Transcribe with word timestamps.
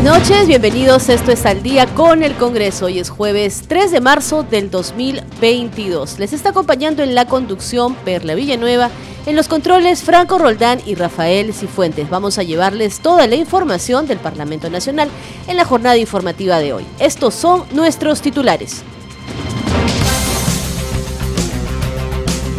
Buenas 0.00 0.20
noches, 0.20 0.46
bienvenidos. 0.46 1.08
Esto 1.08 1.32
es 1.32 1.44
Al 1.44 1.60
Día 1.60 1.86
con 1.86 2.22
el 2.22 2.34
Congreso. 2.34 2.86
Hoy 2.86 3.00
es 3.00 3.10
jueves 3.10 3.64
3 3.66 3.90
de 3.90 4.00
marzo 4.00 4.44
del 4.44 4.70
2022. 4.70 6.20
Les 6.20 6.32
está 6.32 6.50
acompañando 6.50 7.02
en 7.02 7.16
la 7.16 7.24
conducción 7.24 7.96
Perla 7.96 8.36
Villanueva, 8.36 8.90
en 9.26 9.34
los 9.34 9.48
controles 9.48 10.04
Franco 10.04 10.38
Roldán 10.38 10.80
y 10.86 10.94
Rafael 10.94 11.52
Cifuentes. 11.52 12.08
Vamos 12.10 12.38
a 12.38 12.44
llevarles 12.44 13.00
toda 13.00 13.26
la 13.26 13.34
información 13.34 14.06
del 14.06 14.18
Parlamento 14.18 14.70
Nacional 14.70 15.08
en 15.48 15.56
la 15.56 15.64
jornada 15.64 15.96
informativa 15.96 16.60
de 16.60 16.74
hoy. 16.74 16.86
Estos 17.00 17.34
son 17.34 17.64
nuestros 17.72 18.22
titulares. 18.22 18.84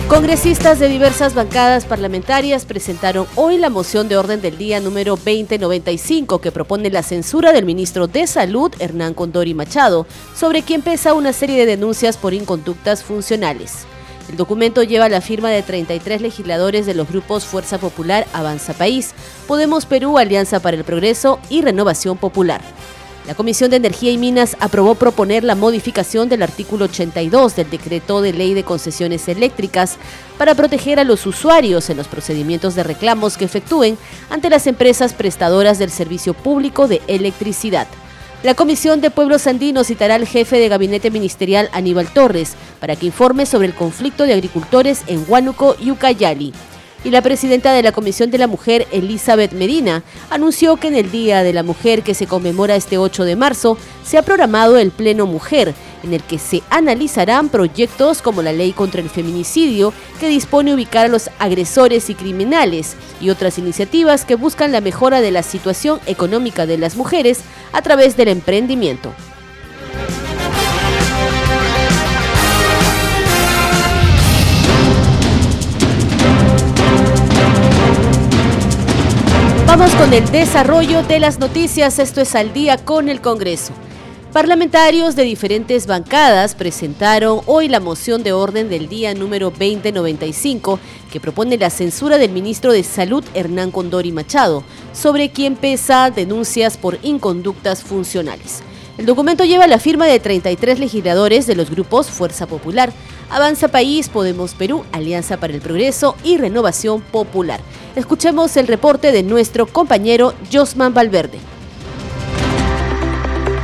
Congresistas 0.10 0.80
de 0.80 0.88
diversas 0.88 1.36
bancadas 1.36 1.86
parlamentarias 1.86 2.66
presentaron 2.66 3.28
hoy 3.36 3.60
la 3.60 3.70
moción 3.70 4.10
de 4.10 4.18
orden 4.18 4.42
del 4.42 4.58
día 4.58 4.80
número 4.80 5.16
2095 5.16 6.42
que 6.42 6.52
propone 6.52 6.90
la 6.90 7.04
censura 7.04 7.54
del 7.54 7.64
ministro 7.64 8.08
de 8.08 8.26
Salud, 8.26 8.74
Hernán 8.80 9.14
Condori 9.14 9.54
Machado, 9.54 10.08
sobre 10.36 10.64
quien 10.64 10.82
pesa 10.82 11.14
una 11.14 11.32
serie 11.32 11.60
de 11.60 11.68
denuncias 11.68 12.18
por 12.18 12.34
inconductas 12.34 13.04
funcionales. 13.04 13.86
El 14.32 14.36
documento 14.36 14.82
lleva 14.82 15.10
la 15.10 15.22
firma 15.22 15.52
de 15.52 15.62
33 15.62 16.22
legisladores 16.22 16.88
de 16.88 16.96
los 16.96 17.08
grupos 17.08 17.46
Fuerza 17.46 17.78
Popular, 17.78 18.26
Avanza 18.34 18.74
País, 18.74 19.12
Podemos 19.48 19.86
Perú, 19.86 20.18
Alianza 20.18 20.60
para 20.60 20.76
el 20.76 20.84
Progreso 20.84 21.40
y 21.52 21.62
Renovación 21.62 22.18
Popular. 22.18 22.62
La 23.28 23.36
Comisión 23.36 23.70
de 23.70 23.78
Energía 23.78 24.12
y 24.12 24.18
Minas 24.18 24.58
aprobó 24.60 24.96
proponer 24.96 25.44
la 25.44 25.56
modificación 25.56 26.30
del 26.30 26.42
artículo 26.42 26.86
82 26.86 27.56
del 27.56 27.70
decreto 27.70 28.22
de 28.22 28.34
ley 28.34 28.54
de 28.54 28.64
concesiones 28.64 29.28
eléctricas 29.28 29.98
para 30.38 30.56
proteger 30.56 31.00
a 31.00 31.04
los 31.04 31.26
usuarios 31.26 31.90
en 31.90 31.98
los 31.98 32.08
procedimientos 32.08 32.76
de 32.76 32.84
reclamos 32.84 33.38
que 33.38 33.46
efectúen 33.46 33.98
ante 34.30 34.50
las 34.50 34.66
empresas 34.68 35.14
prestadoras 35.14 35.78
del 35.78 35.92
servicio 35.92 36.34
público 36.34 36.88
de 36.88 37.02
electricidad. 37.08 37.88
La 38.42 38.56
Comisión 38.56 39.02
de 39.02 39.12
Pueblos 39.12 39.48
Andinos 39.48 39.88
citará 39.88 40.16
al 40.16 40.26
jefe 40.26 40.58
de 40.58 40.70
gabinete 40.70 41.12
ministerial 41.12 41.70
Aníbal 41.74 42.08
Torres 42.14 42.54
para 42.80 42.96
que 42.96 43.06
informe 43.06 43.46
sobre 43.46 43.68
el 43.68 43.76
conflicto 43.76 44.24
de 44.24 44.34
agricultores 44.34 45.02
en 45.08 45.26
Huánuco 45.28 45.76
y 45.78 45.92
Ucayali 45.92 46.54
y 47.04 47.12
la 47.12 47.22
presidenta 47.22 47.74
de 47.74 47.84
la 47.84 47.92
Comisión 47.92 48.30
de 48.32 48.38
la 48.38 48.48
Mujer, 48.48 48.88
Elizabeth 48.92 49.54
Medina, 49.54 50.04
anunció 50.30 50.78
que 50.78 50.88
en 50.88 50.96
el 50.96 51.12
Día 51.12 51.44
de 51.44 51.54
la 51.54 51.64
Mujer 51.64 52.04
que 52.04 52.14
se 52.14 52.28
conmemora 52.28 52.76
este 52.76 52.98
8 52.98 53.24
de 53.24 53.36
marzo, 53.36 53.78
se 54.04 54.18
ha 54.18 54.22
programado 54.22 54.78
el 54.78 54.92
Pleno 54.92 55.26
Mujer, 55.26 55.74
en 56.04 56.14
el 56.14 56.24
que 56.24 56.40
se 56.40 56.62
analizarán 56.70 57.50
proyectos 57.50 58.22
como 58.22 58.42
la 58.42 58.54
ley 58.54 58.74
contra 58.74 59.02
el 59.02 59.10
feminicidio, 59.10 59.94
que 60.20 60.28
dispone 60.28 60.74
ubicar 60.74 61.06
a 61.06 61.10
los 61.10 61.30
agresores 61.40 62.10
y 62.10 62.16
criminales, 62.16 62.96
y 63.22 63.30
otras 63.30 63.58
iniciativas 63.58 64.26
que 64.26 64.36
buscan 64.36 64.72
la 64.72 64.82
mejora 64.82 65.22
de 65.22 65.32
la 65.32 65.44
situación 65.44 66.00
económica 66.06 66.66
de 66.66 66.78
las 66.78 66.96
mujeres 66.96 67.40
a 67.72 67.82
través 67.82 68.18
del 68.18 68.30
emprendimiento. 68.30 69.14
Vamos 79.72 79.94
con 79.94 80.12
el 80.16 80.26
desarrollo 80.32 81.04
de 81.04 81.20
las 81.20 81.38
noticias. 81.38 82.00
Esto 82.00 82.22
es 82.22 82.34
al 82.34 82.54
día 82.54 82.84
con 82.84 83.08
el 83.08 83.22
Congreso. 83.22 83.72
Parlamentarios 84.34 85.16
de 85.16 85.24
diferentes 85.24 85.86
bancadas 85.86 86.56
presentaron 86.56 87.42
hoy 87.46 87.68
la 87.68 87.80
moción 87.80 88.24
de 88.24 88.34
orden 88.34 88.68
del 88.68 88.90
día 88.90 89.14
número 89.14 89.52
2095 89.52 90.80
que 91.12 91.20
propone 91.20 91.56
la 91.60 91.70
censura 91.70 92.18
del 92.18 92.32
ministro 92.32 92.74
de 92.74 92.82
Salud 92.82 93.24
Hernán 93.36 93.70
Condori 93.70 94.12
Machado, 94.12 94.64
sobre 94.92 95.30
quien 95.30 95.56
pesa 95.56 96.10
denuncias 96.10 96.76
por 96.76 96.98
inconductas 97.04 97.84
funcionales. 97.84 98.64
El 99.00 99.06
documento 99.06 99.46
lleva 99.46 99.66
la 99.66 99.80
firma 99.80 100.08
de 100.08 100.20
33 100.20 100.78
legisladores 100.78 101.48
de 101.48 101.56
los 101.56 101.70
grupos 101.70 102.08
Fuerza 102.08 102.48
Popular, 102.48 102.92
Avanza 103.30 103.70
País, 103.70 104.10
Podemos 104.10 104.56
Perú, 104.56 104.84
Alianza 104.92 105.38
para 105.38 105.54
el 105.54 105.62
Progreso 105.62 106.18
y 106.22 106.36
Renovación 106.36 107.00
Popular. 107.00 107.62
Escuchemos 107.96 108.58
el 108.58 108.68
reporte 108.68 109.14
de 109.14 109.24
nuestro 109.24 109.68
compañero 109.68 110.34
Josman 110.52 110.94
Valverde. 110.94 111.40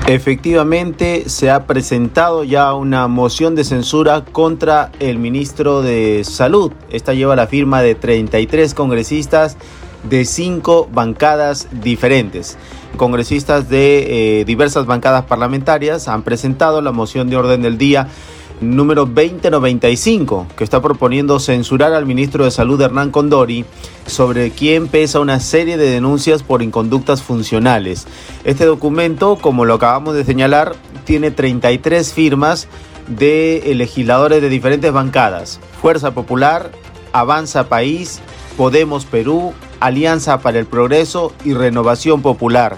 Efectivamente, 0.07 1.27
se 1.27 1.49
ha 1.49 1.67
presentado 1.67 2.45
ya 2.45 2.73
una 2.73 3.09
moción 3.09 3.55
de 3.55 3.65
censura 3.65 4.23
contra 4.23 4.93
el 4.99 5.19
ministro 5.19 5.81
de 5.81 6.23
Salud. 6.23 6.71
Esta 6.91 7.13
lleva 7.13 7.35
la 7.35 7.47
firma 7.47 7.81
de 7.81 7.95
33 7.95 8.73
congresistas 8.73 9.57
de 10.09 10.23
cinco 10.23 10.87
bancadas 10.93 11.67
diferentes. 11.71 12.57
Congresistas 12.95 13.69
de 13.69 14.41
eh, 14.41 14.45
diversas 14.45 14.85
bancadas 14.85 15.25
parlamentarias 15.25 16.07
han 16.07 16.23
presentado 16.23 16.81
la 16.81 16.91
moción 16.91 17.29
de 17.29 17.37
orden 17.37 17.61
del 17.61 17.77
día 17.77 18.07
número 18.61 19.05
2095, 19.05 20.47
que 20.55 20.63
está 20.63 20.81
proponiendo 20.81 21.39
censurar 21.39 21.93
al 21.93 22.05
ministro 22.05 22.45
de 22.45 22.51
Salud 22.51 22.79
Hernán 22.81 23.11
Condori, 23.11 23.65
sobre 24.05 24.51
quien 24.51 24.87
pesa 24.87 25.19
una 25.19 25.39
serie 25.39 25.77
de 25.77 25.89
denuncias 25.89 26.43
por 26.43 26.61
inconductas 26.61 27.21
funcionales. 27.21 28.07
Este 28.43 28.65
documento, 28.65 29.37
como 29.37 29.65
lo 29.65 29.75
acabamos 29.75 30.15
de 30.15 30.23
señalar, 30.23 30.75
tiene 31.03 31.31
33 31.31 32.13
firmas 32.13 32.67
de 33.07 33.61
legisladores 33.75 34.41
de 34.41 34.49
diferentes 34.49 34.91
bancadas. 34.91 35.59
Fuerza 35.81 36.11
Popular, 36.11 36.71
Avanza 37.13 37.67
País, 37.69 38.21
Podemos 38.57 39.05
Perú, 39.05 39.53
Alianza 39.85 40.39
para 40.39 40.57
el 40.57 40.65
Progreso 40.65 41.31
y 41.43 41.53
Renovación 41.53 42.21
Popular. 42.21 42.77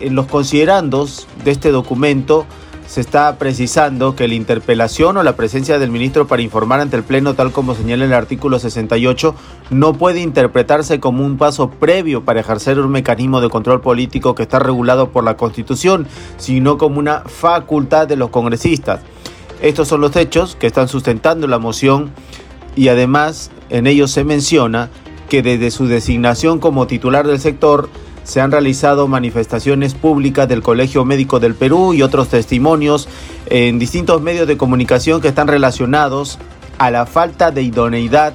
En 0.00 0.14
los 0.14 0.26
considerandos 0.26 1.26
de 1.44 1.50
este 1.50 1.70
documento, 1.70 2.44
se 2.86 3.00
está 3.00 3.38
precisando 3.38 4.14
que 4.14 4.28
la 4.28 4.34
interpelación 4.34 5.16
o 5.16 5.22
la 5.22 5.34
presencia 5.34 5.78
del 5.78 5.90
ministro 5.90 6.26
para 6.26 6.42
informar 6.42 6.80
ante 6.80 6.96
el 6.96 7.04
Pleno, 7.04 7.32
tal 7.32 7.52
como 7.52 7.74
señala 7.74 8.04
el 8.04 8.12
artículo 8.12 8.58
68, 8.58 9.34
no 9.70 9.94
puede 9.94 10.20
interpretarse 10.20 11.00
como 11.00 11.24
un 11.24 11.38
paso 11.38 11.70
previo 11.70 12.22
para 12.24 12.40
ejercer 12.40 12.78
un 12.78 12.90
mecanismo 12.90 13.40
de 13.40 13.48
control 13.48 13.80
político 13.80 14.34
que 14.34 14.42
está 14.42 14.58
regulado 14.58 15.08
por 15.08 15.24
la 15.24 15.38
Constitución, 15.38 16.06
sino 16.36 16.76
como 16.76 16.98
una 16.98 17.20
facultad 17.20 18.06
de 18.06 18.16
los 18.16 18.28
congresistas. 18.28 19.00
Estos 19.62 19.88
son 19.88 20.02
los 20.02 20.14
hechos 20.16 20.54
que 20.56 20.66
están 20.66 20.88
sustentando 20.88 21.46
la 21.46 21.58
moción 21.58 22.10
y 22.76 22.88
además 22.88 23.50
en 23.70 23.86
ellos 23.86 24.10
se 24.10 24.24
menciona 24.24 24.90
que 25.32 25.42
desde 25.42 25.70
su 25.70 25.86
designación 25.86 26.58
como 26.58 26.86
titular 26.86 27.26
del 27.26 27.40
sector, 27.40 27.88
se 28.22 28.42
han 28.42 28.50
realizado 28.50 29.08
manifestaciones 29.08 29.94
públicas 29.94 30.46
del 30.46 30.60
Colegio 30.60 31.06
Médico 31.06 31.40
del 31.40 31.54
Perú 31.54 31.94
y 31.94 32.02
otros 32.02 32.28
testimonios 32.28 33.08
en 33.46 33.78
distintos 33.78 34.20
medios 34.20 34.46
de 34.46 34.58
comunicación 34.58 35.22
que 35.22 35.28
están 35.28 35.48
relacionados 35.48 36.38
a 36.76 36.90
la 36.90 37.06
falta 37.06 37.50
de 37.50 37.62
idoneidad 37.62 38.34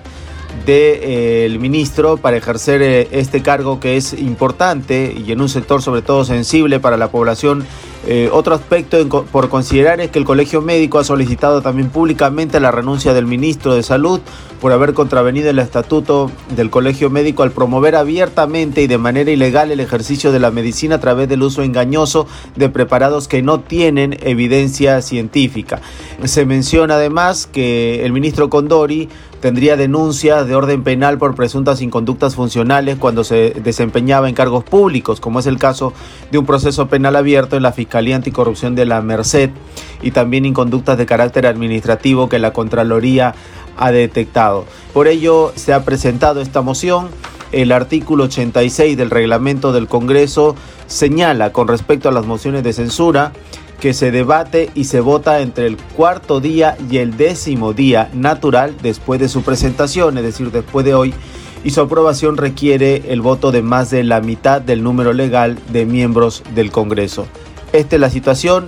del 0.66 1.56
eh, 1.56 1.58
ministro 1.60 2.18
para 2.18 2.38
ejercer 2.38 2.82
eh, 2.82 3.08
este 3.12 3.44
cargo 3.44 3.80
que 3.80 3.96
es 3.96 4.14
importante 4.14 5.16
y 5.24 5.32
en 5.32 5.40
un 5.40 5.50
sector 5.50 5.84
sobre 5.84 6.02
todo 6.02 6.26
sensible 6.26 6.80
para 6.80 6.98
la 6.98 7.12
población 7.12 7.64
eh, 8.10 8.30
otro 8.32 8.56
aspecto 8.56 9.26
por 9.26 9.50
considerar 9.50 10.00
es 10.00 10.12
que 10.12 10.18
el 10.18 10.24
Colegio 10.24 10.62
Médico 10.62 10.98
ha 10.98 11.04
solicitado 11.04 11.62
también 11.62 11.90
públicamente 11.90 12.62
la 12.62 12.72
renuncia 12.72 13.14
del 13.14 13.26
ministro 13.26 13.76
de 13.76 13.84
Salud 13.84 14.22
por 14.62 14.72
haber 14.72 14.94
contravenido 14.94 15.50
el 15.50 15.60
estatuto 15.60 16.32
del 16.56 16.70
Colegio 16.70 17.10
Médico 17.10 17.44
al 17.44 17.52
promover 17.52 17.98
abiertamente 17.98 18.82
y 18.82 18.88
de 18.88 18.98
manera 18.98 19.30
ilegal 19.30 19.72
el 19.72 19.82
ejercicio 19.82 20.32
de 20.32 20.40
la 20.40 20.52
medicina 20.52 20.96
a 20.96 21.00
través 21.02 21.28
del 21.28 21.44
uso 21.44 21.64
engañoso 21.64 22.28
de 22.56 22.70
preparados 22.70 23.28
que 23.28 23.42
no 23.42 23.60
tienen 23.60 24.18
evidencia 24.22 25.02
científica. 25.02 25.82
Se 26.24 26.46
menciona 26.46 26.96
además 26.96 27.46
que 27.46 28.06
el 28.06 28.14
ministro 28.14 28.50
Condori 28.50 29.10
tendría 29.42 29.76
denuncias 29.76 30.48
de 30.48 30.56
orden 30.56 30.84
penal 30.84 31.18
por 31.18 31.36
presuntas 31.36 31.82
inconductas 31.82 32.36
funcionales 32.36 32.98
cuando 32.98 33.24
se 33.24 33.52
desempeñaba 33.64 34.30
en 34.30 34.34
cargos 34.34 34.64
públicos, 34.64 35.20
como 35.20 35.40
es 35.40 35.46
el 35.46 35.60
caso 35.60 35.94
de 36.32 36.38
un 36.38 36.46
proceso 36.46 36.88
penal 36.88 37.16
abierto 37.16 37.56
en 37.56 37.64
la 37.64 37.72
Fiscalía 37.74 37.97
Anticorrupción 37.98 38.76
de 38.76 38.86
la 38.86 39.02
Merced 39.02 39.50
y 40.02 40.12
también 40.12 40.46
inconductas 40.46 40.98
de 40.98 41.06
carácter 41.06 41.46
administrativo 41.46 42.30
que 42.30 42.40
la 42.40 42.54
Contraloría 42.54 43.34
ha 43.78 43.92
detectado. 43.92 44.66
Por 44.94 45.08
ello 45.08 45.54
se 45.56 45.74
ha 45.74 45.84
presentado 45.84 46.42
esta 46.42 46.62
moción. 46.62 47.10
El 47.52 47.72
artículo 47.72 48.26
86 48.26 48.98
del 48.98 49.10
reglamento 49.10 49.72
del 49.72 49.88
Congreso 49.88 50.56
señala 50.88 51.52
con 51.54 51.68
respecto 51.68 52.10
a 52.10 52.12
las 52.12 52.26
mociones 52.26 52.64
de 52.64 52.74
censura 52.74 53.32
que 53.80 53.94
se 53.94 54.12
debate 54.12 54.72
y 54.74 54.86
se 54.86 55.00
vota 55.00 55.40
entre 55.42 55.68
el 55.68 55.78
cuarto 55.78 56.40
día 56.40 56.76
y 56.90 56.98
el 56.98 57.16
décimo 57.16 57.74
día 57.74 58.10
natural 58.14 58.76
después 58.82 59.20
de 59.20 59.30
su 59.30 59.44
presentación, 59.44 60.18
es 60.18 60.24
decir, 60.24 60.52
después 60.52 60.86
de 60.86 60.96
hoy, 60.96 61.14
y 61.64 61.72
su 61.72 61.82
aprobación 61.82 62.38
requiere 62.38 63.04
el 63.10 63.22
voto 63.22 63.52
de 63.52 63.62
más 63.62 63.90
de 63.90 64.04
la 64.04 64.22
mitad 64.22 64.62
del 64.62 64.84
número 64.84 65.14
legal 65.14 65.58
de 65.72 65.86
miembros 65.86 66.44
del 66.56 66.72
Congreso. 66.72 67.28
Esta 67.78 67.96
es 67.96 68.02
la 68.02 68.10
situación. 68.10 68.66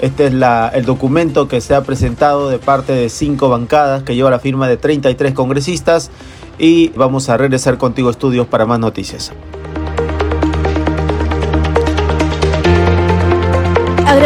Este 0.00 0.26
es 0.26 0.34
el 0.34 0.84
documento 0.84 1.48
que 1.48 1.62
se 1.62 1.74
ha 1.74 1.82
presentado 1.82 2.50
de 2.50 2.58
parte 2.58 2.92
de 2.92 3.08
cinco 3.08 3.48
bancadas 3.48 4.02
que 4.02 4.14
lleva 4.14 4.30
la 4.30 4.38
firma 4.38 4.68
de 4.68 4.76
33 4.76 5.32
congresistas 5.32 6.10
y 6.58 6.88
vamos 6.90 7.30
a 7.30 7.38
regresar 7.38 7.78
contigo 7.78 8.10
estudios 8.10 8.46
para 8.46 8.66
más 8.66 8.78
noticias. 8.78 9.32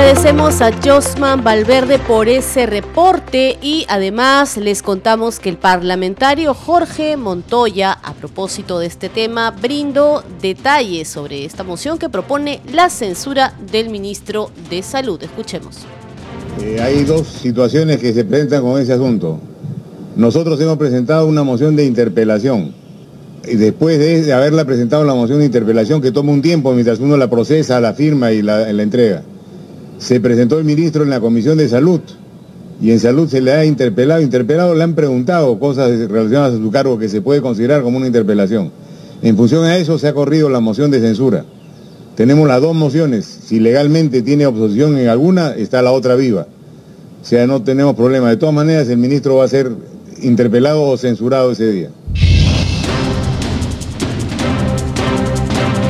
Agradecemos 0.05 0.61
a 0.61 0.71
Josman 0.85 1.43
Valverde 1.43 1.99
por 1.99 2.29
ese 2.29 2.67
reporte 2.67 3.57
y 3.63 3.87
además 3.89 4.59
les 4.59 4.83
contamos 4.83 5.41
que 5.41 5.49
el 5.49 5.57
parlamentario 5.57 6.53
Jorge 6.53 7.17
Montoya, 7.17 7.93
a 7.93 8.13
propósito 8.13 8.79
de 8.79 8.87
este 8.87 9.09
tema, 9.09 9.51
brindó 9.51 10.23
detalles 10.43 11.09
sobre 11.09 11.47
esta 11.47 11.65
moción 11.65 11.97
que 11.97 12.11
propone 12.11 12.61
la 12.71 12.91
censura 12.91 13.55
del 13.73 13.89
ministro 13.89 14.51
de 14.69 14.83
Salud. 14.83 15.23
Escuchemos. 15.23 15.87
Eh, 16.61 16.79
hay 16.83 17.05
dos 17.05 17.27
situaciones 17.27 17.97
que 17.97 18.13
se 18.13 18.27
presentan 18.27 18.61
con 18.61 18.79
ese 18.79 18.93
asunto. 18.93 19.41
Nosotros 20.17 20.61
hemos 20.61 20.77
presentado 20.77 21.27
una 21.27 21.45
moción 21.45 21.77
de 21.77 21.87
interpelación 21.87 22.75
y 23.43 23.57
después 23.57 23.99
de, 23.99 24.31
haberla 24.35 24.67
presentado 24.67 25.03
la 25.03 25.15
moción 25.15 25.39
de 25.39 25.47
interpelación 25.47 26.03
que 26.03 26.13
toma 26.13 26.31
un 26.31 26.43
tiempo 26.43 26.75
mientras 26.75 27.01
uno 27.01 27.17
la 27.17 27.31
procesa, 27.31 27.81
la 27.81 27.95
firma 27.95 28.33
y 28.33 28.43
la 28.43 28.69
entrega 28.83 29.23
se 29.99 30.21
presentó 30.21 30.59
el 30.59 30.65
ministro 30.65 31.03
en 31.03 31.11
la 31.11 31.21
Comisión 31.21 31.59
de 31.59 31.69
Salud 31.69 32.01
y 32.81 32.91
en 32.91 33.01
Salud 33.01 33.29
se 33.29 33.41
le 33.41 33.53
ha 33.53 33.65
interpelado, 33.65 34.21
interpelado 34.21 34.75
le 34.75 34.83
han 34.83 34.95
preguntado 34.95 35.59
cosas 35.59 35.91
relacionadas 36.09 36.55
a 36.55 36.59
su 36.59 36.71
cargo 36.71 36.99
que 36.99 37.09
se 37.09 37.21
puede 37.21 37.41
considerar 37.41 37.83
como 37.83 37.99
una 37.99 38.07
interpelación. 38.07 38.73
En 39.23 39.37
función 39.37 39.65
a 39.65 39.77
eso 39.77 39.99
se 39.99 40.09
ha 40.09 40.15
corrido 40.15 40.51
la 40.51 40.61
moción 40.61 40.91
de 40.91 41.01
censura. 41.01 41.45
Tenemos 42.17 42.47
las 42.47 42.61
dos 42.61 42.75
mociones. 42.75 43.25
Si 43.25 43.59
legalmente 43.59 44.23
tiene 44.23 44.47
oposición 44.47 44.99
en 44.99 45.09
alguna, 45.09 45.53
está 45.55 45.83
la 45.83 45.93
otra 45.93 46.15
viva. 46.15 46.47
O 47.23 47.25
sea, 47.25 47.47
no 47.47 47.63
tenemos 47.63 47.95
problema. 47.95 48.29
De 48.29 48.37
todas 48.37 48.55
maneras, 48.55 48.89
el 48.89 48.99
ministro 48.99 49.37
va 49.37 49.45
a 49.45 49.49
ser 49.49 49.73
interpelado 50.21 50.83
o 50.83 50.97
censurado 50.97 51.53
ese 51.53 51.73
día. 51.73 51.91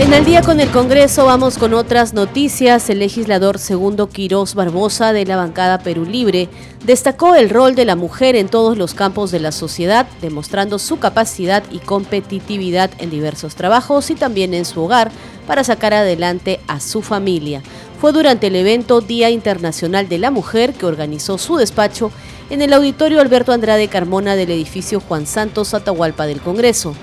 En 0.01 0.13
el 0.13 0.25
día 0.25 0.43
con 0.43 0.59
el 0.59 0.71
Congreso 0.71 1.25
vamos 1.25 1.57
con 1.57 1.73
otras 1.73 2.15
noticias. 2.15 2.91
El 2.91 2.99
legislador 2.99 3.59
segundo 3.59 4.09
Quirós 4.09 4.55
Barbosa 4.55 5.13
de 5.13 5.25
la 5.25 5.37
bancada 5.37 5.79
Perú 5.79 6.05
Libre 6.05 6.49
destacó 6.85 7.37
el 7.37 7.49
rol 7.49 7.77
de 7.77 7.85
la 7.85 7.95
mujer 7.95 8.35
en 8.35 8.49
todos 8.49 8.77
los 8.77 8.93
campos 8.93 9.31
de 9.31 9.39
la 9.39 9.53
sociedad, 9.53 10.07
demostrando 10.21 10.81
su 10.81 10.99
capacidad 10.99 11.63
y 11.71 11.79
competitividad 11.79 12.91
en 12.99 13.11
diversos 13.11 13.55
trabajos 13.55 14.11
y 14.11 14.15
también 14.15 14.53
en 14.53 14.65
su 14.65 14.83
hogar 14.83 15.13
para 15.47 15.63
sacar 15.63 15.95
adelante 15.95 16.61
a 16.67 16.81
su 16.81 17.01
familia. 17.01 17.63
Fue 18.01 18.13
durante 18.13 18.49
el 18.49 18.57
evento 18.57 19.01
Día 19.01 19.31
Internacional 19.31 20.09
de 20.09 20.19
la 20.19 20.33
Mujer 20.33 20.75
que 20.75 20.87
organizó 20.87 21.39
su 21.39 21.57
despacho 21.57 22.11
en 22.51 22.63
el 22.63 22.73
auditorio 22.73 23.21
Alberto 23.21 23.53
Andrade 23.53 23.89
Carmona 23.89 24.35
del 24.35 24.51
edificio 24.51 25.01
Juan 25.01 25.27
Santos 25.27 25.73
Atahualpa 25.73 26.27
del 26.27 26.41
Congreso. 26.41 26.95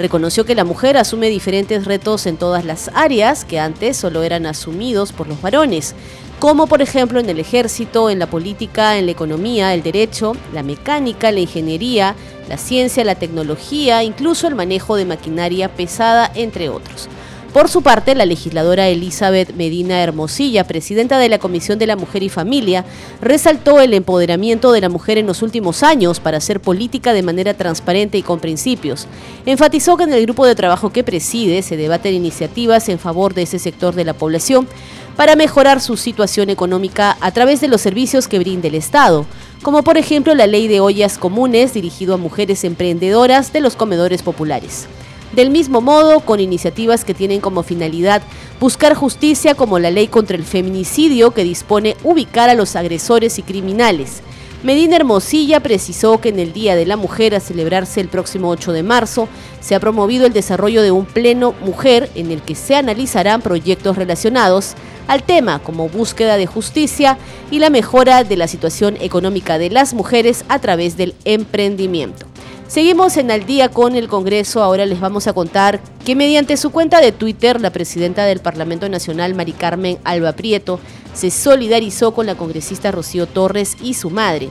Reconoció 0.00 0.46
que 0.46 0.54
la 0.54 0.64
mujer 0.64 0.96
asume 0.96 1.28
diferentes 1.28 1.84
retos 1.84 2.24
en 2.24 2.38
todas 2.38 2.64
las 2.64 2.90
áreas 2.94 3.44
que 3.44 3.60
antes 3.60 3.98
solo 3.98 4.22
eran 4.22 4.46
asumidos 4.46 5.12
por 5.12 5.28
los 5.28 5.42
varones, 5.42 5.94
como 6.38 6.66
por 6.66 6.80
ejemplo 6.80 7.20
en 7.20 7.28
el 7.28 7.38
ejército, 7.38 8.08
en 8.08 8.18
la 8.18 8.26
política, 8.26 8.96
en 8.96 9.04
la 9.04 9.12
economía, 9.12 9.74
el 9.74 9.82
derecho, 9.82 10.32
la 10.54 10.62
mecánica, 10.62 11.30
la 11.30 11.40
ingeniería, 11.40 12.14
la 12.48 12.56
ciencia, 12.56 13.04
la 13.04 13.16
tecnología, 13.16 14.02
incluso 14.02 14.48
el 14.48 14.54
manejo 14.54 14.96
de 14.96 15.04
maquinaria 15.04 15.68
pesada, 15.68 16.32
entre 16.34 16.70
otros. 16.70 17.10
Por 17.52 17.68
su 17.68 17.82
parte, 17.82 18.14
la 18.14 18.26
legisladora 18.26 18.86
Elizabeth 18.86 19.54
Medina 19.54 20.00
Hermosilla, 20.04 20.68
presidenta 20.68 21.18
de 21.18 21.28
la 21.28 21.40
Comisión 21.40 21.80
de 21.80 21.88
la 21.88 21.96
Mujer 21.96 22.22
y 22.22 22.28
Familia, 22.28 22.84
resaltó 23.20 23.80
el 23.80 23.92
empoderamiento 23.92 24.70
de 24.70 24.80
la 24.80 24.88
mujer 24.88 25.18
en 25.18 25.26
los 25.26 25.42
últimos 25.42 25.82
años 25.82 26.20
para 26.20 26.36
hacer 26.36 26.60
política 26.60 27.12
de 27.12 27.24
manera 27.24 27.54
transparente 27.54 28.18
y 28.18 28.22
con 28.22 28.38
principios. 28.38 29.08
Enfatizó 29.46 29.96
que 29.96 30.04
en 30.04 30.12
el 30.12 30.22
grupo 30.22 30.46
de 30.46 30.54
trabajo 30.54 30.92
que 30.92 31.02
preside 31.02 31.62
se 31.62 31.76
debaten 31.76 32.14
iniciativas 32.14 32.88
en 32.88 33.00
favor 33.00 33.34
de 33.34 33.42
ese 33.42 33.58
sector 33.58 33.96
de 33.96 34.04
la 34.04 34.14
población 34.14 34.68
para 35.16 35.34
mejorar 35.34 35.80
su 35.80 35.96
situación 35.96 36.50
económica 36.50 37.16
a 37.20 37.32
través 37.32 37.60
de 37.60 37.66
los 37.66 37.80
servicios 37.80 38.28
que 38.28 38.38
brinde 38.38 38.68
el 38.68 38.76
Estado, 38.76 39.26
como 39.62 39.82
por 39.82 39.98
ejemplo 39.98 40.36
la 40.36 40.46
ley 40.46 40.68
de 40.68 40.78
ollas 40.78 41.18
comunes 41.18 41.74
dirigido 41.74 42.14
a 42.14 42.16
mujeres 42.16 42.62
emprendedoras 42.62 43.52
de 43.52 43.60
los 43.60 43.74
comedores 43.74 44.22
populares. 44.22 44.86
Del 45.32 45.50
mismo 45.50 45.80
modo, 45.80 46.20
con 46.20 46.40
iniciativas 46.40 47.04
que 47.04 47.14
tienen 47.14 47.40
como 47.40 47.62
finalidad 47.62 48.22
buscar 48.58 48.94
justicia 48.94 49.54
como 49.54 49.78
la 49.78 49.90
ley 49.90 50.08
contra 50.08 50.36
el 50.36 50.44
feminicidio 50.44 51.30
que 51.30 51.44
dispone 51.44 51.96
ubicar 52.02 52.50
a 52.50 52.54
los 52.54 52.74
agresores 52.74 53.38
y 53.38 53.42
criminales. 53.42 54.22
Medina 54.62 54.96
Hermosilla 54.96 55.60
precisó 55.60 56.20
que 56.20 56.28
en 56.28 56.38
el 56.38 56.52
Día 56.52 56.76
de 56.76 56.84
la 56.84 56.98
Mujer 56.98 57.34
a 57.34 57.40
celebrarse 57.40 58.00
el 58.00 58.08
próximo 58.08 58.50
8 58.50 58.72
de 58.72 58.82
marzo 58.82 59.26
se 59.60 59.74
ha 59.74 59.80
promovido 59.80 60.26
el 60.26 60.34
desarrollo 60.34 60.82
de 60.82 60.90
un 60.90 61.06
pleno 61.06 61.54
mujer 61.64 62.10
en 62.14 62.30
el 62.30 62.42
que 62.42 62.54
se 62.54 62.76
analizarán 62.76 63.40
proyectos 63.40 63.96
relacionados 63.96 64.74
al 65.06 65.22
tema 65.22 65.60
como 65.60 65.88
búsqueda 65.88 66.36
de 66.36 66.46
justicia 66.46 67.16
y 67.50 67.58
la 67.58 67.70
mejora 67.70 68.22
de 68.22 68.36
la 68.36 68.48
situación 68.48 68.98
económica 69.00 69.58
de 69.58 69.70
las 69.70 69.94
mujeres 69.94 70.44
a 70.48 70.58
través 70.58 70.98
del 70.98 71.14
emprendimiento. 71.24 72.29
Seguimos 72.70 73.16
en 73.16 73.32
Al 73.32 73.46
día 73.46 73.68
con 73.68 73.96
el 73.96 74.06
Congreso. 74.06 74.62
Ahora 74.62 74.86
les 74.86 75.00
vamos 75.00 75.26
a 75.26 75.32
contar 75.32 75.80
que 76.04 76.14
mediante 76.14 76.56
su 76.56 76.70
cuenta 76.70 77.00
de 77.00 77.10
Twitter, 77.10 77.60
la 77.60 77.72
presidenta 77.72 78.24
del 78.24 78.38
Parlamento 78.38 78.88
Nacional, 78.88 79.34
Mari 79.34 79.54
Carmen 79.54 79.98
Alba 80.04 80.34
Prieto, 80.34 80.78
se 81.12 81.32
solidarizó 81.32 82.14
con 82.14 82.26
la 82.26 82.36
congresista 82.36 82.92
Rocío 82.92 83.26
Torres 83.26 83.76
y 83.82 83.94
su 83.94 84.08
madre. 84.08 84.50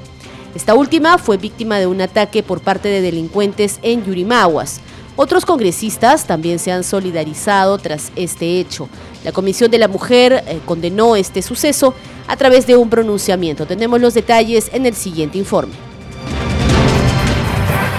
Esta 0.53 0.73
última 0.73 1.17
fue 1.17 1.37
víctima 1.37 1.79
de 1.79 1.87
un 1.87 2.01
ataque 2.01 2.43
por 2.43 2.59
parte 2.59 2.89
de 2.89 2.99
delincuentes 2.99 3.79
en 3.83 4.03
Yurimaguas. 4.03 4.81
Otros 5.15 5.45
congresistas 5.45 6.27
también 6.27 6.59
se 6.59 6.73
han 6.73 6.83
solidarizado 6.83 7.77
tras 7.77 8.11
este 8.17 8.59
hecho. 8.59 8.89
La 9.23 9.31
Comisión 9.31 9.71
de 9.71 9.77
la 9.77 9.87
Mujer 9.87 10.43
eh, 10.45 10.59
condenó 10.65 11.15
este 11.15 11.41
suceso 11.41 11.93
a 12.27 12.35
través 12.35 12.67
de 12.67 12.75
un 12.75 12.89
pronunciamiento. 12.89 13.65
Tenemos 13.65 14.01
los 14.01 14.13
detalles 14.13 14.69
en 14.73 14.85
el 14.85 14.95
siguiente 14.95 15.37
informe. 15.37 15.88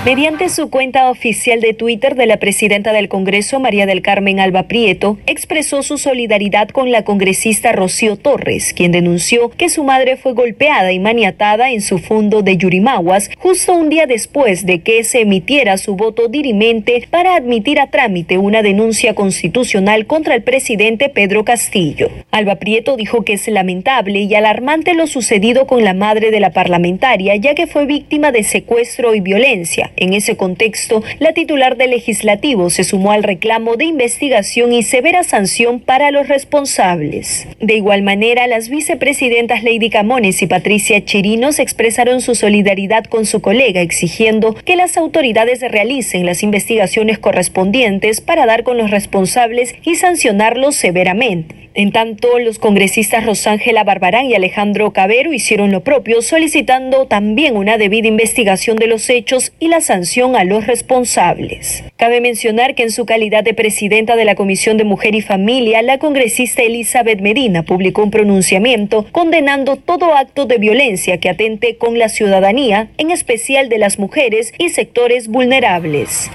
Mediante 0.02 0.48
su 0.48 0.70
cuenta 0.70 1.10
oficial 1.10 1.60
de 1.60 1.74
Twitter 1.74 2.14
de 2.14 2.24
la 2.24 2.38
presidenta 2.38 2.94
del 2.94 3.10
Congreso, 3.10 3.60
María 3.60 3.84
del 3.84 4.00
Carmen 4.00 4.40
Alba 4.40 4.62
Prieto, 4.62 5.18
expresó 5.26 5.82
su 5.82 5.98
solidaridad 5.98 6.70
con 6.70 6.90
la 6.90 7.04
congresista 7.04 7.72
Rocío 7.72 8.16
Torres, 8.16 8.72
quien 8.72 8.92
denunció 8.92 9.50
que 9.50 9.68
su 9.68 9.84
madre 9.84 10.16
fue 10.16 10.32
golpeada 10.32 10.90
y 10.92 10.98
maniatada 10.98 11.70
en 11.70 11.82
su 11.82 11.98
fondo 11.98 12.40
de 12.40 12.56
Yurimaguas 12.56 13.28
justo 13.36 13.74
un 13.74 13.90
día 13.90 14.06
después 14.06 14.64
de 14.64 14.80
que 14.80 15.04
se 15.04 15.20
emitiera 15.20 15.76
su 15.76 15.96
voto 15.96 16.28
dirimente 16.28 17.06
para 17.10 17.34
admitir 17.34 17.78
a 17.78 17.90
trámite 17.90 18.38
una 18.38 18.62
denuncia 18.62 19.14
constitucional 19.14 20.06
contra 20.06 20.34
el 20.34 20.42
presidente 20.42 21.10
Pedro 21.10 21.44
Castillo. 21.44 22.08
Alba 22.30 22.54
Prieto 22.54 22.96
dijo 22.96 23.22
que 23.22 23.34
es 23.34 23.46
lamentable 23.48 24.20
y 24.20 24.34
alarmante 24.34 24.94
lo 24.94 25.06
sucedido 25.06 25.66
con 25.66 25.84
la 25.84 25.92
madre 25.92 26.30
de 26.30 26.40
la 26.40 26.52
parlamentaria, 26.52 27.36
ya 27.36 27.54
que 27.54 27.66
fue 27.66 27.84
víctima 27.84 28.32
de 28.32 28.44
secuestro 28.44 29.14
y 29.14 29.20
violencia 29.20 29.89
en 29.96 30.12
ese 30.12 30.36
contexto, 30.36 31.02
la 31.18 31.32
titular 31.32 31.76
del 31.76 31.90
legislativo 31.90 32.70
se 32.70 32.84
sumó 32.84 33.12
al 33.12 33.22
reclamo 33.22 33.76
de 33.76 33.84
investigación 33.84 34.72
y 34.72 34.82
severa 34.82 35.22
sanción 35.24 35.80
para 35.80 36.10
los 36.10 36.28
responsables. 36.28 37.46
De 37.60 37.74
igual 37.74 38.02
manera, 38.02 38.46
las 38.46 38.68
vicepresidentas 38.68 39.62
Lady 39.62 39.90
Camones 39.90 40.42
y 40.42 40.46
Patricia 40.46 41.04
Chirinos 41.04 41.58
expresaron 41.58 42.20
su 42.20 42.34
solidaridad 42.34 43.04
con 43.04 43.26
su 43.26 43.40
colega, 43.40 43.80
exigiendo 43.80 44.54
que 44.54 44.76
las 44.76 44.96
autoridades 44.96 45.60
realicen 45.60 46.26
las 46.26 46.42
investigaciones 46.42 47.18
correspondientes 47.18 48.20
para 48.20 48.46
dar 48.46 48.62
con 48.62 48.78
los 48.78 48.90
responsables 48.90 49.74
y 49.84 49.96
sancionarlos 49.96 50.76
severamente. 50.76 51.69
En 51.72 51.92
tanto, 51.92 52.40
los 52.40 52.58
congresistas 52.58 53.24
Rosángela 53.24 53.84
Barbarán 53.84 54.26
y 54.26 54.34
Alejandro 54.34 54.90
Cabero 54.90 55.32
hicieron 55.32 55.70
lo 55.70 55.82
propio, 55.82 56.20
solicitando 56.20 57.06
también 57.06 57.56
una 57.56 57.78
debida 57.78 58.08
investigación 58.08 58.76
de 58.76 58.88
los 58.88 59.08
hechos 59.08 59.52
y 59.60 59.68
la 59.68 59.80
sanción 59.80 60.34
a 60.34 60.42
los 60.42 60.66
responsables. 60.66 61.84
Cabe 61.96 62.20
mencionar 62.20 62.74
que 62.74 62.82
en 62.82 62.90
su 62.90 63.06
calidad 63.06 63.44
de 63.44 63.54
presidenta 63.54 64.16
de 64.16 64.24
la 64.24 64.34
Comisión 64.34 64.78
de 64.78 64.84
Mujer 64.84 65.14
y 65.14 65.20
Familia, 65.20 65.80
la 65.82 65.98
congresista 65.98 66.62
Elizabeth 66.62 67.20
Medina 67.20 67.62
publicó 67.62 68.02
un 68.02 68.10
pronunciamiento 68.10 69.06
condenando 69.12 69.76
todo 69.76 70.16
acto 70.16 70.46
de 70.46 70.58
violencia 70.58 71.18
que 71.18 71.28
atente 71.28 71.76
con 71.76 72.00
la 72.00 72.08
ciudadanía, 72.08 72.88
en 72.98 73.12
especial 73.12 73.68
de 73.68 73.78
las 73.78 74.00
mujeres 74.00 74.52
y 74.58 74.70
sectores 74.70 75.28
vulnerables. 75.28 76.30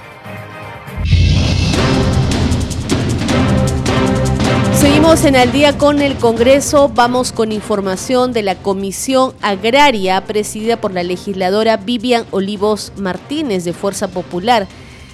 Seguimos 5.06 5.26
en 5.26 5.36
Al 5.36 5.52
día 5.52 5.78
con 5.78 6.02
el 6.02 6.16
Congreso. 6.16 6.90
Vamos 6.90 7.32
con 7.32 7.52
información 7.52 8.34
de 8.34 8.42
la 8.42 8.56
Comisión 8.56 9.36
Agraria 9.40 10.20
presidida 10.26 10.78
por 10.78 10.94
la 10.94 11.04
legisladora 11.04 11.78
Vivian 11.78 12.26
Olivos 12.32 12.92
Martínez 12.98 13.64
de 13.66 13.74
Fuerza 13.74 14.08
Popular. 14.08 14.68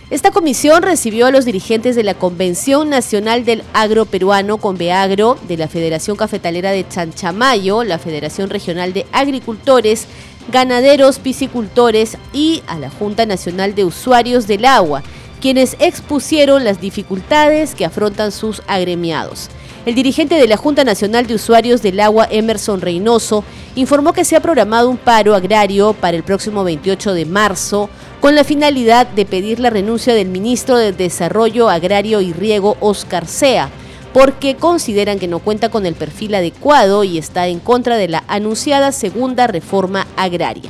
Esta 0.09 0.31
comisión 0.31 0.81
recibió 0.81 1.25
a 1.25 1.31
los 1.31 1.43
dirigentes 1.43 1.97
de 1.97 2.05
la 2.05 2.13
Convención 2.13 2.89
Nacional 2.89 3.43
del 3.43 3.63
Agro 3.73 4.05
Peruano, 4.05 4.59
Conveagro, 4.59 5.37
de 5.49 5.57
la 5.57 5.67
Federación 5.67 6.15
Cafetalera 6.15 6.71
de 6.71 6.87
Chanchamayo, 6.87 7.83
la 7.83 7.99
Federación 7.99 8.49
Regional 8.49 8.93
de 8.93 9.05
Agricultores, 9.11 10.07
Ganaderos, 10.49 11.19
Piscicultores 11.19 12.17
y 12.31 12.63
a 12.67 12.79
la 12.79 12.89
Junta 12.89 13.25
Nacional 13.25 13.75
de 13.75 13.83
Usuarios 13.83 14.47
del 14.47 14.63
Agua 14.63 15.03
quienes 15.41 15.75
expusieron 15.79 16.63
las 16.63 16.79
dificultades 16.79 17.75
que 17.75 17.83
afrontan 17.83 18.31
sus 18.31 18.61
agremiados. 18.67 19.49
El 19.83 19.95
dirigente 19.95 20.35
de 20.35 20.47
la 20.47 20.57
Junta 20.57 20.83
Nacional 20.83 21.25
de 21.25 21.33
Usuarios 21.33 21.81
del 21.81 21.99
Agua, 22.01 22.27
Emerson 22.29 22.81
Reynoso, 22.81 23.43
informó 23.73 24.13
que 24.13 24.25
se 24.25 24.35
ha 24.35 24.39
programado 24.39 24.91
un 24.91 24.97
paro 24.97 25.33
agrario 25.33 25.93
para 25.93 26.15
el 26.15 26.21
próximo 26.21 26.63
28 26.63 27.15
de 27.15 27.25
marzo 27.25 27.89
con 28.19 28.35
la 28.35 28.43
finalidad 28.43 29.07
de 29.07 29.25
pedir 29.25 29.59
la 29.59 29.71
renuncia 29.71 30.13
del 30.13 30.27
ministro 30.27 30.77
de 30.77 30.91
Desarrollo 30.91 31.67
Agrario 31.67 32.21
y 32.21 32.31
Riego, 32.31 32.77
Oscar 32.79 33.25
Sea, 33.25 33.71
porque 34.13 34.55
consideran 34.55 35.17
que 35.17 35.27
no 35.27 35.39
cuenta 35.39 35.69
con 35.69 35.87
el 35.87 35.95
perfil 35.95 36.35
adecuado 36.35 37.03
y 37.03 37.17
está 37.17 37.47
en 37.47 37.59
contra 37.59 37.97
de 37.97 38.07
la 38.07 38.23
anunciada 38.27 38.91
segunda 38.91 39.47
reforma 39.47 40.05
agraria. 40.15 40.69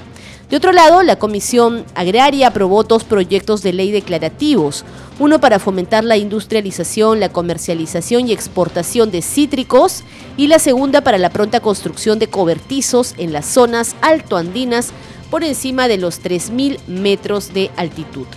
De 0.51 0.57
otro 0.57 0.73
lado, 0.73 1.01
la 1.01 1.15
Comisión 1.15 1.85
Agraria 1.95 2.47
aprobó 2.47 2.83
dos 2.83 3.05
proyectos 3.05 3.63
de 3.63 3.71
ley 3.71 3.89
declarativos, 3.89 4.83
uno 5.17 5.39
para 5.39 5.59
fomentar 5.59 6.03
la 6.03 6.17
industrialización, 6.17 7.21
la 7.21 7.29
comercialización 7.29 8.27
y 8.27 8.33
exportación 8.33 9.11
de 9.11 9.21
cítricos 9.21 10.03
y 10.35 10.47
la 10.47 10.59
segunda 10.59 10.99
para 10.99 11.17
la 11.19 11.29
pronta 11.29 11.61
construcción 11.61 12.19
de 12.19 12.27
cobertizos 12.27 13.15
en 13.17 13.31
las 13.31 13.45
zonas 13.45 13.95
altoandinas 14.01 14.89
por 15.29 15.45
encima 15.45 15.87
de 15.87 15.97
los 15.97 16.21
3.000 16.21 16.79
metros 16.85 17.53
de 17.53 17.71
altitud. 17.77 18.27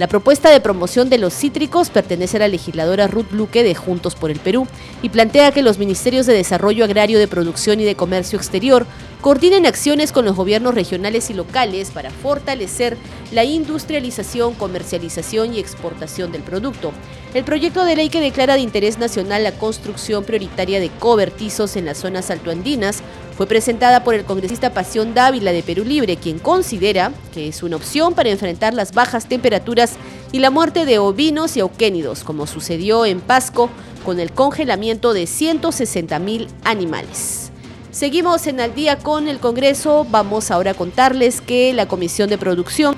La 0.00 0.08
propuesta 0.08 0.50
de 0.50 0.62
promoción 0.62 1.08
de 1.08 1.18
los 1.18 1.34
cítricos 1.34 1.90
pertenece 1.90 2.38
a 2.38 2.40
la 2.40 2.48
legisladora 2.48 3.06
Ruth 3.06 3.30
Luque 3.30 3.62
de 3.62 3.76
Juntos 3.76 4.16
por 4.16 4.32
el 4.32 4.40
Perú 4.40 4.66
y 5.02 5.10
plantea 5.10 5.52
que 5.52 5.62
los 5.62 5.78
ministerios 5.78 6.26
de 6.26 6.32
Desarrollo 6.32 6.84
Agrario, 6.84 7.18
de 7.20 7.28
Producción 7.28 7.78
y 7.78 7.84
de 7.84 7.94
Comercio 7.94 8.38
Exterior 8.38 8.86
coordinen 9.20 9.66
acciones 9.66 10.12
con 10.12 10.24
los 10.24 10.36
gobiernos 10.36 10.74
regionales 10.74 11.30
y 11.30 11.34
locales 11.34 11.90
para 11.90 12.10
fortalecer 12.10 12.96
la 13.32 13.44
industrialización, 13.44 14.54
comercialización 14.54 15.54
y 15.54 15.60
exportación 15.60 16.32
del 16.32 16.42
producto. 16.42 16.92
El 17.34 17.44
proyecto 17.44 17.84
de 17.84 17.96
ley 17.96 18.08
que 18.08 18.20
declara 18.20 18.54
de 18.54 18.60
interés 18.60 18.98
nacional 18.98 19.44
la 19.44 19.52
construcción 19.52 20.24
prioritaria 20.24 20.80
de 20.80 20.88
cobertizos 20.88 21.76
en 21.76 21.84
las 21.84 21.98
zonas 21.98 22.30
altoandinas 22.30 23.02
fue 23.36 23.46
presentada 23.46 24.02
por 24.04 24.14
el 24.14 24.24
congresista 24.24 24.74
Pasión 24.74 25.14
Dávila 25.14 25.52
de 25.52 25.62
Perú 25.62 25.84
Libre, 25.84 26.16
quien 26.16 26.38
considera 26.38 27.12
que 27.32 27.48
es 27.48 27.62
una 27.62 27.76
opción 27.76 28.14
para 28.14 28.30
enfrentar 28.30 28.74
las 28.74 28.92
bajas 28.92 29.26
temperaturas 29.26 29.94
y 30.32 30.40
la 30.40 30.50
muerte 30.50 30.84
de 30.84 30.98
ovinos 30.98 31.56
y 31.56 31.60
auquénidos, 31.60 32.24
como 32.24 32.46
sucedió 32.46 33.06
en 33.06 33.20
Pasco 33.20 33.70
con 34.04 34.18
el 34.18 34.32
congelamiento 34.32 35.12
de 35.12 35.26
160 35.26 36.18
mil 36.18 36.48
animales. 36.64 37.49
Seguimos 37.92 38.46
en 38.46 38.60
al 38.60 38.72
día 38.72 38.98
con 38.98 39.26
el 39.26 39.40
Congreso. 39.40 40.06
Vamos 40.08 40.52
ahora 40.52 40.70
a 40.70 40.74
contarles 40.74 41.40
que 41.40 41.72
la 41.74 41.88
Comisión 41.88 42.30
de 42.30 42.38
Producción 42.38 42.94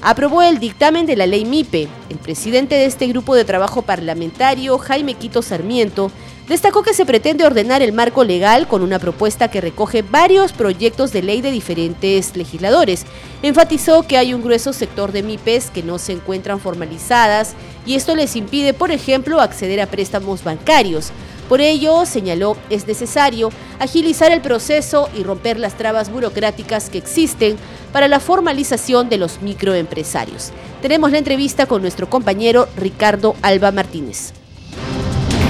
aprobó 0.00 0.40
el 0.40 0.58
dictamen 0.58 1.04
de 1.04 1.14
la 1.14 1.26
ley 1.26 1.44
MIPE. 1.44 1.88
El 2.08 2.16
presidente 2.16 2.74
de 2.74 2.86
este 2.86 3.06
grupo 3.06 3.34
de 3.34 3.44
trabajo 3.44 3.82
parlamentario, 3.82 4.78
Jaime 4.78 5.12
Quito 5.12 5.42
Sarmiento, 5.42 6.10
Destacó 6.50 6.82
que 6.82 6.94
se 6.94 7.06
pretende 7.06 7.46
ordenar 7.46 7.80
el 7.80 7.92
marco 7.92 8.24
legal 8.24 8.66
con 8.66 8.82
una 8.82 8.98
propuesta 8.98 9.46
que 9.46 9.60
recoge 9.60 10.02
varios 10.02 10.52
proyectos 10.52 11.12
de 11.12 11.22
ley 11.22 11.42
de 11.42 11.52
diferentes 11.52 12.36
legisladores. 12.36 13.06
Enfatizó 13.44 14.02
que 14.02 14.18
hay 14.18 14.34
un 14.34 14.42
grueso 14.42 14.72
sector 14.72 15.12
de 15.12 15.22
MIPES 15.22 15.70
que 15.70 15.84
no 15.84 16.00
se 16.00 16.10
encuentran 16.10 16.58
formalizadas 16.58 17.54
y 17.86 17.94
esto 17.94 18.16
les 18.16 18.34
impide, 18.34 18.74
por 18.74 18.90
ejemplo, 18.90 19.40
acceder 19.40 19.80
a 19.80 19.86
préstamos 19.86 20.42
bancarios. 20.42 21.12
Por 21.50 21.60
ello, 21.60 22.06
señaló, 22.06 22.56
es 22.70 22.86
necesario 22.86 23.50
agilizar 23.80 24.30
el 24.30 24.40
proceso 24.40 25.10
y 25.18 25.24
romper 25.24 25.58
las 25.58 25.74
trabas 25.74 26.08
burocráticas 26.08 26.88
que 26.90 26.98
existen 26.98 27.56
para 27.92 28.06
la 28.06 28.20
formalización 28.20 29.08
de 29.08 29.18
los 29.18 29.42
microempresarios. 29.42 30.52
Tenemos 30.80 31.10
la 31.10 31.18
entrevista 31.18 31.66
con 31.66 31.82
nuestro 31.82 32.08
compañero 32.08 32.68
Ricardo 32.76 33.34
Alba 33.42 33.72
Martínez. 33.72 34.32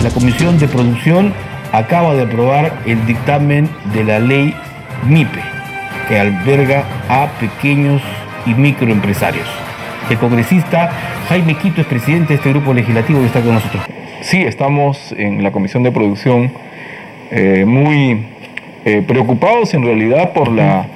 La 0.03 0.09
Comisión 0.09 0.59
de 0.59 0.69
Producción 0.69 1.35
acaba 1.71 2.15
de 2.15 2.23
aprobar 2.23 2.83
el 2.87 3.07
dictamen 3.07 3.69
de 3.93 4.03
la 4.03 4.21
ley 4.21 4.55
MIPE, 5.05 5.43
que 6.09 6.19
alberga 6.19 6.83
a 7.11 7.29
pequeños 7.39 8.01
y 8.47 8.55
microempresarios. 8.55 9.47
El 10.09 10.17
congresista 10.17 10.91
Jaime 11.29 11.59
Quito 11.59 11.83
es 11.83 11.87
presidente 11.87 12.29
de 12.29 12.35
este 12.37 12.49
grupo 12.49 12.73
legislativo 12.73 13.21
y 13.21 13.27
está 13.27 13.43
con 13.43 13.53
nosotros. 13.53 14.00
Sí, 14.23 14.43
estamos 14.43 15.13
en 15.17 15.43
la 15.43 15.51
Comisión 15.51 15.83
de 15.83 15.93
Producción 15.93 16.53
eh, 17.31 17.65
muy 17.67 18.27
eh, 18.85 19.03
preocupados 19.07 19.73
en 19.73 19.83
realidad 19.83 20.35
por 20.35 20.53
la 20.53 20.89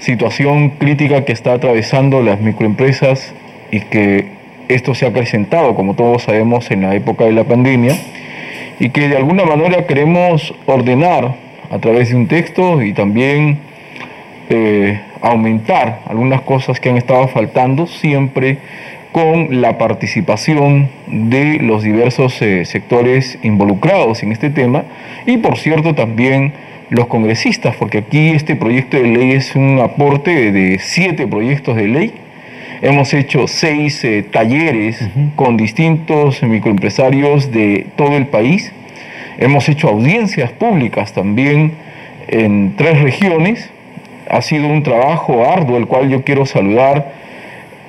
situación 0.00 0.70
crítica 0.70 1.24
que 1.24 1.32
está 1.32 1.52
atravesando 1.52 2.20
las 2.20 2.40
microempresas 2.40 3.32
y 3.70 3.80
que 3.80 4.26
esto 4.66 4.92
se 4.96 5.06
ha 5.06 5.12
presentado, 5.12 5.76
como 5.76 5.94
todos 5.94 6.24
sabemos, 6.24 6.72
en 6.72 6.82
la 6.82 6.96
época 6.96 7.24
de 7.24 7.32
la 7.32 7.44
pandemia 7.44 7.96
y 8.80 8.90
que 8.90 9.08
de 9.08 9.18
alguna 9.18 9.44
manera 9.44 9.86
queremos 9.86 10.52
ordenar 10.66 11.36
a 11.70 11.78
través 11.78 12.08
de 12.08 12.16
un 12.16 12.26
texto 12.26 12.82
y 12.82 12.92
también 12.92 13.58
eh, 14.50 15.00
aumentar 15.22 16.00
algunas 16.08 16.40
cosas 16.40 16.80
que 16.80 16.90
han 16.90 16.96
estado 16.96 17.28
faltando 17.28 17.86
siempre 17.86 18.58
con 19.14 19.60
la 19.60 19.78
participación 19.78 20.88
de 21.06 21.60
los 21.60 21.84
diversos 21.84 22.42
eh, 22.42 22.64
sectores 22.64 23.38
involucrados 23.44 24.24
en 24.24 24.32
este 24.32 24.50
tema 24.50 24.82
y 25.24 25.36
por 25.36 25.56
cierto 25.56 25.94
también 25.94 26.52
los 26.90 27.06
congresistas, 27.06 27.76
porque 27.76 27.98
aquí 27.98 28.30
este 28.30 28.56
proyecto 28.56 28.96
de 28.96 29.04
ley 29.04 29.30
es 29.30 29.54
un 29.54 29.78
aporte 29.78 30.50
de 30.50 30.80
siete 30.80 31.28
proyectos 31.28 31.76
de 31.76 31.86
ley 31.86 32.14
Hemos 32.82 33.14
hecho 33.14 33.46
seis 33.46 34.04
eh, 34.04 34.24
talleres 34.24 35.08
con 35.36 35.56
distintos 35.56 36.42
microempresarios 36.42 37.52
de 37.52 37.86
todo 37.96 38.16
el 38.16 38.26
país. 38.26 38.72
Hemos 39.38 39.68
hecho 39.68 39.88
audiencias 39.88 40.50
públicas 40.50 41.12
también 41.12 41.72
en 42.26 42.74
tres 42.76 43.00
regiones. 43.00 43.70
Ha 44.28 44.42
sido 44.42 44.66
un 44.66 44.82
trabajo 44.82 45.48
arduo, 45.48 45.76
el 45.76 45.86
cual 45.86 46.10
yo 46.10 46.24
quiero 46.24 46.46
saludar 46.46 47.12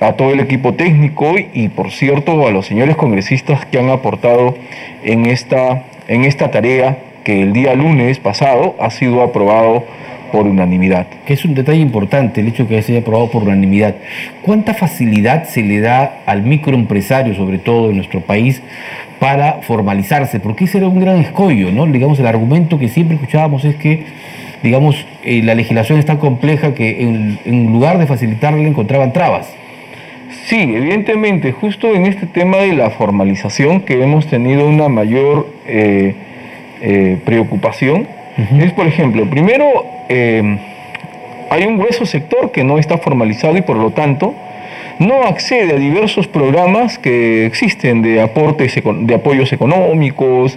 a 0.06 0.12
todo 0.14 0.32
el 0.32 0.40
equipo 0.40 0.74
técnico 0.74 1.34
y, 1.52 1.68
por 1.68 1.90
cierto, 1.90 2.46
a 2.46 2.50
los 2.50 2.66
señores 2.66 2.96
congresistas 2.96 3.66
que 3.66 3.78
han 3.78 3.90
aportado 3.90 4.54
en 5.02 5.26
esta, 5.26 5.84
en 6.08 6.24
esta 6.24 6.50
tarea 6.50 6.98
que 7.24 7.42
el 7.42 7.52
día 7.52 7.74
lunes 7.74 8.20
pasado 8.20 8.76
ha 8.78 8.90
sido 8.90 9.22
aprobado 9.22 9.84
por 10.30 10.46
unanimidad. 10.46 11.06
Que 11.24 11.32
es 11.32 11.44
un 11.44 11.54
detalle 11.54 11.80
importante 11.80 12.40
el 12.40 12.48
hecho 12.48 12.64
de 12.64 12.76
que 12.76 12.82
se 12.82 12.92
haya 12.92 13.00
aprobado 13.00 13.30
por 13.30 13.42
unanimidad. 13.42 13.96
¿Cuánta 14.42 14.74
facilidad 14.74 15.44
se 15.44 15.62
le 15.62 15.80
da 15.80 16.20
al 16.26 16.42
microempresario, 16.42 17.34
sobre 17.34 17.58
todo 17.58 17.90
en 17.90 17.96
nuestro 17.96 18.20
país, 18.20 18.62
para 19.18 19.54
formalizarse? 19.62 20.40
Porque 20.40 20.64
ese 20.64 20.78
era 20.78 20.88
un 20.88 21.00
gran 21.00 21.16
escollo, 21.16 21.72
¿no? 21.72 21.86
Digamos, 21.86 22.18
el 22.20 22.26
argumento 22.26 22.78
que 22.78 22.88
siempre 22.88 23.16
escuchábamos 23.16 23.64
es 23.64 23.76
que, 23.76 24.04
digamos, 24.62 25.04
eh, 25.24 25.42
la 25.42 25.54
legislación 25.54 25.98
es 25.98 26.06
tan 26.06 26.18
compleja 26.18 26.74
que 26.74 27.02
en, 27.44 27.72
lugar 27.72 27.98
de 27.98 28.06
facilitarle 28.06 28.66
encontraban 28.68 29.12
trabas. 29.12 29.52
Sí, 30.46 30.60
evidentemente, 30.60 31.50
justo 31.50 31.92
en 31.92 32.06
este 32.06 32.24
tema 32.24 32.58
de 32.58 32.72
la 32.72 32.90
formalización 32.90 33.80
que 33.80 34.00
hemos 34.00 34.28
tenido 34.28 34.68
una 34.68 34.88
mayor 34.88 35.48
eh, 35.66 36.14
eh, 36.80 37.18
preocupación, 37.24 38.06
es, 38.60 38.72
por 38.72 38.86
ejemplo, 38.86 39.28
primero, 39.28 39.66
eh, 40.08 40.56
hay 41.50 41.64
un 41.64 41.78
grueso 41.78 42.06
sector 42.06 42.52
que 42.52 42.62
no 42.62 42.78
está 42.78 42.96
formalizado 42.96 43.56
y 43.56 43.62
por 43.62 43.76
lo 43.76 43.90
tanto 43.90 44.34
no 45.00 45.24
accede 45.24 45.72
a 45.72 45.78
diversos 45.78 46.28
programas 46.28 46.96
que 46.96 47.44
existen 47.44 48.02
de 48.02 48.20
aportes, 48.20 48.72
de 49.00 49.14
apoyos 49.14 49.52
económicos, 49.52 50.56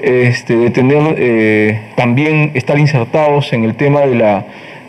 este, 0.00 0.56
de 0.56 0.70
tener 0.70 1.80
también 1.96 2.52
estar 2.54 2.78
insertados 2.78 3.52
en 3.52 3.64
el 3.64 3.74
tema 3.74 4.02
de 4.02 4.14
la 4.14 4.44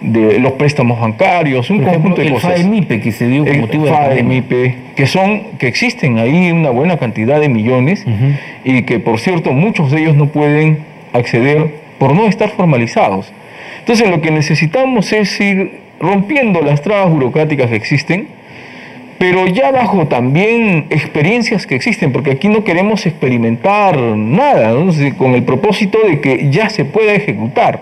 de 0.05 0.39
los 0.39 0.53
préstamos 0.53 0.99
bancarios, 0.99 1.69
un 1.69 1.83
conjunto 1.83 2.21
de 2.21 2.31
cosas. 2.31 2.55
El 2.55 2.63
FAEMIPE 2.63 3.01
que 3.01 3.11
se 3.11 3.27
dio 3.27 3.45
como 3.45 3.61
motivo 3.61 3.85
FAEMIPE, 3.85 4.75
que 4.95 5.07
son 5.07 5.57
que 5.57 5.67
existen 5.67 6.19
ahí 6.19 6.51
una 6.51 6.69
buena 6.69 6.97
cantidad 6.97 7.39
de 7.39 7.49
millones 7.49 8.05
y 8.63 8.83
que 8.83 8.99
por 8.99 9.19
cierto 9.19 9.51
muchos 9.51 9.91
de 9.91 10.01
ellos 10.01 10.15
no 10.15 10.27
pueden 10.27 10.79
acceder 11.13 11.75
por 11.97 12.13
no 12.13 12.27
estar 12.27 12.49
formalizados. 12.49 13.31
Entonces 13.79 14.09
lo 14.09 14.21
que 14.21 14.31
necesitamos 14.31 15.11
es 15.13 15.39
ir 15.39 15.79
rompiendo 15.99 16.61
las 16.61 16.81
trabas 16.81 17.11
burocráticas 17.11 17.69
que 17.69 17.75
existen 17.75 18.27
pero 19.17 19.47
ya 19.47 19.71
bajo 19.71 20.07
también 20.07 20.87
experiencias 20.89 21.65
que 21.65 21.75
existen, 21.75 22.11
porque 22.11 22.31
aquí 22.31 22.49
no 22.49 22.63
queremos 22.63 23.05
experimentar 23.05 23.97
nada, 23.97 24.73
con 25.17 25.35
el 25.35 25.43
propósito 25.43 25.99
de 26.05 26.19
que 26.19 26.49
ya 26.51 26.69
se 26.69 26.85
pueda 26.85 27.13
ejecutar. 27.13 27.81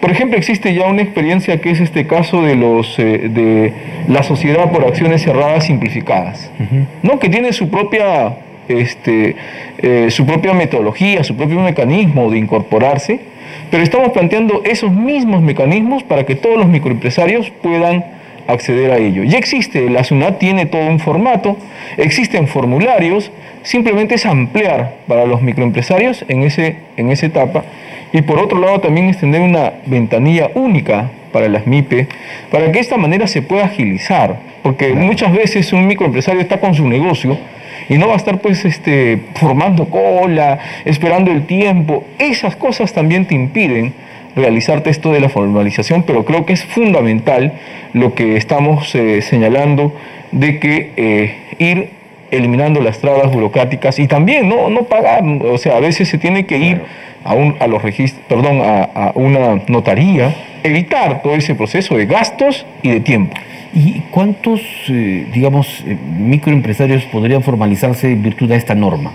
Por 0.00 0.10
ejemplo, 0.10 0.38
existe 0.38 0.72
ya 0.74 0.86
una 0.86 1.02
experiencia 1.02 1.60
que 1.60 1.70
es 1.70 1.80
este 1.80 2.06
caso 2.06 2.42
de, 2.42 2.56
los, 2.56 2.98
eh, 2.98 3.28
de 3.28 3.72
la 4.08 4.22
Sociedad 4.22 4.70
por 4.72 4.84
Acciones 4.84 5.22
Cerradas 5.22 5.66
Simplificadas, 5.66 6.50
¿no? 7.02 7.18
que 7.18 7.28
tiene 7.28 7.52
su 7.52 7.68
propia, 7.68 8.36
este, 8.68 9.36
eh, 9.78 10.06
su 10.10 10.24
propia 10.24 10.54
metodología, 10.54 11.22
su 11.22 11.36
propio 11.36 11.60
mecanismo 11.60 12.30
de 12.30 12.38
incorporarse, 12.38 13.20
pero 13.70 13.82
estamos 13.82 14.12
planteando 14.12 14.62
esos 14.64 14.90
mismos 14.90 15.42
mecanismos 15.42 16.02
para 16.02 16.24
que 16.24 16.34
todos 16.34 16.56
los 16.56 16.68
microempresarios 16.68 17.50
puedan 17.62 18.04
acceder 18.52 18.90
a 18.90 18.98
ello. 18.98 19.24
Ya 19.24 19.38
existe, 19.38 19.88
la 19.90 20.04
SUNAT 20.04 20.38
tiene 20.38 20.66
todo 20.66 20.86
un 20.86 20.98
formato, 21.00 21.56
existen 21.96 22.48
formularios, 22.48 23.30
simplemente 23.62 24.14
es 24.14 24.26
ampliar 24.26 24.96
para 25.06 25.26
los 25.26 25.42
microempresarios 25.42 26.24
en, 26.28 26.42
ese, 26.42 26.76
en 26.96 27.10
esa 27.10 27.26
etapa 27.26 27.64
y 28.12 28.22
por 28.22 28.38
otro 28.38 28.58
lado 28.58 28.80
también 28.80 29.08
extender 29.08 29.40
una 29.40 29.72
ventanilla 29.86 30.50
única 30.54 31.10
para 31.32 31.48
las 31.48 31.66
MIPE, 31.66 32.08
para 32.50 32.66
que 32.66 32.72
de 32.72 32.80
esta 32.80 32.96
manera 32.96 33.26
se 33.26 33.42
pueda 33.42 33.66
agilizar, 33.66 34.36
porque 34.62 34.94
muchas 34.94 35.32
veces 35.32 35.72
un 35.72 35.86
microempresario 35.86 36.40
está 36.40 36.58
con 36.58 36.74
su 36.74 36.88
negocio 36.88 37.38
y 37.88 37.98
no 37.98 38.08
va 38.08 38.14
a 38.14 38.16
estar 38.16 38.38
pues 38.40 38.64
este, 38.64 39.20
formando 39.34 39.88
cola, 39.88 40.58
esperando 40.84 41.30
el 41.30 41.46
tiempo, 41.46 42.04
esas 42.18 42.56
cosas 42.56 42.92
también 42.92 43.26
te 43.26 43.34
impiden 43.34 43.94
realizarte 44.36 44.90
esto 44.90 45.12
de 45.12 45.20
la 45.20 45.28
formalización, 45.28 46.02
pero 46.04 46.24
creo 46.24 46.46
que 46.46 46.52
es 46.52 46.64
fundamental 46.64 47.54
lo 47.92 48.14
que 48.14 48.36
estamos 48.36 48.94
eh, 48.94 49.22
señalando 49.22 49.92
de 50.32 50.58
que 50.58 50.92
eh, 50.96 51.34
ir 51.58 51.90
eliminando 52.30 52.80
las 52.80 53.00
trabas 53.00 53.32
burocráticas 53.32 53.98
y 53.98 54.06
también 54.06 54.48
no, 54.48 54.70
no 54.70 54.84
pagar, 54.84 55.24
o 55.24 55.58
sea, 55.58 55.76
a 55.76 55.80
veces 55.80 56.08
se 56.08 56.18
tiene 56.18 56.46
que 56.46 56.58
ir 56.58 56.82
a, 57.24 57.34
un, 57.34 57.56
a 57.58 57.66
los 57.66 57.82
registros, 57.82 58.24
perdón, 58.28 58.60
a, 58.62 59.12
una 59.14 59.62
notaría, 59.66 60.34
evitar 60.62 61.22
todo 61.22 61.34
ese 61.34 61.54
proceso 61.54 61.96
de 61.96 62.06
gastos 62.06 62.66
y 62.82 62.90
de 62.90 63.00
tiempo. 63.00 63.36
¿Y 63.72 64.00
cuántos, 64.10 64.60
eh, 64.88 65.26
digamos, 65.32 65.84
microempresarios 66.18 67.04
podrían 67.04 67.42
formalizarse 67.42 68.12
en 68.12 68.22
virtud 68.22 68.48
de 68.48 68.56
esta 68.56 68.74
norma? 68.74 69.12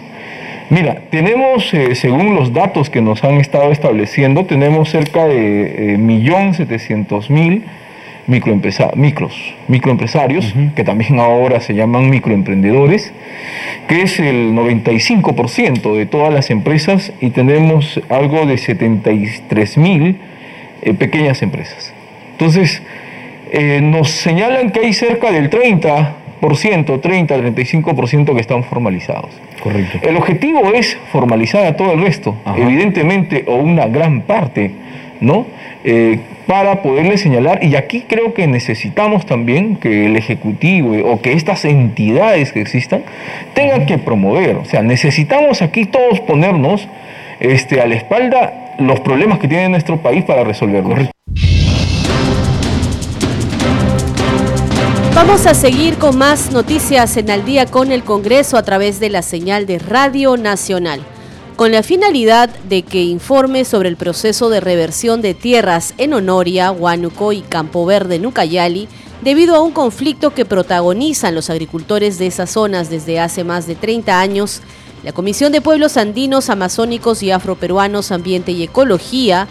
Mira, 0.69 1.03
tenemos, 1.11 1.71
eh, 1.75 1.93
según 1.93 2.33
los 2.33 2.51
datos 2.51 2.89
que 2.89 2.99
nos 2.99 3.23
han 3.23 3.35
estado 3.35 3.71
estableciendo, 3.71 4.45
tenemos 4.45 4.89
cerca 4.89 5.27
de 5.27 5.95
1.700.000 5.99 7.61
eh, 7.61 7.61
micros, 8.95 9.53
microempresarios, 9.67 10.55
que 10.75 10.83
también 10.83 11.19
ahora 11.19 11.59
se 11.59 11.75
llaman 11.75 12.09
microemprendedores, 12.09 13.13
que 13.87 14.01
es 14.01 14.19
el 14.19 14.53
95% 14.53 15.95
de 15.95 16.07
todas 16.07 16.33
las 16.33 16.49
empresas 16.49 17.13
y 17.21 17.29
tenemos 17.29 18.01
algo 18.09 18.47
de 18.47 18.55
73.000 18.55 20.15
eh, 20.81 20.93
pequeñas 20.95 21.43
empresas. 21.43 21.93
Entonces, 22.31 22.81
nos 23.81 24.09
señalan 24.09 24.71
que 24.71 24.81
hay 24.81 24.91
cerca 24.91 25.31
del 25.31 25.49
30 25.49 26.24
30, 26.39 27.37
35% 27.37 28.33
que 28.33 28.41
están 28.41 28.63
formalizados. 28.63 29.31
Correcto. 29.61 29.99
El 30.01 30.17
objetivo 30.17 30.73
es 30.73 30.97
formalizar 31.11 31.65
a 31.65 31.75
todo 31.75 31.93
el 31.93 32.01
resto, 32.01 32.35
evidentemente, 32.55 33.45
o 33.47 33.55
una 33.55 33.87
gran 33.87 34.21
parte, 34.21 34.71
¿no? 35.21 35.45
Eh, 35.83 36.19
para 36.47 36.81
poderle 36.81 37.17
señalar, 37.17 37.63
y 37.63 37.75
aquí 37.75 38.05
creo 38.07 38.33
que 38.33 38.47
necesitamos 38.47 39.25
también 39.25 39.77
que 39.77 40.05
el 40.05 40.15
Ejecutivo 40.15 40.95
o 41.11 41.21
que 41.21 41.33
estas 41.33 41.65
entidades 41.65 42.51
que 42.51 42.61
existan 42.61 43.03
tengan 43.53 43.85
que 43.85 43.97
promover, 43.97 44.57
o 44.57 44.65
sea, 44.65 44.83
necesitamos 44.83 45.61
aquí 45.61 45.85
todos 45.85 46.19
ponernos 46.19 46.87
este, 47.39 47.81
a 47.81 47.87
la 47.87 47.95
espalda 47.95 48.75
los 48.79 48.99
problemas 48.99 49.39
que 49.39 49.47
tiene 49.47 49.69
nuestro 49.69 49.97
país 49.97 50.23
para 50.23 50.43
resolverlos. 50.43 51.14
Vamos 55.27 55.47
a 55.47 55.55
seguir 55.55 55.97
con 55.97 56.19
más 56.19 56.51
noticias 56.51 57.17
en 57.17 57.31
Al 57.31 57.45
día 57.45 57.65
con 57.65 57.91
el 57.91 58.03
Congreso 58.03 58.57
a 58.57 58.63
través 58.63 58.99
de 58.99 59.09
la 59.09 59.23
señal 59.23 59.65
de 59.65 59.79
Radio 59.79 60.37
Nacional, 60.37 61.01
con 61.55 61.71
la 61.71 61.81
finalidad 61.81 62.51
de 62.69 62.83
que 62.83 63.01
informe 63.01 63.65
sobre 63.65 63.89
el 63.89 63.97
proceso 63.97 64.49
de 64.49 64.59
reversión 64.59 65.23
de 65.23 65.33
tierras 65.33 65.95
en 65.97 66.13
Honoria, 66.13 66.71
Huánuco 66.71 67.33
y 67.33 67.41
Campo 67.41 67.87
Verde, 67.87 68.19
Nucayali, 68.19 68.87
debido 69.23 69.55
a 69.55 69.61
un 69.61 69.71
conflicto 69.71 70.29
que 70.29 70.45
protagonizan 70.45 71.33
los 71.33 71.49
agricultores 71.49 72.19
de 72.19 72.27
esas 72.27 72.51
zonas 72.51 72.91
desde 72.91 73.19
hace 73.19 73.43
más 73.43 73.65
de 73.65 73.73
30 73.73 74.19
años. 74.19 74.61
La 75.03 75.11
Comisión 75.11 75.51
de 75.51 75.59
Pueblos 75.59 75.97
Andinos, 75.97 76.51
Amazónicos 76.51 77.23
y 77.23 77.31
Afroperuanos, 77.31 78.11
Ambiente 78.11 78.51
y 78.51 78.61
Ecología 78.61 79.47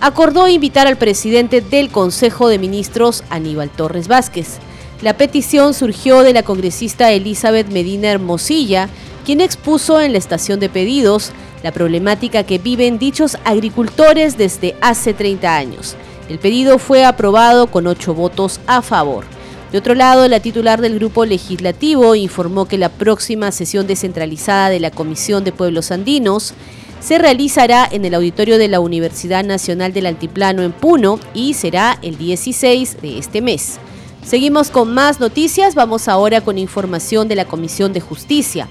acordó 0.00 0.46
invitar 0.46 0.86
al 0.86 0.96
presidente 0.96 1.60
del 1.60 1.90
Consejo 1.90 2.48
de 2.48 2.60
Ministros, 2.60 3.24
Aníbal 3.28 3.70
Torres 3.70 4.06
Vázquez, 4.06 4.60
la 5.02 5.16
petición 5.16 5.72
surgió 5.72 6.22
de 6.22 6.34
la 6.34 6.42
congresista 6.42 7.10
Elizabeth 7.10 7.68
Medina 7.68 8.10
Hermosilla, 8.10 8.88
quien 9.24 9.40
expuso 9.40 10.00
en 10.00 10.12
la 10.12 10.18
estación 10.18 10.60
de 10.60 10.68
pedidos 10.68 11.32
la 11.62 11.72
problemática 11.72 12.42
que 12.42 12.58
viven 12.58 12.98
dichos 12.98 13.38
agricultores 13.44 14.36
desde 14.36 14.76
hace 14.80 15.14
30 15.14 15.56
años. 15.56 15.96
El 16.28 16.38
pedido 16.38 16.78
fue 16.78 17.04
aprobado 17.04 17.66
con 17.68 17.86
ocho 17.86 18.14
votos 18.14 18.60
a 18.66 18.82
favor. 18.82 19.24
De 19.72 19.78
otro 19.78 19.94
lado, 19.94 20.26
la 20.28 20.40
titular 20.40 20.80
del 20.80 20.98
grupo 20.98 21.24
legislativo 21.24 22.14
informó 22.14 22.66
que 22.66 22.76
la 22.76 22.88
próxima 22.88 23.52
sesión 23.52 23.86
descentralizada 23.86 24.68
de 24.68 24.80
la 24.80 24.90
Comisión 24.90 25.44
de 25.44 25.52
Pueblos 25.52 25.92
Andinos 25.92 26.54
se 27.00 27.18
realizará 27.18 27.88
en 27.90 28.04
el 28.04 28.14
auditorio 28.14 28.58
de 28.58 28.68
la 28.68 28.80
Universidad 28.80 29.44
Nacional 29.44 29.92
del 29.92 30.06
Altiplano 30.06 30.62
en 30.62 30.72
Puno 30.72 31.18
y 31.34 31.54
será 31.54 31.98
el 32.02 32.18
16 32.18 33.00
de 33.00 33.18
este 33.18 33.40
mes. 33.40 33.78
Seguimos 34.24 34.70
con 34.70 34.92
más 34.92 35.18
noticias, 35.18 35.74
vamos 35.74 36.06
ahora 36.06 36.40
con 36.40 36.58
información 36.58 37.26
de 37.26 37.34
la 37.34 37.46
Comisión 37.46 37.92
de 37.92 38.00
Justicia. 38.00 38.68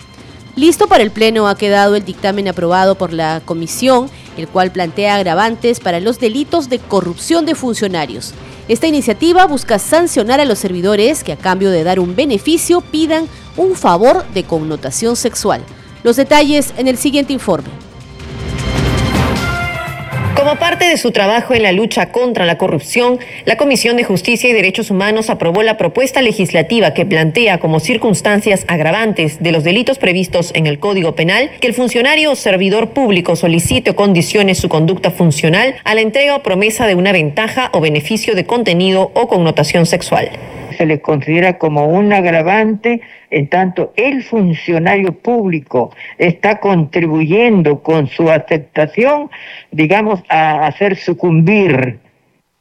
Listo 0.56 0.88
para 0.88 1.04
el 1.04 1.12
Pleno 1.12 1.48
ha 1.48 1.58
quedado 1.58 1.96
el 1.96 2.06
dictamen 2.06 2.48
aprobado 2.48 2.96
por 2.96 3.14
la 3.14 3.42
Comisión, 3.44 4.10
el 4.38 4.48
cual 4.48 4.72
plantea 4.72 5.16
agravantes 5.16 5.80
para 5.80 6.00
los 6.00 6.20
delitos 6.20 6.70
de 6.70 6.80
corrupción 6.80 7.46
de 7.46 7.56
funcionarios. 7.56 8.34
Esta 8.68 8.88
iniciativa 8.88 9.46
busca 9.48 9.80
sancionar 9.80 10.40
a 10.40 10.46
los 10.46 10.60
servidores 10.60 11.24
que 11.24 11.34
a 11.34 11.38
cambio 11.38 11.72
de 11.72 11.84
dar 11.84 12.00
un 12.00 12.16
beneficio 12.16 12.82
pidan 12.82 13.28
un 13.58 13.76
favor 13.76 14.26
de 14.34 14.44
connotación 14.44 15.16
sexual. 15.16 15.62
Los 16.04 16.16
detalles 16.16 16.74
en 16.78 16.88
el 16.88 16.98
siguiente 16.98 17.34
informe. 17.34 17.89
Como 20.36 20.56
parte 20.56 20.86
de 20.86 20.98
su 20.98 21.12
trabajo 21.12 21.54
en 21.54 21.64
la 21.64 21.72
lucha 21.72 22.12
contra 22.12 22.46
la 22.46 22.58
corrupción, 22.58 23.20
la 23.46 23.58
Comisión 23.58 23.98
de 23.98 24.04
Justicia 24.04 24.50
y 24.50 24.54
Derechos 24.54 24.90
Humanos 24.90 25.30
aprobó 25.30 25.64
la 25.64 25.78
propuesta 25.78 26.22
legislativa 26.22 26.94
que 26.94 27.06
plantea 27.06 27.60
como 27.60 27.80
circunstancias 27.80 28.64
agravantes 28.68 29.44
de 29.44 29.52
los 29.52 29.64
delitos 29.64 30.00
previstos 30.00 30.52
en 30.56 30.66
el 30.66 30.80
Código 30.80 31.14
Penal 31.14 31.52
que 31.60 31.68
el 31.68 31.74
funcionario 31.74 32.32
o 32.32 32.36
servidor 32.36 32.92
público 32.92 33.36
solicite 33.36 33.92
o 33.92 33.96
condicione 33.96 34.56
su 34.56 34.70
conducta 34.70 35.12
funcional 35.12 35.76
a 35.84 35.94
la 35.94 36.02
entrega 36.02 36.36
o 36.36 36.44
promesa 36.44 36.88
de 36.88 36.96
una 36.96 37.12
ventaja 37.12 37.70
o 37.74 37.82
beneficio 37.82 38.34
de 38.34 38.46
contenido 38.46 39.12
o 39.14 39.28
connotación 39.28 39.86
sexual. 39.86 40.30
Se 40.78 40.86
le 40.86 41.02
considera 41.02 41.58
como 41.58 41.88
un 41.88 42.14
agravante 42.14 43.02
en 43.32 43.48
tanto 43.48 43.94
el 43.96 44.24
funcionario 44.24 45.14
público 45.14 45.94
está 46.18 46.60
contribuyendo 46.60 47.82
con 47.82 48.08
su 48.08 48.30
aceptación, 48.30 49.30
digamos, 49.72 50.24
a 50.30 50.66
hacer 50.68 50.96
sucumbir 50.96 52.00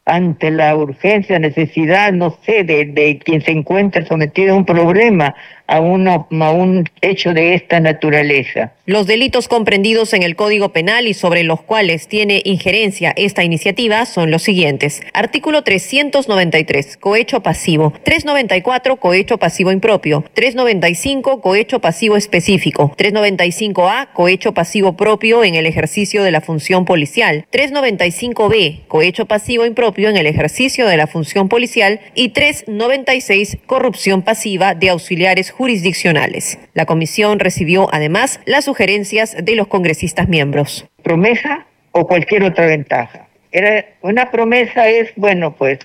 ante 0.08 0.50
la 0.50 0.74
urgencia, 0.74 1.38
necesidad, 1.38 2.12
no 2.12 2.36
sé, 2.42 2.64
de, 2.64 3.20
quien 3.22 3.42
se 3.42 3.52
encuentra 3.52 4.04
sometido 4.06 4.54
a 4.54 4.56
un 4.56 4.64
problema 4.64 5.34
a, 5.68 5.80
un 5.80 6.88
hecho 7.02 7.34
de 7.34 7.54
esta 7.54 7.78
naturaleza. 7.78 8.72
Los 8.86 9.06
delitos 9.06 9.48
comprendidos 9.48 10.14
en 10.14 10.22
el 10.22 10.34
Código 10.34 10.70
Penal 10.70 11.06
y 11.06 11.14
sobre 11.14 11.44
los 11.44 11.60
cuales 11.60 12.08
tiene 12.08 12.40
injerencia 12.44 13.12
esta 13.16 13.44
iniciativa 13.44 14.06
son 14.06 14.30
los 14.30 14.42
siguientes. 14.42 15.02
Artículo 15.12 15.62
393, 15.62 16.96
cohecho 16.96 17.40
pasivo. 17.42 17.92
394, 18.02 18.96
cohecho 18.96 19.36
pasivo 19.36 19.70
impropio. 19.70 20.24
395, 20.32 21.42
cohecho 21.42 21.80
pasivo 21.80 22.16
específico. 22.16 22.94
395A, 22.96 24.12
cohecho 24.14 24.54
pasivo 24.54 24.96
propio 24.96 25.44
en 25.44 25.54
el 25.54 25.66
ejercicio 25.66 26.22
de 26.22 26.30
la 26.30 26.40
función 26.40 26.86
policial. 26.86 27.46
395B, 27.52 28.86
cohecho 28.88 29.26
pasivo 29.26 29.66
impropio 29.66 30.08
en 30.08 30.16
el 30.16 30.26
ejercicio 30.26 30.86
de 30.86 30.96
la 30.96 31.06
función 31.06 31.50
policial. 31.50 32.00
Y 32.14 32.30
396, 32.30 33.58
corrupción 33.66 34.22
pasiva 34.22 34.74
de 34.74 34.88
auxiliares 34.88 35.50
jurisdiccionales. 35.58 36.56
La 36.72 36.86
comisión 36.86 37.40
recibió 37.40 37.88
además 37.92 38.40
las 38.46 38.66
sugerencias 38.66 39.36
de 39.44 39.56
los 39.56 39.66
congresistas 39.66 40.28
miembros. 40.28 40.86
Promesa 41.02 41.66
o 41.90 42.06
cualquier 42.06 42.44
otra 42.44 42.66
ventaja. 42.66 43.26
Era 43.50 43.84
una 44.02 44.30
promesa 44.30 44.88
es, 44.88 45.10
bueno, 45.16 45.56
pues 45.56 45.80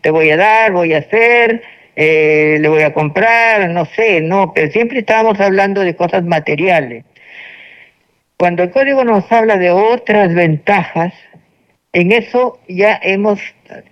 te 0.00 0.10
voy 0.10 0.30
a 0.30 0.38
dar, 0.38 0.72
voy 0.72 0.94
a 0.94 0.98
hacer, 1.00 1.62
eh, 1.94 2.56
le 2.58 2.68
voy 2.70 2.80
a 2.80 2.94
comprar, 2.94 3.68
no 3.68 3.84
sé, 3.84 4.22
no, 4.22 4.52
pero 4.54 4.72
siempre 4.72 5.00
estábamos 5.00 5.38
hablando 5.40 5.82
de 5.82 5.94
cosas 5.94 6.24
materiales. 6.24 7.04
Cuando 8.38 8.62
el 8.62 8.70
código 8.70 9.04
nos 9.04 9.30
habla 9.30 9.58
de 9.58 9.70
otras 9.70 10.34
ventajas, 10.34 11.12
en 11.92 12.12
eso 12.12 12.60
ya 12.66 12.98
hemos 13.02 13.40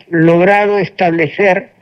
logrado 0.08 0.78
establecer 0.78 1.72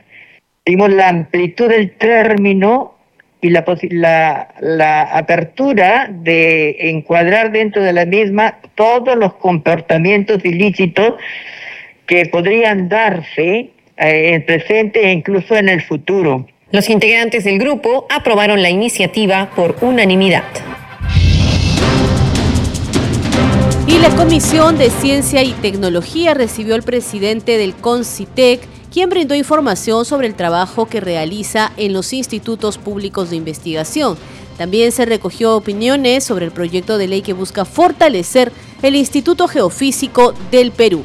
digamos, 0.65 0.89
la 0.89 1.07
amplitud 1.07 1.69
del 1.69 1.91
término 1.91 2.94
y 3.41 3.49
la, 3.49 3.63
la, 3.91 4.47
la 4.59 5.01
apertura 5.03 6.09
de 6.11 6.89
encuadrar 6.89 7.51
dentro 7.51 7.83
de 7.83 7.93
la 7.93 8.05
misma 8.05 8.57
todos 8.75 9.15
los 9.15 9.33
comportamientos 9.35 10.43
ilícitos 10.43 11.13
que 12.05 12.25
podrían 12.27 12.89
darse 12.89 13.69
eh, 13.97 14.31
en 14.33 14.45
presente 14.45 15.05
e 15.05 15.11
incluso 15.11 15.55
en 15.55 15.69
el 15.69 15.81
futuro. 15.81 16.47
Los 16.71 16.89
integrantes 16.89 17.43
del 17.43 17.59
grupo 17.59 18.05
aprobaron 18.09 18.61
la 18.61 18.69
iniciativa 18.69 19.49
por 19.55 19.77
unanimidad. 19.81 20.43
Y 23.87 23.99
la 23.99 24.09
Comisión 24.09 24.77
de 24.77 24.89
Ciencia 24.89 25.43
y 25.43 25.51
Tecnología 25.53 26.33
recibió 26.33 26.75
al 26.75 26.83
presidente 26.83 27.57
del 27.57 27.75
CONCITEC, 27.75 28.59
quien 28.95 29.09
brindó 29.09 29.35
información 29.35 30.05
sobre 30.05 30.25
el 30.25 30.35
trabajo 30.35 30.85
que 30.85 31.01
realiza 31.01 31.73
en 31.75 31.91
los 31.91 32.13
institutos 32.13 32.77
públicos 32.77 33.29
de 33.29 33.35
investigación. 33.35 34.17
También 34.57 34.93
se 34.93 35.03
recogió 35.03 35.57
opiniones 35.57 36.23
sobre 36.23 36.45
el 36.45 36.53
proyecto 36.53 36.97
de 36.97 37.09
ley 37.09 37.21
que 37.21 37.33
busca 37.33 37.65
fortalecer 37.65 38.53
el 38.81 38.95
Instituto 38.95 39.49
Geofísico 39.49 40.33
del 40.49 40.71
Perú. 40.71 41.03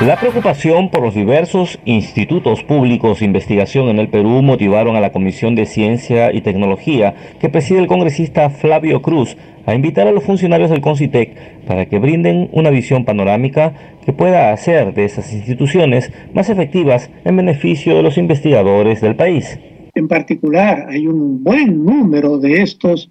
La 0.00 0.18
preocupación 0.18 0.90
por 0.90 1.02
los 1.02 1.14
diversos 1.14 1.78
institutos 1.84 2.64
públicos 2.64 3.20
de 3.20 3.26
investigación 3.26 3.88
en 3.88 4.00
el 4.00 4.08
Perú 4.08 4.42
motivaron 4.42 4.96
a 4.96 5.00
la 5.00 5.12
Comisión 5.12 5.54
de 5.54 5.66
Ciencia 5.66 6.32
y 6.32 6.40
Tecnología 6.40 7.14
que 7.38 7.48
preside 7.48 7.78
el 7.78 7.86
congresista 7.86 8.50
Flavio 8.50 9.02
Cruz 9.02 9.36
a 9.66 9.74
invitar 9.74 10.08
a 10.08 10.12
los 10.12 10.24
funcionarios 10.24 10.70
del 10.70 10.80
CONCITEC 10.80 11.64
para 11.66 11.86
que 11.86 12.00
brinden 12.00 12.50
una 12.52 12.70
visión 12.70 13.04
panorámica 13.04 13.72
que 14.04 14.12
pueda 14.12 14.52
hacer 14.52 14.94
de 14.94 15.04
esas 15.04 15.32
instituciones 15.32 16.12
más 16.34 16.50
efectivas 16.50 17.08
en 17.24 17.36
beneficio 17.36 17.96
de 17.96 18.02
los 18.02 18.18
investigadores 18.18 19.00
del 19.00 19.14
país. 19.14 19.60
En 19.94 20.08
particular, 20.08 20.86
hay 20.90 21.06
un 21.06 21.42
buen 21.44 21.84
número 21.84 22.38
de 22.38 22.62
estos 22.62 23.10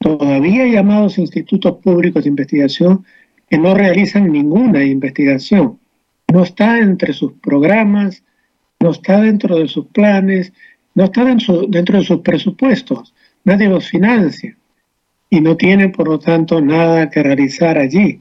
todavía 0.00 0.66
llamados 0.66 1.18
institutos 1.18 1.76
públicos 1.78 2.24
de 2.24 2.30
investigación 2.30 3.04
que 3.48 3.58
no 3.58 3.74
realizan 3.74 4.30
ninguna 4.30 4.84
investigación. 4.84 5.79
No 6.32 6.44
está 6.44 6.78
entre 6.78 7.12
sus 7.12 7.32
programas, 7.32 8.22
no 8.78 8.90
está 8.90 9.20
dentro 9.20 9.58
de 9.58 9.68
sus 9.68 9.86
planes, 9.86 10.52
no 10.94 11.04
está 11.04 11.24
dentro, 11.24 11.66
de 11.66 12.04
sus 12.04 12.20
presupuestos, 12.20 13.14
nadie 13.44 13.68
los 13.68 13.88
financia 13.88 14.56
y 15.28 15.40
no 15.40 15.56
tienen, 15.56 15.92
por 15.92 16.08
lo 16.08 16.18
tanto, 16.18 16.60
nada 16.60 17.08
que 17.10 17.22
realizar 17.22 17.78
allí. 17.78 18.20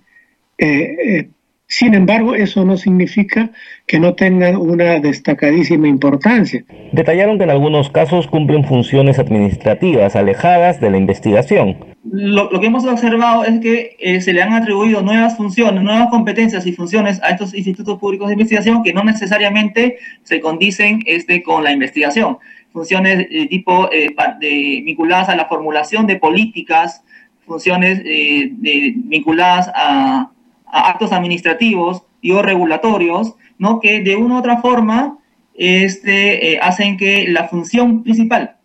Eh, 0.58 0.67
eh, 0.67 1.30
sin 1.71 1.93
embargo, 1.93 2.34
eso 2.34 2.65
no 2.65 2.77
significa 2.77 3.51
que 3.86 3.99
no 3.99 4.15
tengan 4.15 4.55
una 4.55 4.99
destacadísima 4.99 5.88
importancia. 5.88 6.65
Detallaron 6.91 7.38
que 7.38 7.43
en 7.43 7.51
algunos 7.51 7.91
casos 7.91 8.27
cumplen 8.27 8.65
funciones 8.65 9.19
administrativas 9.19 10.15
alejadas 10.15 10.82
de 10.82 10.89
la 10.89 10.97
investigación. 10.97 11.77
Lo, 12.12 12.49
que 12.60 12.65
hemos 12.65 12.86
observado 12.86 13.43
es 13.43 13.60
que 13.60 13.95
eh, 13.99 14.19
se 14.19 14.34
le 14.34 14.41
han 14.41 14.53
atribuido 14.53 15.03
nuevas 15.03 15.38
funciones, 15.38 15.84
nuevas 15.84 16.08
competencias 16.10 16.65
y 16.65 16.71
funciones 16.71 17.21
a 17.21 17.29
estos 17.29 17.53
institutos 17.53 17.99
públicos 17.99 18.29
de 18.29 18.34
investigación 18.34 18.82
que 18.82 18.91
no 18.91 19.03
necesariamente 19.03 19.99
se 20.23 20.41
condicen 20.41 21.03
este, 21.05 21.43
con 21.43 21.63
la 21.63 21.71
investigación 21.71 22.39
funciones 22.71 23.29
de 23.29 23.47
tipo 23.47 23.91
eh, 23.91 24.10
de, 24.39 24.82
vinculadas 24.86 25.29
a 25.29 25.36
la 25.36 25.45
formulación 25.45 26.05
de 26.08 26.17
políticas, 26.17 27.03
funciones 27.45 27.99
eh, 28.05 28.49
de, 28.51 28.93
vinculadas 28.95 29.71
a, 29.73 30.32
actos 30.71 31.12
administrativos 31.12 32.03
y 32.21 32.32
o 32.32 32.41
regulatorios, 32.41 33.36
¿no? 33.58 33.79
que 33.79 34.01
de 34.01 34.15
una 34.15 34.36
u 34.36 34.38
otra 34.39 34.62
forma 34.62 35.17
este, 35.55 36.53
eh, 36.53 36.60
hacen 36.62 36.97
que 36.97 37.27
la 37.27 37.47
función 37.47 38.03
principal 38.03 38.55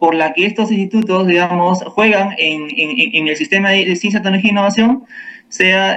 por 0.00 0.12
la 0.12 0.32
que 0.32 0.44
estos 0.44 0.72
institutos, 0.72 1.28
digamos, 1.28 1.84
juegan 1.84 2.34
en, 2.36 3.28
el 3.28 3.36
sistema 3.36 3.70
de, 3.70 3.94
ciencia, 3.94 4.20
tecnología 4.20 4.48
e 4.48 4.52
innovación 4.52 5.04
sea 5.48 5.96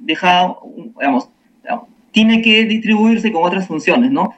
dejado, 0.00 0.62
digamos, 0.98 1.30
tiene 2.10 2.42
que 2.42 2.64
distribuirse 2.64 3.30
con 3.30 3.44
otras 3.44 3.68
funciones, 3.68 4.10
¿no? 4.10 4.34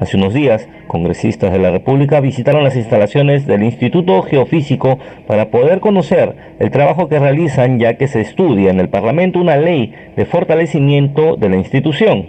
Hace 0.00 0.16
unos 0.16 0.32
días, 0.32 0.66
congresistas 0.86 1.52
de 1.52 1.58
la 1.58 1.70
República 1.70 2.22
visitaron 2.22 2.64
las 2.64 2.74
instalaciones 2.74 3.46
del 3.46 3.62
Instituto 3.62 4.22
Geofísico 4.22 4.98
para 5.26 5.50
poder 5.50 5.80
conocer 5.80 6.34
el 6.58 6.70
trabajo 6.70 7.10
que 7.10 7.18
realizan 7.18 7.78
ya 7.78 7.98
que 7.98 8.08
se 8.08 8.22
estudia 8.22 8.70
en 8.70 8.80
el 8.80 8.88
Parlamento 8.88 9.38
una 9.38 9.58
ley 9.58 9.92
de 10.16 10.24
fortalecimiento 10.24 11.36
de 11.36 11.50
la 11.50 11.58
institución. 11.58 12.24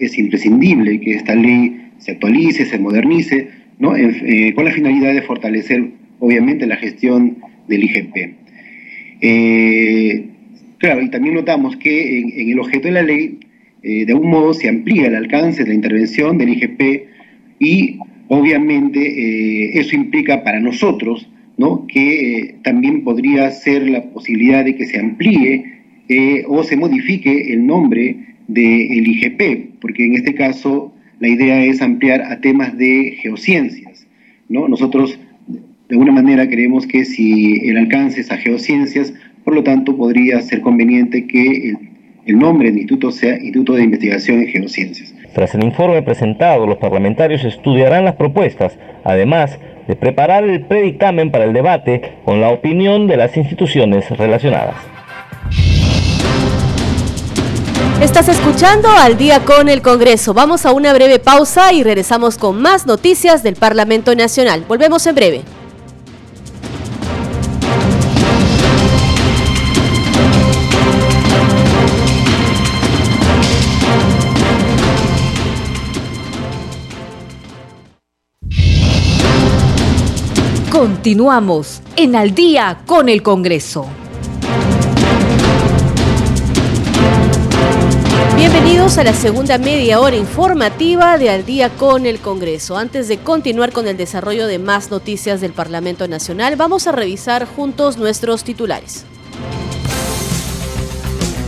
Es 0.00 0.16
imprescindible 0.18 0.98
que 0.98 1.16
esta 1.16 1.34
ley 1.34 1.90
se 1.98 2.12
actualice, 2.12 2.64
se 2.64 2.78
modernice, 2.78 3.50
¿no? 3.78 3.94
Eh, 3.94 4.54
con 4.54 4.64
la 4.64 4.70
finalidad 4.70 5.12
de 5.12 5.20
fortalecer, 5.20 5.90
obviamente, 6.20 6.66
la 6.66 6.76
gestión 6.76 7.36
del 7.68 7.84
IGP. 7.84 8.16
Eh, 9.20 10.24
claro, 10.78 11.02
y 11.02 11.10
también 11.10 11.34
notamos 11.34 11.76
que 11.76 12.18
en, 12.18 12.48
el 12.48 12.58
objeto 12.58 12.88
de 12.88 12.94
la 12.94 13.02
ley, 13.02 13.40
eh, 13.82 14.06
de 14.06 14.12
algún 14.14 14.30
modo, 14.30 14.54
se 14.54 14.70
amplía 14.70 15.08
el 15.08 15.16
alcance 15.16 15.64
de 15.64 15.68
la 15.68 15.74
intervención 15.74 16.38
del 16.38 16.48
IGP 16.48 17.09
y 17.60 17.98
obviamente 18.28 19.00
eh, 19.00 19.78
eso 19.78 19.94
implica 19.94 20.42
para 20.42 20.58
nosotros 20.58 21.28
¿no? 21.56 21.86
que 21.86 22.38
eh, 22.38 22.54
también 22.64 23.04
podría 23.04 23.50
ser 23.50 23.88
la 23.88 24.02
posibilidad 24.02 24.64
de 24.64 24.74
que 24.74 24.86
se 24.86 24.98
amplíe 24.98 25.82
eh, 26.08 26.42
o 26.48 26.64
se 26.64 26.76
modifique 26.76 27.52
el 27.52 27.66
nombre 27.66 28.16
del 28.48 29.06
IGP, 29.06 29.78
porque 29.80 30.06
en 30.06 30.14
este 30.14 30.34
caso 30.34 30.92
la 31.20 31.28
idea 31.28 31.62
es 31.64 31.82
ampliar 31.82 32.22
a 32.22 32.40
temas 32.40 32.76
de 32.76 33.16
geociencias. 33.20 34.06
¿no? 34.48 34.66
Nosotros 34.66 35.20
de 35.46 35.94
alguna 35.94 36.12
manera 36.12 36.48
creemos 36.48 36.86
que 36.86 37.04
si 37.04 37.68
el 37.68 37.76
alcance 37.76 38.22
es 38.22 38.30
a 38.32 38.38
geociencias, 38.38 39.12
por 39.44 39.54
lo 39.54 39.62
tanto 39.62 39.96
podría 39.96 40.40
ser 40.40 40.62
conveniente 40.62 41.26
que 41.26 41.70
el, 41.70 41.78
el 42.24 42.38
nombre 42.38 42.68
del 42.68 42.78
instituto 42.78 43.10
sea 43.12 43.34
Instituto 43.34 43.74
de 43.74 43.84
Investigación 43.84 44.40
en 44.40 44.48
Geociencias. 44.48 45.14
Tras 45.34 45.54
el 45.54 45.62
informe 45.62 46.02
presentado, 46.02 46.66
los 46.66 46.78
parlamentarios 46.78 47.44
estudiarán 47.44 48.04
las 48.04 48.16
propuestas, 48.16 48.76
además 49.04 49.58
de 49.86 49.94
preparar 49.94 50.44
el 50.44 50.62
predictamen 50.66 51.30
para 51.30 51.44
el 51.44 51.52
debate 51.52 52.18
con 52.24 52.40
la 52.40 52.50
opinión 52.50 53.06
de 53.06 53.16
las 53.16 53.36
instituciones 53.36 54.10
relacionadas. 54.10 54.76
Estás 58.02 58.28
escuchando 58.28 58.88
al 58.88 59.18
día 59.18 59.40
con 59.40 59.68
el 59.68 59.82
Congreso. 59.82 60.32
Vamos 60.32 60.64
a 60.64 60.72
una 60.72 60.92
breve 60.94 61.18
pausa 61.18 61.72
y 61.72 61.82
regresamos 61.82 62.38
con 62.38 62.60
más 62.60 62.86
noticias 62.86 63.42
del 63.42 63.56
Parlamento 63.56 64.14
Nacional. 64.14 64.64
Volvemos 64.66 65.06
en 65.06 65.14
breve. 65.14 65.42
Continuamos 80.80 81.82
en 81.94 82.16
Al 82.16 82.34
día 82.34 82.80
con 82.86 83.10
el 83.10 83.22
Congreso. 83.22 83.86
Bienvenidos 88.34 88.96
a 88.96 89.04
la 89.04 89.12
segunda 89.12 89.58
media 89.58 90.00
hora 90.00 90.16
informativa 90.16 91.18
de 91.18 91.28
Al 91.28 91.44
día 91.44 91.68
con 91.68 92.06
el 92.06 92.18
Congreso. 92.20 92.78
Antes 92.78 93.08
de 93.08 93.18
continuar 93.18 93.72
con 93.72 93.88
el 93.88 93.98
desarrollo 93.98 94.46
de 94.46 94.58
más 94.58 94.90
noticias 94.90 95.42
del 95.42 95.52
Parlamento 95.52 96.08
Nacional, 96.08 96.56
vamos 96.56 96.86
a 96.86 96.92
revisar 96.92 97.46
juntos 97.46 97.98
nuestros 97.98 98.42
titulares. 98.42 99.04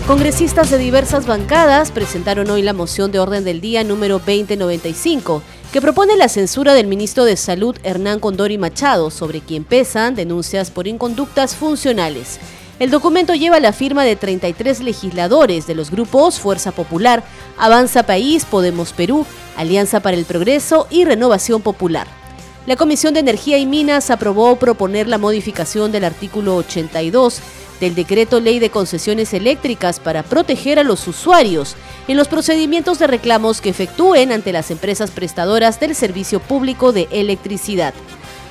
Congresistas 0.06 0.68
de 0.68 0.76
diversas 0.76 1.24
bancadas 1.24 1.90
presentaron 1.90 2.50
hoy 2.50 2.60
la 2.60 2.74
moción 2.74 3.10
de 3.10 3.18
orden 3.18 3.44
del 3.44 3.62
día 3.62 3.82
número 3.82 4.18
2095 4.18 5.42
que 5.72 5.80
propone 5.80 6.16
la 6.16 6.28
censura 6.28 6.74
del 6.74 6.86
ministro 6.86 7.24
de 7.24 7.34
Salud 7.34 7.74
Hernán 7.82 8.20
Condori 8.20 8.58
Machado, 8.58 9.10
sobre 9.10 9.40
quien 9.40 9.64
pesan 9.64 10.14
denuncias 10.14 10.70
por 10.70 10.86
inconductas 10.86 11.56
funcionales. 11.56 12.38
El 12.78 12.90
documento 12.90 13.34
lleva 13.34 13.58
la 13.58 13.72
firma 13.72 14.04
de 14.04 14.14
33 14.14 14.80
legisladores 14.80 15.66
de 15.66 15.74
los 15.74 15.90
grupos 15.90 16.38
Fuerza 16.38 16.72
Popular, 16.72 17.24
Avanza 17.56 18.02
País, 18.02 18.44
Podemos 18.44 18.92
Perú, 18.92 19.24
Alianza 19.56 20.00
para 20.00 20.16
el 20.16 20.26
Progreso 20.26 20.86
y 20.90 21.06
Renovación 21.06 21.62
Popular. 21.62 22.06
La 22.66 22.76
Comisión 22.76 23.14
de 23.14 23.20
Energía 23.20 23.56
y 23.56 23.64
Minas 23.64 24.10
aprobó 24.10 24.56
proponer 24.56 25.08
la 25.08 25.16
modificación 25.16 25.90
del 25.90 26.04
artículo 26.04 26.56
82 26.56 27.40
del 27.82 27.96
decreto 27.96 28.38
ley 28.38 28.60
de 28.60 28.70
concesiones 28.70 29.34
eléctricas 29.34 29.98
para 29.98 30.22
proteger 30.22 30.78
a 30.78 30.84
los 30.84 31.08
usuarios 31.08 31.74
en 32.06 32.16
los 32.16 32.28
procedimientos 32.28 33.00
de 33.00 33.08
reclamos 33.08 33.60
que 33.60 33.70
efectúen 33.70 34.30
ante 34.30 34.52
las 34.52 34.70
empresas 34.70 35.10
prestadoras 35.10 35.80
del 35.80 35.96
servicio 35.96 36.38
público 36.38 36.92
de 36.92 37.08
electricidad. 37.10 37.92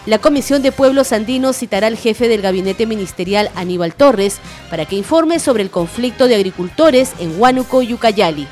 La 0.05 0.19
Comisión 0.19 0.61
de 0.61 0.73
Pueblos 0.73 1.13
Andinos 1.13 1.55
citará 1.55 1.87
al 1.87 1.95
jefe 1.95 2.27
del 2.27 2.41
gabinete 2.41 2.85
ministerial 2.85 3.49
Aníbal 3.55 3.93
Torres 3.95 4.39
para 4.69 4.85
que 4.85 4.97
informe 4.97 5.39
sobre 5.39 5.63
el 5.63 5.69
conflicto 5.69 6.27
de 6.27 6.35
agricultores 6.35 7.13
en 7.19 7.39
Huánuco 7.39 7.83
y 7.83 7.93
Ucayali. 7.93 8.49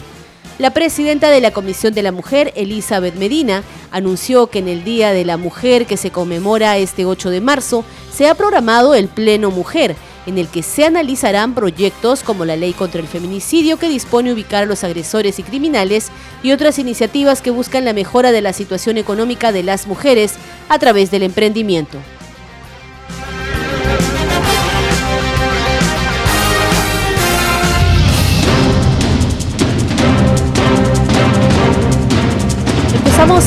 La 0.59 0.73
presidenta 0.73 1.29
de 1.29 1.41
la 1.41 1.51
Comisión 1.51 1.93
de 1.93 2.03
la 2.03 2.13
Mujer, 2.13 2.53
Elizabeth 2.55 3.15
Medina, 3.15 3.63
anunció 3.91 4.47
que 4.47 4.59
en 4.59 4.69
el 4.69 4.85
Día 4.85 5.11
de 5.11 5.25
la 5.25 5.35
Mujer 5.35 5.85
que 5.85 5.97
se 5.97 6.11
conmemora 6.11 6.77
este 6.77 7.05
8 7.05 7.31
de 7.31 7.41
marzo, 7.41 7.83
se 8.13 8.27
ha 8.27 8.35
programado 8.35 8.93
el 8.93 9.09
Pleno 9.09 9.51
Mujer, 9.51 9.95
en 10.25 10.37
el 10.37 10.47
que 10.47 10.63
se 10.63 10.85
analizarán 10.85 11.53
proyectos 11.53 12.23
como 12.23 12.45
la 12.45 12.55
ley 12.55 12.73
contra 12.73 13.01
el 13.01 13.07
feminicidio 13.07 13.77
que 13.77 13.89
dispone 13.89 14.33
ubicar 14.33 14.63
a 14.63 14.67
los 14.67 14.83
agresores 14.83 15.39
y 15.39 15.43
criminales 15.43 16.09
y 16.43 16.51
otras 16.51 16.79
iniciativas 16.79 17.41
que 17.41 17.51
buscan 17.51 17.85
la 17.85 17.93
mejora 17.93 18.31
de 18.31 18.41
la 18.41 18.53
situación 18.53 18.97
económica 18.97 19.51
de 19.51 19.63
las 19.63 19.87
mujeres 19.87 20.33
a 20.69 20.79
través 20.79 21.11
del 21.11 21.23
emprendimiento. 21.23 21.97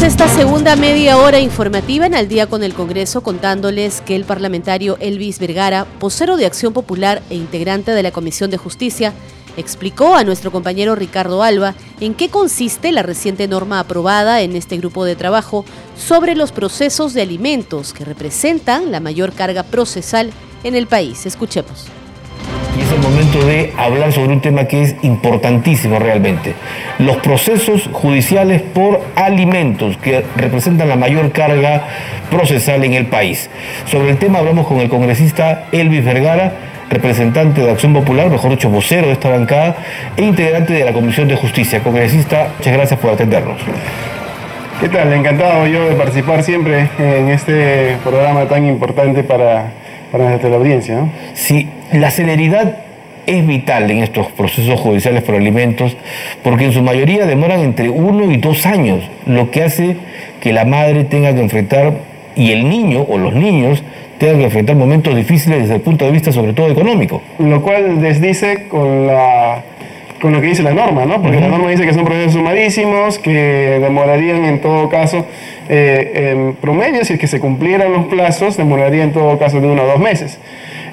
Esta 0.01 0.27
segunda 0.27 0.75
media 0.75 1.17
hora 1.17 1.39
informativa 1.39 2.07
en 2.07 2.15
Al 2.17 2.27
día 2.27 2.49
con 2.49 2.65
el 2.65 2.75
Congreso 2.75 3.21
contándoles 3.21 4.01
que 4.01 4.17
el 4.17 4.25
parlamentario 4.25 4.97
Elvis 4.99 5.39
Vergara, 5.39 5.87
vocero 6.01 6.37
de 6.37 6.45
Acción 6.45 6.73
Popular 6.73 7.23
e 7.31 7.37
integrante 7.37 7.93
de 7.93 8.03
la 8.03 8.11
Comisión 8.11 8.51
de 8.51 8.57
Justicia, 8.57 9.13
explicó 9.57 10.17
a 10.17 10.25
nuestro 10.25 10.51
compañero 10.51 10.97
Ricardo 10.97 11.45
Alba 11.45 11.77
en 12.01 12.15
qué 12.15 12.31
consiste 12.31 12.91
la 12.91 13.03
reciente 13.03 13.47
norma 13.47 13.79
aprobada 13.79 14.41
en 14.41 14.57
este 14.57 14.77
grupo 14.77 15.05
de 15.05 15.15
trabajo 15.15 15.65
sobre 15.97 16.35
los 16.35 16.51
procesos 16.51 17.15
de 17.15 17.23
alimentos 17.23 17.93
que 17.93 18.05
representan 18.05 18.91
la 18.91 18.99
mayor 18.99 19.33
carga 19.33 19.63
procesal 19.63 20.33
en 20.65 20.75
el 20.75 20.89
país. 20.89 21.27
Escuchemos. 21.27 21.87
Y 22.77 22.81
es 22.81 22.91
el 22.91 23.01
momento 23.01 23.45
de 23.45 23.73
hablar 23.77 24.13
sobre 24.13 24.33
un 24.33 24.41
tema 24.41 24.65
que 24.65 24.83
es 24.83 24.97
importantísimo 25.03 25.99
realmente. 25.99 26.55
Los 26.99 27.19
procesos 27.19 27.89
judiciales 27.93 28.63
por 28.63 29.01
alimentos 29.15 29.97
que 29.99 30.25
representan 30.37 30.89
la 30.89 30.97
mayor 30.97 31.33
carga 31.33 31.85
procesal 32.31 32.83
en 32.85 32.95
el 32.95 33.07
país. 33.07 33.51
Sobre 33.87 34.11
el 34.11 34.17
tema 34.17 34.39
hablamos 34.39 34.67
con 34.67 34.79
el 34.81 34.89
congresista 34.89 35.67
Elvis 35.73 36.05
Vergara, 36.05 36.53
representante 36.89 37.63
de 37.63 37.71
Acción 37.71 37.93
Popular, 37.93 38.31
mejor 38.31 38.51
dicho, 38.51 38.69
vocero 38.69 39.07
de 39.07 39.13
esta 39.13 39.31
bancada, 39.31 39.77
e 40.17 40.23
integrante 40.23 40.73
de 40.73 40.85
la 40.85 40.93
Comisión 40.93 41.29
de 41.29 41.37
Justicia. 41.37 41.81
Congresista, 41.81 42.49
muchas 42.59 42.73
gracias 42.73 43.01
por 43.01 43.11
atendernos. 43.11 43.61
¿Qué 44.81 44.89
tal? 44.89 45.13
Encantado 45.13 45.67
yo 45.67 45.89
de 45.89 45.95
participar 45.95 46.43
siempre 46.43 46.89
en 46.99 47.29
este 47.29 47.97
programa 48.03 48.47
tan 48.47 48.67
importante 48.67 49.23
para, 49.23 49.71
para 50.13 50.29
nuestra 50.29 50.55
audiencia. 50.55 50.97
¿no? 50.97 51.11
Sí, 51.35 51.69
la 51.93 52.11
celeridad 52.11 52.79
es 53.27 53.47
vital 53.47 53.91
en 53.91 53.99
estos 53.99 54.29
procesos 54.29 54.79
judiciales 54.79 55.23
por 55.23 55.35
alimentos 55.35 55.97
porque 56.43 56.65
en 56.67 56.73
su 56.73 56.83
mayoría 56.83 57.27
demoran 57.27 57.61
entre 57.61 57.89
uno 57.89 58.31
y 58.31 58.37
dos 58.37 58.67
años, 58.67 59.01
lo 59.27 59.51
que 59.51 59.63
hace 59.63 59.97
que 60.41 60.53
la 60.53 60.65
madre 60.65 61.05
tenga 61.05 61.35
que 61.35 61.41
enfrentar 61.41 61.95
y 62.37 62.53
el 62.53 62.69
niño 62.69 63.07
o 63.09 63.19
los 63.19 63.35
niños 63.35 63.83
tengan 64.19 64.39
que 64.39 64.45
enfrentar 64.45 64.77
momentos 64.77 65.17
difíciles 65.17 65.63
desde 65.63 65.77
el 65.77 65.81
punto 65.81 66.05
de 66.05 66.11
vista 66.13 66.31
sobre 66.31 66.53
todo 66.53 66.71
económico. 66.71 67.23
Lo 67.39 67.63
cual 67.63 68.01
desdice 68.01 68.69
con 68.69 69.07
la 69.07 69.63
con 70.23 70.33
lo 70.33 70.41
que 70.41 70.47
dice 70.47 70.63
la 70.63 70.73
norma, 70.73 71.05
¿no? 71.05 71.21
Porque 71.21 71.41
la 71.41 71.49
norma 71.49 71.69
dice 71.69 71.85
que 71.85 71.93
son 71.93 72.05
procesos 72.05 72.35
sumadísimos, 72.35 73.19
que 73.19 73.81
demorarían 73.81 74.45
en 74.45 74.61
todo 74.61 74.89
caso, 74.89 75.27
eh, 75.69 76.31
en 76.31 76.55
promedio, 76.55 77.05
si 77.05 77.15
es 77.15 77.19
que 77.19 77.27
se 77.27 77.41
cumplieran 77.41 77.93
los 77.93 78.07
plazos, 78.07 78.57
demoraría 78.57 79.03
en 79.03 79.13
todo 79.13 79.37
caso 79.37 79.61
de 79.61 79.67
uno 79.67 79.83
a 79.83 79.87
dos 79.87 79.99
meses. 79.99 80.39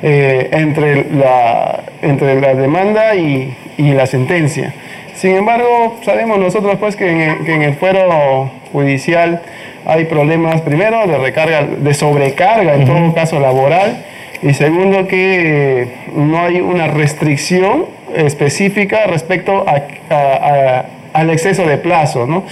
Eh, 0.01 0.49
entre, 0.51 1.05
la, 1.13 1.81
entre 2.01 2.41
la 2.41 2.55
demanda 2.55 3.13
y, 3.13 3.55
y, 3.77 3.91
la 3.91 4.07
sentencia. 4.07 4.73
Sin 5.13 5.35
embargo, 5.35 5.97
sabemos 6.01 6.39
nosotros 6.39 6.77
pues 6.79 6.95
que 6.95 7.25
en, 7.25 7.45
que 7.45 7.53
en 7.53 7.61
el 7.61 7.75
fuero 7.75 8.49
judicial 8.71 9.43
hay 9.85 10.05
problemas, 10.05 10.61
primero, 10.61 11.05
de 11.05 11.19
recarga, 11.19 11.65
de 11.65 11.93
sobrecarga, 11.93 12.73
en 12.73 12.85
todo 12.85 13.13
caso 13.13 13.39
laboral, 13.39 14.05
y 14.41 14.55
segundo, 14.55 15.05
que 15.05 15.87
no 16.15 16.39
hay 16.39 16.61
una 16.61 16.87
restricción 16.87 17.98
específica 18.25 19.07
respecto 19.07 19.65
a, 19.67 19.83
a, 20.09 20.15
a, 20.15 20.85
al 21.13 21.29
exceso 21.29 21.65
de 21.65 21.77
plazo. 21.77 22.25
¿no? 22.25 22.43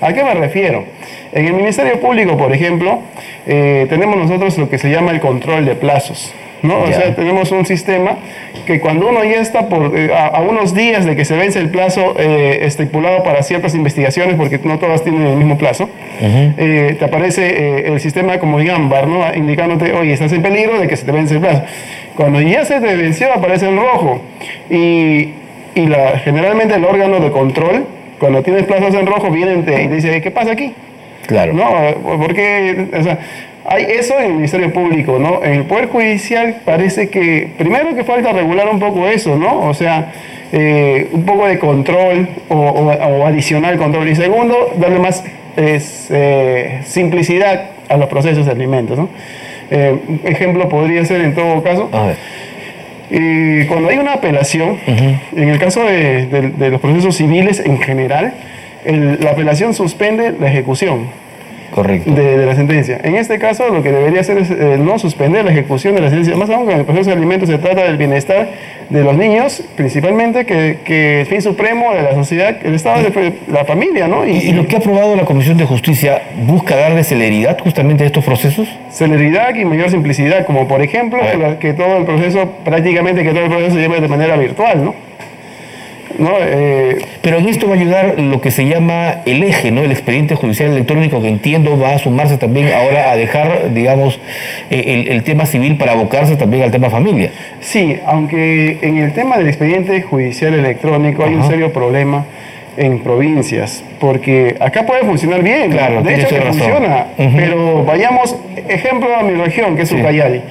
¿A 0.00 0.12
qué 0.12 0.24
me 0.24 0.34
refiero? 0.34 0.84
En 1.32 1.46
el 1.46 1.54
Ministerio 1.54 2.00
Público, 2.00 2.36
por 2.36 2.52
ejemplo, 2.52 3.00
eh, 3.46 3.86
tenemos 3.88 4.16
nosotros 4.16 4.56
lo 4.58 4.68
que 4.68 4.78
se 4.78 4.90
llama 4.90 5.12
el 5.12 5.20
control 5.20 5.64
de 5.64 5.74
plazos. 5.74 6.32
¿no? 6.62 6.80
O 6.80 6.86
sea, 6.86 7.14
tenemos 7.14 7.52
un 7.52 7.66
sistema 7.66 8.16
que 8.66 8.80
cuando 8.80 9.08
uno 9.08 9.22
ya 9.24 9.40
está 9.40 9.68
por, 9.68 9.96
eh, 9.96 10.10
a, 10.12 10.26
a, 10.26 10.40
unos 10.40 10.74
días 10.74 11.04
de 11.04 11.14
que 11.14 11.24
se 11.24 11.36
vence 11.36 11.58
el 11.58 11.68
plazo 11.70 12.14
eh, 12.18 12.60
estipulado 12.62 13.22
para 13.22 13.42
ciertas 13.42 13.74
investigaciones, 13.74 14.36
porque 14.36 14.58
no 14.64 14.78
todas 14.78 15.02
tienen 15.02 15.22
el 15.26 15.36
mismo 15.36 15.56
plazo, 15.58 15.84
uh 15.84 16.24
-huh. 16.24 16.54
eh, 16.56 16.96
te 16.98 17.04
aparece 17.04 17.86
el 17.86 18.00
sistema 18.00 18.38
como 18.38 18.58
en 18.60 18.70
ámbar, 18.70 19.06
¿no? 19.06 19.22
indicándote, 19.34 19.92
oye, 19.92 20.12
estás 20.12 20.32
en 20.32 20.42
peligro 20.42 20.80
de 20.80 20.88
que 20.88 20.96
se 20.96 21.04
te 21.04 21.12
vence 21.12 21.34
el 21.34 21.40
plazo. 21.40 21.62
Cuando 22.16 22.40
ya 22.40 22.64
se 22.64 22.80
te 22.80 22.96
venció, 22.96 23.32
aparece 23.32 23.68
el 23.68 23.76
rojo. 23.76 24.20
Y, 24.70 25.30
y 25.74 25.86
la, 25.86 26.18
generalmente 26.18 26.74
el 26.74 26.84
órgano 26.84 27.20
de 27.20 27.30
control, 27.30 27.84
cuando 28.18 28.42
tienes 28.42 28.64
plazos 28.64 28.94
en 28.94 29.06
rojo, 29.06 29.30
viene 29.30 29.58
y 29.58 29.62
te 29.62 29.88
dice, 29.88 30.20
¿qué 30.20 30.30
pasa 30.30 30.52
aquí? 30.52 30.72
Claro. 31.26 31.52
No, 31.52 32.18
porque, 32.18 32.86
o 32.98 33.02
sea, 33.02 33.18
hay 33.68 33.84
eso 33.84 34.18
en 34.18 34.26
el 34.26 34.32
Ministerio 34.34 34.72
Público, 34.72 35.18
¿no? 35.18 35.42
En 35.42 35.52
el 35.54 35.64
Poder 35.64 35.88
Judicial 35.88 36.56
parece 36.64 37.08
que, 37.10 37.50
primero 37.58 37.94
que 37.94 38.04
falta 38.04 38.32
regular 38.32 38.68
un 38.68 38.78
poco 38.78 39.06
eso, 39.08 39.36
¿no? 39.36 39.60
O 39.68 39.74
sea, 39.74 40.12
eh, 40.52 41.08
un 41.12 41.24
poco 41.24 41.46
de 41.46 41.58
control 41.58 42.28
o, 42.48 42.54
o, 42.54 42.92
o, 42.92 43.26
adicional 43.26 43.76
control. 43.76 44.08
Y 44.08 44.14
segundo, 44.14 44.72
darle 44.78 45.00
más 45.00 45.24
es, 45.56 46.08
eh, 46.10 46.80
simplicidad 46.84 47.70
a 47.88 47.96
los 47.96 48.08
procesos 48.08 48.46
de 48.46 48.52
alimentos, 48.52 48.98
¿no? 48.98 49.08
Eh, 49.70 49.96
ejemplo 50.24 50.68
podría 50.68 51.04
ser 51.04 51.20
en 51.22 51.34
todo 51.34 51.62
caso. 51.62 51.88
A 51.92 52.06
ver. 52.06 52.16
Y 53.10 53.64
cuando 53.66 53.88
hay 53.88 53.98
una 53.98 54.14
apelación, 54.14 54.70
uh 54.70 54.90
-huh. 54.90 55.18
en 55.36 55.48
el 55.48 55.58
caso 55.58 55.84
de, 55.84 56.26
de, 56.26 56.50
de, 56.50 56.70
los 56.70 56.80
procesos 56.80 57.16
civiles 57.16 57.60
en 57.64 57.78
general, 57.80 58.34
el, 58.84 59.18
la 59.22 59.30
apelación 59.30 59.74
suspende 59.74 60.32
la 60.38 60.48
ejecución. 60.48 61.06
Correcto. 61.76 62.10
De, 62.10 62.38
de, 62.38 62.46
la 62.46 62.54
sentencia. 62.54 62.98
En 63.02 63.16
este 63.16 63.38
caso, 63.38 63.68
lo 63.68 63.82
que 63.82 63.92
debería 63.92 64.22
hacer 64.22 64.38
es 64.38 64.50
eh, 64.50 64.78
no 64.78 64.98
suspender 64.98 65.44
la 65.44 65.50
ejecución 65.50 65.94
de 65.94 66.00
la 66.00 66.08
sentencia. 66.08 66.34
Más 66.34 66.48
aún 66.48 66.66
que 66.66 66.72
en 66.72 66.78
el 66.80 66.86
proceso 66.86 67.10
de 67.10 67.16
alimentos 67.16 67.50
se 67.50 67.58
trata 67.58 67.82
del 67.82 67.98
bienestar 67.98 68.48
de 68.88 69.04
los 69.04 69.14
niños, 69.14 69.62
principalmente, 69.76 70.46
que, 70.46 70.78
que 70.86 71.20
el 71.20 71.26
fin 71.26 71.42
supremo 71.42 71.92
de 71.92 72.00
la 72.00 72.14
sociedad, 72.14 72.56
el 72.64 72.74
Estado, 72.74 73.02
de 73.02 73.34
la 73.52 73.66
familia, 73.66 74.08
¿no? 74.08 74.26
Y, 74.26 74.38
y, 74.38 74.52
lo 74.52 74.66
que 74.66 74.76
ha 74.76 74.78
aprobado 74.78 75.16
la 75.16 75.26
Comisión 75.26 75.58
de 75.58 75.66
Justicia 75.66 76.22
busca 76.46 76.76
darle 76.76 77.04
celeridad 77.04 77.58
justamente 77.60 78.04
a 78.04 78.06
estos 78.06 78.24
procesos. 78.24 78.66
Celeridad 78.90 79.54
y 79.54 79.66
mayor 79.66 79.90
simplicidad, 79.90 80.46
como 80.46 80.66
por 80.66 80.80
ejemplo 80.80 81.18
que, 81.20 81.58
que 81.58 81.74
todo 81.74 81.98
el 81.98 82.04
proceso, 82.06 82.52
prácticamente 82.64 83.22
que 83.22 83.34
todo 83.34 83.44
el 83.44 83.50
proceso 83.50 83.74
se 83.74 83.80
lleve 83.82 84.00
de 84.00 84.08
manera 84.08 84.34
virtual, 84.38 84.82
¿no? 84.82 84.94
¿No? 86.18 86.30
Eh, 86.40 86.98
Pero 87.22 87.38
en 87.38 87.48
esto 87.48 87.68
va 87.68 87.74
a 87.74 87.78
ayudar 87.78 88.18
lo 88.18 88.40
que 88.40 88.50
se 88.50 88.66
llama 88.66 89.16
el 89.26 89.42
eje, 89.42 89.70
¿no? 89.70 89.82
El 89.82 89.90
expediente 89.92 90.34
judicial 90.34 90.70
electrónico 90.72 91.20
que 91.20 91.28
entiendo 91.28 91.78
va 91.78 91.94
a 91.94 91.98
sumarse 91.98 92.38
también 92.38 92.68
ahora 92.72 93.10
a 93.10 93.16
dejar, 93.16 93.72
digamos, 93.74 94.18
eh, 94.70 94.84
el, 94.86 95.08
el, 95.08 95.22
tema 95.22 95.46
civil 95.46 95.76
para 95.76 95.92
abocarse 95.92 96.36
también 96.36 96.62
al 96.62 96.70
tema 96.70 96.90
familia. 96.90 97.30
Sí, 97.60 97.98
aunque 98.06 98.78
en 98.82 98.98
el 98.98 99.12
tema 99.12 99.38
del 99.38 99.48
expediente 99.48 100.02
judicial 100.02 100.54
electrónico 100.54 101.22
Ajá. 101.22 101.30
hay 101.30 101.36
un 101.36 101.46
serio 101.46 101.72
problema 101.72 102.24
en 102.76 103.00
provincias, 103.00 103.82
porque 103.98 104.56
acá 104.60 104.84
puede 104.84 105.02
funcionar 105.04 105.42
bien, 105.42 105.70
claro, 105.70 106.02
de 106.02 106.14
hecho 106.14 106.28
que 106.28 106.42
funciona, 106.42 107.06
uh 107.16 107.22
-huh. 107.22 107.32
pero 107.34 107.84
vayamos, 107.84 108.36
ejemplo 108.68 109.08
a 109.16 109.22
mi 109.22 109.32
región, 109.32 109.76
que 109.76 109.82
es 109.82 109.88
sí. 109.88 109.96
Ucayali 109.96 110.42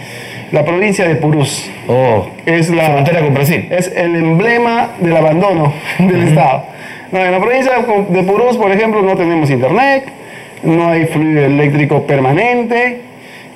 la 0.52 0.64
provincia 0.64 1.08
de 1.08 1.16
Purús. 1.16 1.70
Oh, 1.88 2.28
es 2.46 2.70
la 2.70 2.92
frontera 2.92 3.22
con 3.22 3.34
Brasil. 3.34 3.68
Es 3.70 3.92
el 3.96 4.16
emblema 4.16 4.92
del 5.00 5.16
abandono 5.16 5.74
del 6.00 6.16
uh 6.16 6.20
-huh. 6.20 6.28
Estado. 6.28 6.64
No, 7.12 7.24
en 7.24 7.32
la 7.32 7.40
provincia 7.40 7.74
de 8.10 8.24
Purús, 8.24 8.58
por 8.58 8.72
ejemplo, 8.72 9.02
no 9.02 9.16
tenemos 9.16 9.50
internet, 9.50 10.06
no 10.64 10.90
hay 10.90 11.06
fluido 11.06 11.46
eléctrico 11.46 12.04
permanente, 12.04 13.02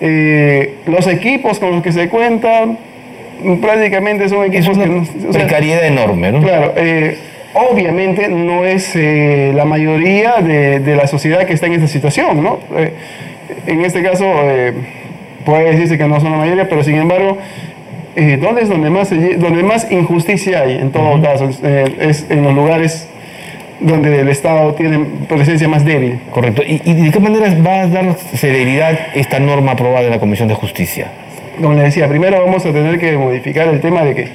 eh, 0.02 0.75
los 0.86 1.08
equipos 1.08 1.60
con 1.60 1.71
los 1.71 1.84
que 1.84 1.91
se 1.91 2.08
cuentan 2.08 2.78
prácticamente 3.62 4.30
son 4.30 4.45
equipos 4.45 4.67
es 4.69 4.78
una 4.78 4.84
que 4.86 4.89
no, 4.89 5.02
o 5.02 5.34
sea, 5.34 5.41
precariedad 5.41 5.86
enorme, 5.86 6.32
¿no? 6.32 6.41
Claro, 6.41 6.73
eh, 6.78 7.17
obviamente 7.54 8.30
no 8.30 8.65
es 8.65 8.95
eh, 8.95 9.52
la 9.54 9.65
mayoría 9.65 10.36
de, 10.38 10.80
de, 10.80 10.95
la 10.95 11.08
sociedad 11.08 11.45
que 11.45 11.54
está 11.54 11.65
en 11.65 11.73
esta 11.73 11.88
situación, 11.88 12.41
¿no? 12.41 12.60
En 13.65 13.84
este 13.84 14.02
caso 14.02 14.25
puede 15.45 15.71
decirse 15.71 15.97
que 15.97 16.08
no 16.08 16.19
son 16.19 16.32
la 16.32 16.38
mayoría, 16.38 16.67
pero 16.69 16.84
sin 16.84 16.95
embargo, 16.95 17.38
eh, 18.15 18.38
¿dónde 18.41 18.62
es 18.62 18.69
donde 18.69 18.89
más, 18.89 19.10
donde 19.10 19.63
más 19.63 19.91
injusticia 19.91 20.62
hay? 20.62 20.75
En 20.75 20.91
todo 20.91 21.21
caso, 21.21 21.49
eh, 21.63 21.95
es 21.99 22.25
en 22.30 22.43
los 22.43 22.54
lugares 22.54 23.08
donde 23.80 24.19
el 24.19 24.28
Estado 24.30 24.73
tiene 24.73 25.06
presencia 25.28 25.67
más 25.67 25.86
débil. 25.86 26.19
Correcto. 26.32 26.63
¿Y, 26.65 26.82
¿Y, 26.84 26.93
de 26.93 27.12
qué 27.12 27.19
manera 27.19 27.54
va 27.65 27.82
a 27.82 27.88
dar 27.88 28.15
celeridad 28.15 28.97
esta 29.15 29.39
norma 29.39 29.71
aprobada 29.71 30.06
en 30.06 30.12
la 30.12 30.19
Comisión 30.19 30.47
de 30.47 30.54
Justicia? 30.54 31.08
Como 31.62 31.73
le 31.73 31.84
decía, 31.84 32.08
primero 32.08 32.43
vamos 32.43 32.65
a 32.65 32.71
tener 32.71 32.99
que 32.99 33.17
modificar 33.17 33.67
el 33.67 33.80
tema 33.80 34.04
de 34.04 34.15
que 34.15 34.28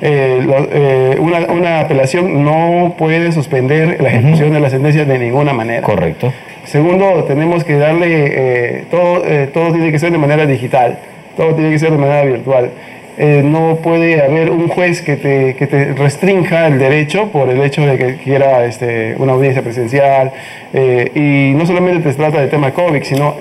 eh, 0.00 0.42
lo, 0.44 0.68
eh, 0.70 1.16
una, 1.20 1.38
una, 1.52 1.80
apelación 1.80 2.44
no 2.44 2.94
puede 2.98 3.32
suspender 3.32 4.00
la 4.00 4.08
ejecución 4.08 4.48
uh 4.48 4.50
-huh. 4.50 4.54
de 4.54 4.60
la 4.60 4.70
sentencia 4.70 5.04
de 5.04 5.18
ninguna 5.18 5.52
manera. 5.52 5.82
Correcto. 5.82 6.32
Segundo, 6.64 7.24
tenemos 7.24 7.64
que 7.64 7.74
darle, 7.74 8.06
eh, 8.08 8.84
todo, 8.90 9.22
todo 9.52 9.72
tiene 9.72 9.92
que 9.92 9.98
ser 9.98 10.12
de 10.12 10.18
manera 10.18 10.46
digital, 10.46 10.98
todo 11.36 11.54
tiene 11.54 11.70
que 11.70 11.78
ser 11.78 11.90
de 11.90 11.98
manera 11.98 12.24
virtual. 12.24 12.70
no 13.18 13.78
puede 13.82 14.20
haber 14.22 14.50
un 14.50 14.68
juez 14.68 15.00
que 15.02 15.16
te, 15.16 15.54
que 15.54 15.66
te, 15.66 15.92
restrinja 15.92 16.66
el 16.66 16.78
derecho 16.78 17.28
por 17.30 17.48
el 17.48 17.62
hecho 17.62 17.86
de 17.86 17.96
que 17.96 18.16
quiera 18.16 18.64
este, 18.64 19.14
una 19.18 19.32
audiencia 19.32 19.62
presencial. 19.62 20.32
y 20.72 21.52
no 21.54 21.66
solamente 21.66 22.10
se 22.10 22.16
trata 22.16 22.40
del 22.40 22.50
tema 22.50 22.72
COVID, 22.72 23.02
sino 23.02 23.34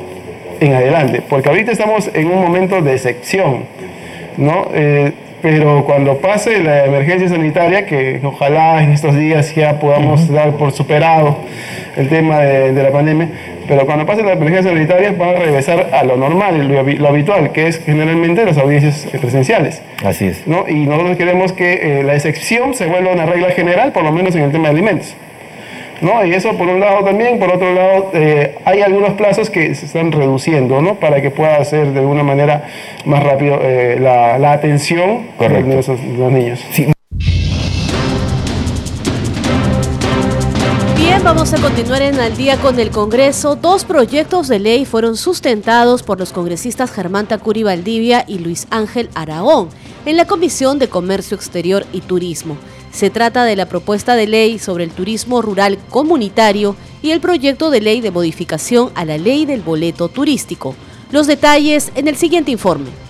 en 0.59 0.73
adelante, 0.73 1.21
porque 1.27 1.49
ahorita 1.49 1.71
estamos 1.71 2.11
en 2.13 2.27
un 2.27 2.41
momento 2.41 2.81
de 2.81 2.93
excepción, 2.93 3.63
¿no? 4.37 4.67
Pero 5.43 5.83
cuando 5.83 6.19
pase 6.19 6.63
la 6.63 6.85
emergencia 6.85 7.27
sanitaria, 7.27 7.85
que 7.85 8.21
ojalá 8.23 8.81
en 8.81 8.93
estos 8.93 9.13
días 9.13 9.53
ya 9.53 9.77
podamos 9.77 10.21
uh 10.21 10.27
-huh. 10.29 10.35
dar 10.35 10.51
por 10.53 10.71
superado 10.71 11.39
el 11.97 12.07
tema 12.07 12.39
de, 12.39 12.71
de, 12.71 12.81
la 12.81 12.91
pandemia, 12.91 13.27
pero 13.67 13.85
cuando 13.85 14.05
pase 14.05 14.23
la 14.23 14.31
emergencia 14.31 14.71
sanitaria 14.71 15.11
van 15.11 15.35
a 15.35 15.39
regresar 15.39 15.89
a 15.91 16.03
lo 16.05 16.15
normal, 16.15 16.65
lo, 16.69 16.83
lo 16.83 17.07
habitual, 17.09 17.51
que 17.51 17.67
es 17.67 17.83
generalmente 17.83 18.45
las 18.45 18.57
audiencias 18.57 19.05
presenciales. 19.19 19.81
Así 20.05 20.27
es. 20.27 20.47
¿no? 20.47 20.65
Y 20.65 20.85
nosotros 20.85 21.17
queremos 21.17 21.51
que 21.51 21.99
eh, 21.99 22.03
la 22.03 22.15
excepción 22.15 22.73
se 22.73 22.85
vuelva 22.85 23.11
una 23.11 23.25
regla 23.25 23.49
general, 23.51 23.91
por 23.91 24.03
lo 24.03 24.13
menos 24.13 24.33
en 24.35 24.43
el 24.43 24.51
tema 24.53 24.69
de 24.69 24.69
alimentos. 24.69 25.13
¿No? 26.01 26.25
Y 26.25 26.33
eso 26.33 26.57
por 26.57 26.67
un 26.67 26.79
lado 26.79 27.03
también, 27.03 27.39
por 27.39 27.51
otro 27.51 27.73
lado, 27.73 28.11
eh, 28.13 28.57
hay 28.65 28.81
algunos 28.81 29.13
plazos 29.13 29.49
que 29.49 29.73
se 29.75 29.85
están 29.85 30.11
reduciendo, 30.11 30.81
¿no? 30.81 30.95
Para 30.95 31.21
que 31.21 31.31
pueda 31.31 31.63
ser 31.63 31.87
de 31.87 31.99
alguna 31.99 32.23
manera 32.23 32.67
más 33.05 33.23
rápido 33.23 33.59
eh, 33.61 33.97
la, 33.99 34.37
la, 34.37 34.51
atención 34.53 35.27
Correcto. 35.37 35.69
de 35.69 35.79
esos, 35.79 35.99
los 36.03 36.31
niños. 36.31 36.59
Sí. 36.71 36.87
Bien, 40.97 41.23
vamos 41.23 41.53
a 41.53 41.57
continuar 41.57 42.01
en 42.01 42.19
Al 42.19 42.35
día 42.35 42.57
con 42.57 42.79
el 42.79 42.89
Congreso. 42.89 43.55
Dos 43.55 43.85
proyectos 43.85 44.47
de 44.47 44.59
ley 44.59 44.85
fueron 44.85 45.15
sustentados 45.15 46.03
por 46.03 46.19
los 46.19 46.33
congresistas 46.33 46.91
Germán 46.91 47.27
Tacuri 47.27 47.63
Valdivia 47.63 48.25
y 48.27 48.39
Luis 48.39 48.67
Ángel 48.71 49.09
Aragón 49.13 49.69
en 50.05 50.17
la 50.17 50.25
Comisión 50.25 50.79
de 50.79 50.89
Comercio 50.89 51.35
Exterior 51.35 51.85
y 51.93 52.01
Turismo. 52.01 52.57
Se 52.93 53.09
trata 53.09 53.43
de 53.43 53.55
la 53.55 53.65
propuesta 53.65 54.15
de 54.15 54.27
ley 54.27 54.59
sobre 54.59 54.83
el 54.83 54.91
turismo 54.91 55.41
rural 55.41 55.79
comunitario 55.89 56.75
y 57.01 57.09
el 57.09 57.19
proyecto 57.19 57.71
de 57.71 57.81
ley 57.81 58.01
de 58.01 58.11
modificación 58.11 58.91
a 58.93 59.03
la 59.03 59.17
ley 59.17 59.47
del 59.47 59.61
boleto 59.61 60.09
turístico. 60.09 60.75
Los 61.11 61.25
detalles 61.25 61.91
en 61.95 62.07
el 62.07 62.15
siguiente 62.17 62.51
informe. 62.51 63.02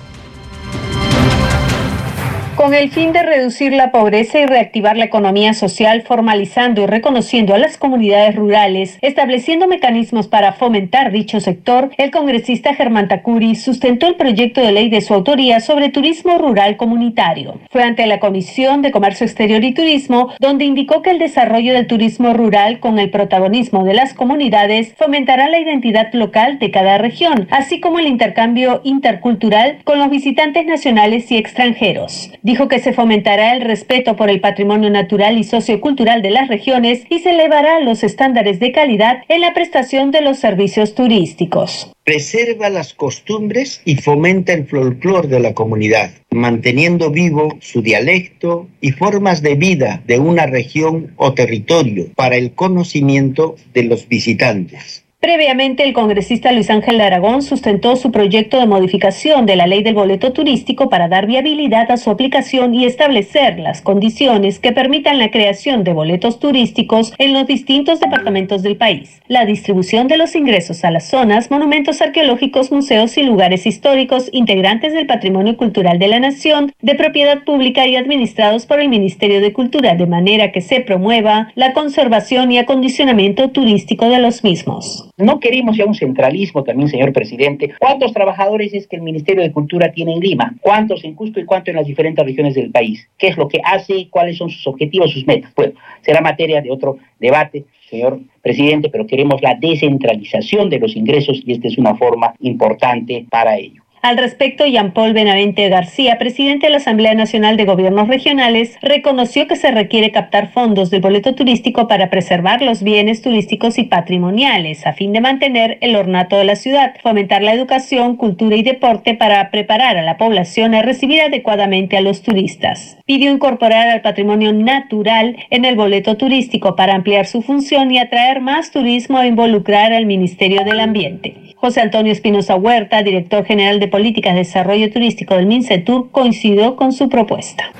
Con 2.56 2.76
el 2.76 2.92
fin 2.92 3.14
de 3.14 3.24
reducir 3.24 3.74
la 3.74 3.92
pobreza 3.92 4.40
y 4.40 4.46
reactivar 4.46 4.96
la 4.96 5.06
economía 5.06 5.56
social, 5.56 6.04
formalizando 6.04 6.84
y 6.84 6.86
reconociendo 6.86 7.56
a 7.56 7.58
las 7.58 7.80
comunidades 7.80 8.36
rurales, 8.36 9.00
estableciendo 9.02 9.68
mecanismos 9.68 10.28
para 10.28 10.54
fomentar 10.54 11.12
dicho 11.12 11.40
sector, 11.40 11.90
el 11.98 12.12
congresista 12.12 12.76
Germán 12.76 13.08
Tacuri 13.08 13.56
sustentó 13.56 14.06
el 14.06 14.16
proyecto 14.16 14.62
de 14.62 14.72
ley 14.72 14.90
de 14.90 15.02
su 15.02 15.16
autoría 15.16 15.62
sobre 15.62 15.90
turismo 15.90 16.38
rural 16.38 16.78
comunitario. 16.78 17.60
Fue 17.72 17.82
ante 17.82 18.06
la 18.06 18.20
Comisión 18.20 18.84
de 18.84 18.92
Comercio 18.92 19.26
Exterior 19.26 19.64
y 19.64 19.74
Turismo, 19.74 20.30
donde 20.40 20.66
indicó 20.66 21.02
que 21.02 21.10
el 21.10 21.20
desarrollo 21.20 21.74
del 21.74 21.88
turismo 21.88 22.34
rural 22.34 22.80
con 22.80 23.00
el 23.00 23.10
protagonismo 23.10 23.84
de 23.84 23.96
las 23.96 24.14
comunidades 24.14 24.94
fomentará 24.96 25.50
la 25.50 25.60
identidad 25.60 26.14
local 26.14 26.60
de 26.60 26.70
cada 26.70 27.00
región, 27.00 27.48
así 27.50 27.80
como 27.80 27.98
el 27.98 28.06
intercambio 28.06 28.82
intercultural 28.84 29.80
con 29.84 29.98
los 29.98 30.12
visitantes 30.12 30.68
nacionales 30.68 31.32
y 31.32 31.38
extranjeros. 31.38 32.30
Dijo 32.44 32.68
que 32.68 32.80
se 32.80 32.92
fomentará 32.92 33.56
el 33.56 33.62
respeto 33.62 34.18
por 34.18 34.30
el 34.30 34.42
patrimonio 34.42 34.90
natural 34.90 35.38
y 35.38 35.46
sociocultural 35.46 36.22
de 36.22 36.30
las 36.30 36.50
regiones 36.50 37.04
y 37.10 37.20
se 37.20 37.30
elevará 37.30 37.80
los 37.80 38.04
estándares 38.04 38.60
de 38.60 38.74
calidad 38.74 39.24
en 39.30 39.40
la 39.40 39.54
prestación 39.54 40.12
de 40.12 40.20
los 40.20 40.40
servicios 40.40 40.94
turísticos. 40.94 41.94
Preserva 42.04 42.70
las 42.70 42.94
costumbres 42.94 43.82
y 43.86 43.96
fomenta 43.96 44.52
el 44.52 44.68
folclor 44.68 45.30
de 45.30 45.40
la 45.40 45.54
comunidad, 45.54 46.12
manteniendo 46.32 47.12
vivo 47.12 47.56
su 47.62 47.82
dialecto 47.82 48.68
y 48.82 48.92
formas 48.92 49.42
de 49.42 49.56
vida 49.56 50.04
de 50.06 50.20
una 50.20 50.46
región 50.46 51.14
o 51.16 51.34
territorio 51.34 52.08
para 52.14 52.36
el 52.36 52.54
conocimiento 52.56 53.56
de 53.74 53.84
los 53.84 54.10
visitantes. 54.10 55.03
Previamente, 55.24 55.86
el 55.86 55.94
congresista 55.94 56.52
Luis 56.52 56.70
Ángel 56.70 56.98
de 56.98 57.06
Aragón 57.06 57.44
sustentó 57.44 57.96
su 57.96 58.12
proyecto 58.12 58.60
de 58.60 58.66
modificación 58.66 59.46
de 59.46 59.56
la 59.56 59.68
ley 59.68 59.82
del 59.82 59.94
boleto 59.94 60.34
turístico 60.34 60.90
para 60.90 61.08
dar 61.08 61.28
viabilidad 61.28 61.90
a 61.92 61.96
su 61.96 62.10
aplicación 62.10 62.76
y 62.76 62.84
establecer 62.84 63.58
las 63.58 63.80
condiciones 63.80 64.60
que 64.60 64.74
permitan 64.74 65.20
la 65.20 65.32
creación 65.32 65.86
de 65.86 65.94
boletos 65.94 66.40
turísticos 66.40 67.14
en 67.20 67.32
los 67.32 67.48
distintos 67.48 68.02
departamentos 68.02 68.64
del 68.64 68.76
país, 68.76 69.22
la 69.30 69.46
distribución 69.46 70.10
de 70.10 70.18
los 70.18 70.36
ingresos 70.36 70.84
a 70.84 70.92
las 70.92 71.08
zonas, 71.08 71.50
monumentos 71.50 72.02
arqueológicos, 72.02 72.74
museos 72.74 73.18
y 73.18 73.24
lugares 73.24 73.66
históricos 73.66 74.28
integrantes 74.34 74.92
del 74.92 75.08
patrimonio 75.08 75.56
cultural 75.56 76.00
de 76.00 76.10
la 76.10 76.20
nación, 76.20 76.74
de 76.82 76.96
propiedad 76.96 77.46
pública 77.46 77.88
y 77.88 77.96
administrados 77.96 78.66
por 78.66 78.82
el 78.82 78.90
Ministerio 78.90 79.40
de 79.40 79.54
Cultura, 79.54 79.96
de 79.96 80.06
manera 80.06 80.52
que 80.52 80.60
se 80.60 80.82
promueva 80.82 81.54
la 81.56 81.72
conservación 81.72 82.52
y 82.52 82.58
acondicionamiento 82.58 83.52
turístico 83.52 84.10
de 84.10 84.20
los 84.20 84.44
mismos. 84.44 85.08
No 85.16 85.40
queremos 85.40 85.78
ya 85.78 85.86
un 85.86 85.94
centralismo 85.94 86.64
también, 86.64 86.90
señor 86.90 87.14
presidente. 87.14 87.72
¿Cuántos 87.78 88.14
trabajadores 88.14 88.74
es 88.74 88.88
que 88.88 88.96
el 88.96 89.04
Ministerio 89.04 89.44
de 89.44 89.52
Cultura 89.52 89.92
tiene 89.92 90.14
en 90.14 90.20
Lima? 90.20 90.56
¿Cuántos 90.60 91.04
en 91.04 91.14
Cusco 91.14 91.40
y 91.40 91.46
cuántos 91.46 91.70
en 91.70 91.76
las 91.76 91.86
diferentes 91.86 92.26
regiones 92.26 92.56
del 92.56 92.72
país? 92.72 93.08
¿Qué 93.16 93.28
es 93.28 93.38
lo 93.38 93.48
que 93.48 93.60
hace? 93.64 94.08
¿Cuáles 94.10 94.38
son 94.38 94.50
sus 94.50 94.66
objetivos, 94.66 95.12
sus 95.12 95.28
metas? 95.28 95.54
Bueno, 95.56 95.74
será 96.02 96.20
materia 96.20 96.62
de 96.62 96.72
otro 96.72 96.98
debate, 97.20 97.66
señor 97.92 98.22
presidente, 98.42 98.90
pero 98.90 99.06
queremos 99.06 99.40
la 99.44 99.54
descentralización 99.54 100.72
de 100.72 100.80
los 100.80 100.96
ingresos 100.96 101.44
y 101.46 101.52
esta 101.52 101.68
es 101.68 101.78
una 101.78 101.94
forma 101.94 102.34
importante 102.40 103.28
para 103.30 103.56
ello. 103.56 103.83
Al 104.04 104.18
respecto, 104.18 104.66
Jean-Paul 104.66 105.14
Benavente 105.14 105.70
García, 105.70 106.18
presidente 106.20 106.66
de 106.66 106.72
la 106.72 106.78
Asamblea 106.80 107.14
Nacional 107.14 107.56
de 107.56 107.64
Gobiernos 107.64 108.10
Regionales, 108.10 108.78
reconoció 108.82 109.48
que 109.48 109.56
se 109.56 109.72
requiere 109.72 110.12
captar 110.12 110.52
fondos 110.52 110.90
del 110.90 111.00
boleto 111.00 111.36
turístico 111.36 111.88
para 111.88 112.10
preservar 112.10 112.62
los 112.62 112.84
bienes 112.84 113.22
turísticos 113.22 113.78
y 113.78 113.84
patrimoniales, 113.84 114.86
a 114.86 114.92
fin 114.92 115.14
de 115.14 115.22
mantener 115.22 115.78
el 115.80 115.96
ornato 115.96 116.36
de 116.36 116.44
la 116.44 116.58
ciudad, 116.58 116.96
fomentar 117.02 117.44
la 117.44 117.54
educación, 117.54 118.18
cultura 118.18 118.58
y 118.58 118.64
deporte 118.64 119.14
para 119.14 119.50
preparar 119.52 119.96
a 119.96 120.04
la 120.04 120.18
población 120.18 120.76
a 120.76 120.82
recibir 120.82 121.22
adecuadamente 121.22 121.96
a 121.96 122.02
los 122.02 122.24
turistas. 122.24 122.98
Pidió 123.06 123.32
incorporar 123.32 123.88
al 123.88 124.02
patrimonio 124.02 124.52
natural 124.52 125.38
en 125.50 125.64
el 125.64 125.78
boleto 125.78 126.18
turístico 126.18 126.76
para 126.76 126.94
ampliar 126.94 127.26
su 127.26 127.42
función 127.42 127.90
y 127.90 128.00
atraer 128.00 128.42
más 128.42 128.70
turismo 128.70 129.22
e 129.22 129.28
involucrar 129.28 129.94
al 129.94 130.06
Ministerio 130.06 130.66
del 130.66 130.82
Ambiente. 130.82 131.38
José 131.64 131.80
Antonio 131.80 132.12
Espinosa 132.12 132.58
Huerta, 132.58 133.04
director 133.04 133.46
general 133.46 133.80
de 133.80 133.88
Políticas 133.94 134.34
de 134.34 134.40
Desarrollo 134.40 134.92
Turístico 134.92 135.36
del 135.36 135.46
MINCETUR, 135.46 136.10
coincidió 136.10 136.76
con 136.76 136.94
su 136.94 137.10
propuesta. 137.10 137.72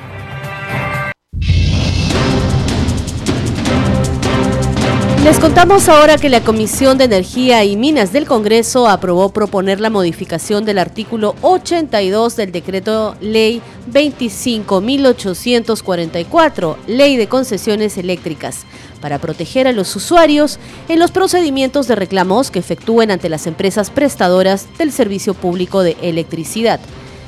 Les 5.24 5.40
contamos 5.40 5.90
ahora 5.90 6.20
que 6.20 6.30
la 6.30 6.42
Comisión 6.42 7.00
de 7.00 7.06
Energía 7.06 7.64
y 7.64 7.76
Minas 7.78 8.14
del 8.14 8.28
Congreso 8.28 8.88
aprobó 8.88 9.30
proponer 9.30 9.80
la 9.80 9.90
modificación 9.90 10.66
del 10.66 10.78
artículo 10.78 11.34
82 11.42 12.36
del 12.36 12.52
decreto 12.52 13.16
ley 13.20 13.64
25.844, 13.92 16.76
Ley 16.86 17.18
de 17.18 17.26
Concesiones 17.26 17.98
Eléctricas, 17.98 18.68
para 19.04 19.20
proteger 19.20 19.68
a 19.68 19.74
los 19.74 19.94
usuarios 19.98 20.60
en 20.88 20.98
los 20.98 21.12
procedimientos 21.12 21.90
de 21.90 21.96
reclamos 21.96 22.50
que 22.50 22.60
efectúen 22.60 23.12
ante 23.12 23.28
las 23.28 23.48
empresas 23.48 23.90
prestadoras 23.90 24.66
del 24.78 24.94
servicio 24.94 25.34
público 25.34 25.84
de 25.84 25.98
electricidad. 26.02 26.80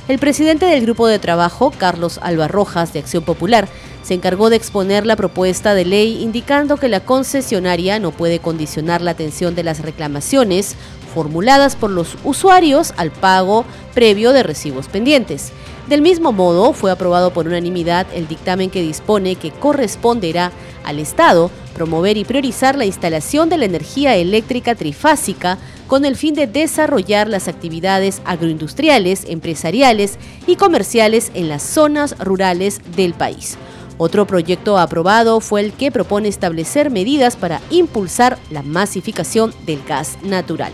El 0.08 0.18
presidente 0.18 0.68
del 0.68 0.84
grupo 0.84 1.06
de 1.06 1.20
trabajo, 1.20 1.74
Carlos 1.78 2.18
Alba 2.24 2.48
Rojas, 2.48 2.94
de 2.94 3.00
Acción 3.00 3.26
Popular, 3.26 3.68
se 4.04 4.14
encargó 4.14 4.50
de 4.50 4.56
exponer 4.56 5.06
la 5.06 5.18
propuesta 5.18 5.76
de 5.76 5.84
ley 5.84 6.24
indicando 6.24 6.78
que 6.78 6.88
la 6.88 7.02
concesionaria 7.02 8.00
no 8.00 8.12
puede 8.12 8.40
condicionar 8.40 9.02
la 9.02 9.12
atención 9.12 9.54
de 9.54 9.64
las 9.64 9.82
reclamaciones 9.82 10.76
formuladas 11.14 11.76
por 11.76 11.90
los 11.90 12.16
usuarios 12.24 12.94
al 12.96 13.12
pago 13.12 13.66
previo 13.94 14.32
de 14.32 14.44
recibos 14.44 14.88
pendientes. 14.88 15.52
Del 15.88 16.02
mismo 16.02 16.32
modo, 16.32 16.74
fue 16.74 16.90
aprobado 16.90 17.32
por 17.32 17.46
unanimidad 17.46 18.08
el 18.14 18.28
dictamen 18.28 18.72
que 18.72 18.82
dispone 18.82 19.36
que 19.36 19.52
corresponderá 19.52 20.52
al 20.84 20.98
Estado 20.98 21.52
promover 21.76 22.18
y 22.18 22.26
priorizar 22.26 22.76
la 22.76 22.86
instalación 22.86 23.50
de 23.50 23.58
la 23.58 23.66
energía 23.66 24.16
eléctrica 24.16 24.74
trifásica 24.74 25.60
con 25.88 26.06
el 26.06 26.16
fin 26.16 26.34
de 26.34 26.48
desarrollar 26.48 27.28
las 27.28 27.48
actividades 27.48 28.22
agroindustriales, 28.26 29.26
empresariales 29.28 30.18
y 30.48 30.56
comerciales 30.56 31.32
en 31.36 31.50
las 31.50 31.62
zonas 31.62 32.18
rurales 32.18 32.82
del 32.96 33.14
país. 33.14 33.58
Otro 33.98 34.26
proyecto 34.26 34.80
aprobado 34.80 35.40
fue 35.40 35.62
el 35.62 35.74
que 35.74 35.92
propone 35.92 36.30
establecer 36.30 36.90
medidas 36.90 37.36
para 37.36 37.62
impulsar 37.70 38.40
la 38.50 38.64
masificación 38.64 39.54
del 39.66 39.84
gas 39.88 40.18
natural. 40.24 40.72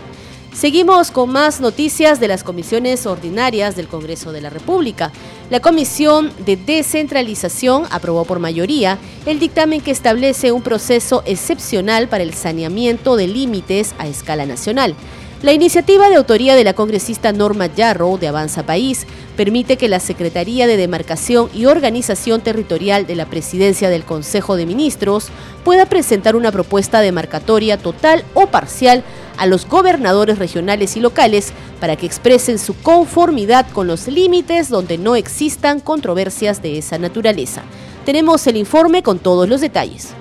Seguimos 0.54 1.10
con 1.10 1.30
más 1.32 1.62
noticias 1.62 2.20
de 2.20 2.28
las 2.28 2.44
comisiones 2.44 3.06
ordinarias 3.06 3.74
del 3.74 3.88
Congreso 3.88 4.32
de 4.32 4.42
la 4.42 4.50
República. 4.50 5.10
La 5.48 5.60
Comisión 5.60 6.30
de 6.44 6.56
Descentralización 6.56 7.84
aprobó 7.90 8.26
por 8.26 8.38
mayoría 8.38 8.98
el 9.24 9.38
dictamen 9.38 9.80
que 9.80 9.90
establece 9.90 10.52
un 10.52 10.62
proceso 10.62 11.22
excepcional 11.24 12.06
para 12.06 12.22
el 12.22 12.34
saneamiento 12.34 13.16
de 13.16 13.28
límites 13.28 13.94
a 13.98 14.06
escala 14.06 14.44
nacional. 14.44 14.94
La 15.42 15.52
iniciativa 15.52 16.08
de 16.08 16.16
autoría 16.16 16.54
de 16.54 16.62
la 16.62 16.74
congresista 16.74 17.32
Norma 17.32 17.66
Yarrow 17.66 18.16
de 18.18 18.28
Avanza 18.28 18.64
País 18.64 19.06
permite 19.36 19.76
que 19.76 19.88
la 19.88 19.98
Secretaría 19.98 20.68
de 20.68 20.76
Demarcación 20.76 21.48
y 21.52 21.64
Organización 21.64 22.42
Territorial 22.42 23.06
de 23.06 23.16
la 23.16 23.26
Presidencia 23.26 23.90
del 23.90 24.04
Consejo 24.04 24.54
de 24.54 24.66
Ministros 24.66 25.30
pueda 25.64 25.86
presentar 25.86 26.36
una 26.36 26.52
propuesta 26.52 27.00
demarcatoria 27.00 27.76
total 27.76 28.22
o 28.34 28.46
parcial 28.46 29.02
a 29.36 29.46
los 29.46 29.66
gobernadores 29.66 30.38
regionales 30.38 30.96
y 30.96 31.00
locales 31.00 31.52
para 31.80 31.96
que 31.96 32.06
expresen 32.06 32.58
su 32.58 32.74
conformidad 32.74 33.66
con 33.72 33.86
los 33.86 34.06
límites 34.08 34.68
donde 34.68 34.98
no 34.98 35.16
existan 35.16 35.80
controversias 35.80 36.62
de 36.62 36.78
esa 36.78 36.98
naturaleza. 36.98 37.62
Tenemos 38.04 38.46
el 38.46 38.56
informe 38.56 39.02
con 39.02 39.18
todos 39.18 39.48
los 39.48 39.60
detalles. 39.60 40.14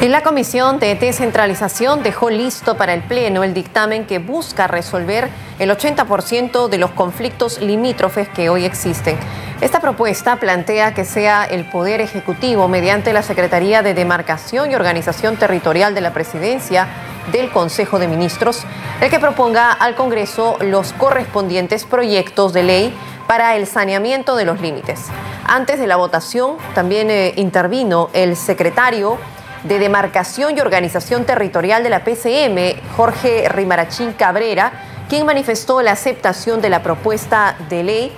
En 0.00 0.12
la 0.12 0.22
Comisión 0.22 0.78
de 0.78 0.94
Descentralización 0.94 2.04
dejó 2.04 2.30
listo 2.30 2.76
para 2.76 2.94
el 2.94 3.02
Pleno 3.02 3.42
el 3.42 3.52
dictamen 3.52 4.06
que 4.06 4.20
busca 4.20 4.68
resolver 4.68 5.28
el 5.58 5.70
80% 5.70 6.68
de 6.68 6.78
los 6.78 6.92
conflictos 6.92 7.60
limítrofes 7.60 8.28
que 8.28 8.48
hoy 8.48 8.64
existen. 8.64 9.16
Esta 9.60 9.80
propuesta 9.80 10.36
plantea 10.36 10.94
que 10.94 11.04
sea 11.04 11.44
el 11.44 11.64
Poder 11.64 12.00
Ejecutivo, 12.00 12.68
mediante 12.68 13.12
la 13.12 13.24
Secretaría 13.24 13.82
de 13.82 13.92
Demarcación 13.92 14.70
y 14.70 14.76
Organización 14.76 15.36
Territorial 15.36 15.96
de 15.96 16.00
la 16.00 16.12
Presidencia 16.12 16.86
del 17.32 17.50
Consejo 17.50 17.98
de 17.98 18.06
Ministros, 18.06 18.62
el 19.00 19.10
que 19.10 19.18
proponga 19.18 19.72
al 19.72 19.96
Congreso 19.96 20.58
los 20.60 20.92
correspondientes 20.92 21.84
proyectos 21.84 22.52
de 22.52 22.62
ley 22.62 22.94
para 23.26 23.56
el 23.56 23.66
saneamiento 23.66 24.36
de 24.36 24.44
los 24.44 24.60
límites. 24.60 25.06
Antes 25.44 25.80
de 25.80 25.88
la 25.88 25.96
votación 25.96 26.56
también 26.76 27.10
eh, 27.10 27.32
intervino 27.36 28.10
el 28.12 28.36
secretario 28.36 29.18
de 29.64 29.78
Demarcación 29.78 30.56
y 30.56 30.60
Organización 30.60 31.24
Territorial 31.24 31.82
de 31.82 31.90
la 31.90 32.04
PCM, 32.04 32.80
Jorge 32.96 33.48
Rimarachín 33.48 34.12
Cabrera, 34.12 34.72
quien 35.08 35.26
manifestó 35.26 35.82
la 35.82 35.92
aceptación 35.92 36.60
de 36.60 36.70
la 36.70 36.82
propuesta 36.82 37.56
de 37.68 37.82
ley 37.82 38.12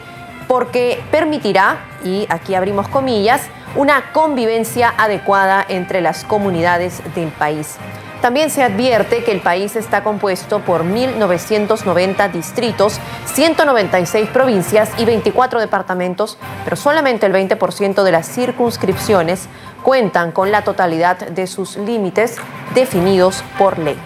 porque 0.48 1.00
permitirá, 1.12 1.78
y 2.04 2.26
aquí 2.28 2.56
abrimos 2.56 2.88
comillas, 2.88 3.42
una 3.76 4.12
convivencia 4.12 4.92
adecuada 4.96 5.64
entre 5.68 6.00
las 6.00 6.24
comunidades 6.24 7.02
del 7.14 7.28
país. 7.28 7.76
También 8.20 8.50
se 8.50 8.62
advierte 8.62 9.24
que 9.24 9.32
el 9.32 9.40
país 9.40 9.76
está 9.76 10.02
compuesto 10.02 10.60
por 10.60 10.84
1.990 10.84 12.30
distritos, 12.30 13.00
196 13.24 14.28
provincias 14.28 14.90
y 14.98 15.06
24 15.06 15.58
departamentos, 15.58 16.36
pero 16.64 16.76
solamente 16.76 17.24
el 17.24 17.32
20% 17.32 18.02
de 18.02 18.12
las 18.12 18.28
circunscripciones 18.28 19.48
cuentan 19.82 20.32
con 20.32 20.52
la 20.52 20.62
totalidad 20.62 21.16
de 21.16 21.46
sus 21.46 21.78
límites 21.78 22.36
definidos 22.74 23.42
por 23.56 23.78
ley. 23.78 23.96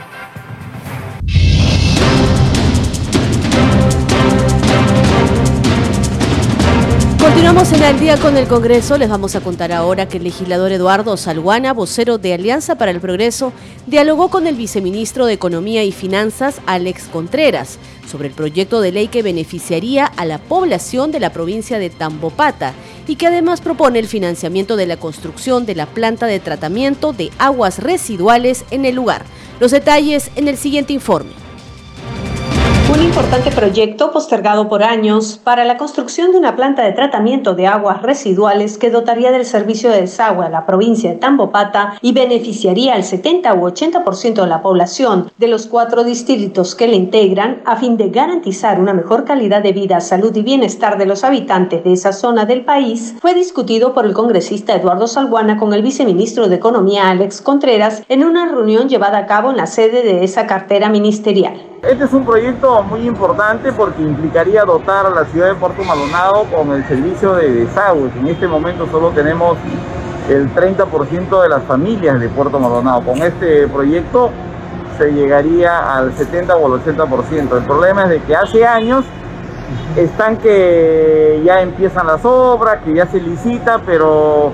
Continuamos 7.35 7.73
en 7.73 7.83
el 7.83 7.99
día 7.99 8.17
con 8.17 8.37
el 8.37 8.47
Congreso. 8.47 8.97
Les 8.97 9.09
vamos 9.09 9.35
a 9.35 9.41
contar 9.41 9.73
ahora 9.73 10.09
que 10.09 10.19
el 10.19 10.23
legislador 10.23 10.71
Eduardo 10.71 11.17
Salguana, 11.17 11.73
vocero 11.73 12.17
de 12.17 12.33
Alianza 12.33 12.77
para 12.77 12.93
el 12.93 13.01
Progreso, 13.01 13.53
dialogó 13.89 14.29
con 14.29 14.47
el 14.47 14.55
viceministro 14.55 15.27
de 15.27 15.33
Economía 15.33 15.83
y 15.83 15.91
Finanzas, 15.91 16.61
Alex 16.65 17.09
Contreras, 17.09 17.81
sobre 18.09 18.29
el 18.29 18.35
proyecto 18.35 18.81
de 18.81 18.93
ley 18.93 19.09
que 19.09 19.25
beneficiaría 19.25 20.07
a 20.07 20.25
la 20.27 20.39
población 20.39 21.11
de 21.11 21.19
la 21.19 21.33
provincia 21.33 21.81
de 21.81 21.91
Tambopata 21.91 22.73
y 23.09 23.17
que 23.17 23.27
además 23.27 23.61
propone 23.61 23.99
el 23.99 24.07
financiamiento 24.07 24.77
de 24.77 24.87
la 24.87 24.97
construcción 24.97 25.67
de 25.67 25.75
la 25.75 25.87
planta 25.87 26.27
de 26.27 26.39
tratamiento 26.39 27.13
de 27.13 27.33
aguas 27.39 27.81
residuales 27.81 28.65
en 28.71 28.85
el 28.85 28.95
lugar. 28.95 29.25
Los 29.59 29.73
detalles 29.73 30.31
en 30.37 30.47
el 30.47 30.57
siguiente 30.57 30.93
informe. 30.93 31.44
Un 32.95 33.03
importante 33.03 33.51
proyecto 33.51 34.13
postergado 34.13 34.69
por 34.69 34.85
años 34.85 35.41
para 35.43 35.65
la 35.65 35.77
construcción 35.77 36.31
de 36.31 36.39
una 36.39 36.55
planta 36.55 36.85
de 36.85 36.93
tratamiento 36.93 37.57
de 37.57 37.67
aguas 37.67 38.03
residuales 38.03 38.79
que 38.79 38.91
dotaría 38.91 39.33
del 39.33 39.45
servicio 39.45 39.91
de 39.91 40.03
desagüe 40.03 40.47
a 40.47 40.49
la 40.49 40.65
provincia 40.65 41.11
de 41.11 41.17
Tambopata 41.17 41.95
y 42.03 42.13
beneficiaría 42.13 42.95
al 42.95 43.03
70 43.03 43.53
u 43.55 43.67
80% 43.69 44.35
de 44.43 44.47
la 44.47 44.63
población 44.63 45.29
de 45.39 45.49
los 45.49 45.67
cuatro 45.67 46.05
distritos 46.05 46.77
que 46.77 46.87
le 46.87 46.95
integran 46.95 47.63
a 47.65 47.75
fin 47.75 47.97
de 47.97 48.11
garantizar 48.11 48.81
una 48.81 48.95
mejor 48.95 49.25
calidad 49.25 49.61
de 49.61 49.73
vida, 49.73 50.01
salud 50.01 50.35
y 50.37 50.43
bienestar 50.43 50.97
de 50.97 51.07
los 51.07 51.25
habitantes 51.25 51.83
de 51.83 51.95
esa 51.95 52.13
zona 52.13 52.45
del 52.45 52.65
país, 52.65 53.17
fue 53.21 53.35
discutido 53.35 53.93
por 53.93 54.07
el 54.07 54.15
congresista 54.15 54.77
Eduardo 54.77 55.09
Salguana 55.09 55.57
con 55.57 55.75
el 55.75 55.83
viceministro 55.83 56.49
de 56.49 56.55
Economía 56.55 57.11
Alex 57.11 57.43
Contreras 57.43 58.05
en 58.09 58.23
una 58.23 58.47
reunión 58.47 58.89
llevada 58.89 59.19
a 59.19 59.27
cabo 59.27 59.51
en 59.51 59.57
la 59.57 59.67
sede 59.67 60.05
de 60.05 60.23
esa 60.23 60.47
cartera 60.47 60.89
ministerial. 60.91 61.74
Este 61.89 62.05
es 62.05 62.13
un 62.15 62.25
proyecto 62.25 62.83
muy 62.83 63.07
importante 63.07 63.71
porque 63.71 64.01
implicaría 64.01 64.65
dotar 64.65 65.05
a 65.05 65.11
la 65.11 65.27
ciudad 65.27 65.49
de 65.49 65.55
Puerto 65.55 65.85
Maldonado 65.85 66.45
con 66.45 66.73
el 66.73 66.83
servicio 66.89 67.35
de 67.35 67.51
desagües. 67.51 68.11
En 68.17 68.27
este 68.27 68.49
momento 68.49 68.87
solo 68.91 69.11
tenemos 69.11 69.59
el 70.31 70.49
30% 70.55 71.43
de 71.43 71.49
las 71.51 71.63
familias 71.65 72.19
de 72.21 72.31
Puerto 72.31 72.59
Maldonado. 72.59 73.03
Con 73.03 73.19
este 73.23 73.69
proyecto 73.69 74.31
se 74.97 75.13
llegaría 75.13 75.95
al 75.95 76.15
70 76.15 76.57
o 76.57 76.73
al 76.73 76.83
80%. 76.83 77.59
El 77.59 77.65
problema 77.65 78.05
es 78.05 78.09
de 78.09 78.23
que 78.23 78.35
hace 78.35 78.65
años 78.67 79.05
están 79.95 80.39
que 80.39 81.43
ya 81.45 81.61
empiezan 81.61 82.07
las 82.07 82.25
obras, 82.25 82.79
que 82.83 82.95
ya 82.95 83.07
se 83.07 83.21
licita, 83.21 83.79
pero 83.85 84.53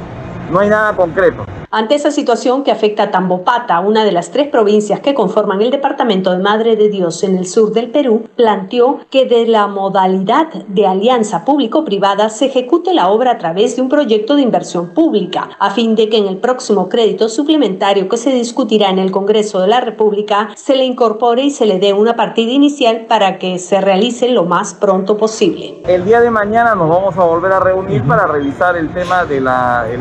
no 0.51 0.59
hay 0.59 0.69
nada 0.69 0.95
concreto. 0.97 1.45
Ante 1.73 1.95
esa 1.95 2.11
situación 2.11 2.65
que 2.65 2.73
afecta 2.73 3.05
a 3.05 3.11
Tambopata, 3.13 3.79
una 3.79 4.05
de 4.05 4.11
las 4.11 4.33
tres 4.33 4.49
provincias 4.49 4.99
que 4.99 5.15
conforman 5.15 5.63
el 5.63 5.71
departamento 5.71 6.33
de 6.33 6.39
Madre 6.39 6.75
de 6.75 6.89
Dios 6.89 7.23
en 7.23 7.39
el 7.39 7.47
sur 7.47 7.73
del 7.73 7.93
Perú, 7.93 8.25
planteó 8.35 8.99
que 9.09 9.25
de 9.25 9.47
la 9.47 9.69
modalidad 9.69 10.49
de 10.67 10.89
alianza 10.89 11.45
público-privada 11.45 12.29
se 12.29 12.47
ejecute 12.47 12.93
la 12.93 13.09
obra 13.09 13.31
a 13.31 13.39
través 13.39 13.77
de 13.77 13.83
un 13.83 13.89
proyecto 13.89 14.35
de 14.35 14.43
inversión 14.43 14.95
pública, 14.95 15.51
a 15.61 15.71
fin 15.71 15.95
de 15.95 16.09
que 16.09 16.17
en 16.17 16.27
el 16.27 16.39
próximo 16.39 16.89
crédito 16.89 17.29
suplementario 17.29 18.09
que 18.09 18.17
se 18.17 18.31
discutirá 18.31 18.91
en 18.91 18.99
el 18.99 19.13
Congreso 19.13 19.61
de 19.61 19.69
la 19.69 19.81
República 19.81 20.49
se 20.57 20.75
le 20.75 20.85
incorpore 20.85 21.45
y 21.45 21.51
se 21.53 21.67
le 21.67 21.79
dé 21.79 21.93
una 21.93 22.17
partida 22.17 22.51
inicial 22.51 23.07
para 23.07 23.39
que 23.39 23.61
se 23.61 23.81
realice 23.81 24.29
lo 24.31 24.43
más 24.43 24.75
pronto 24.75 25.17
posible. 25.17 25.81
El 25.87 26.05
día 26.05 26.21
de 26.21 26.33
mañana 26.33 26.75
nos 26.75 26.89
vamos 26.89 27.17
a 27.17 27.23
volver 27.23 27.53
a 27.53 27.61
reunir 27.61 28.03
para 28.03 28.27
revisar 28.27 28.77
el 28.77 28.89
tema 28.89 29.25
del 29.25 29.47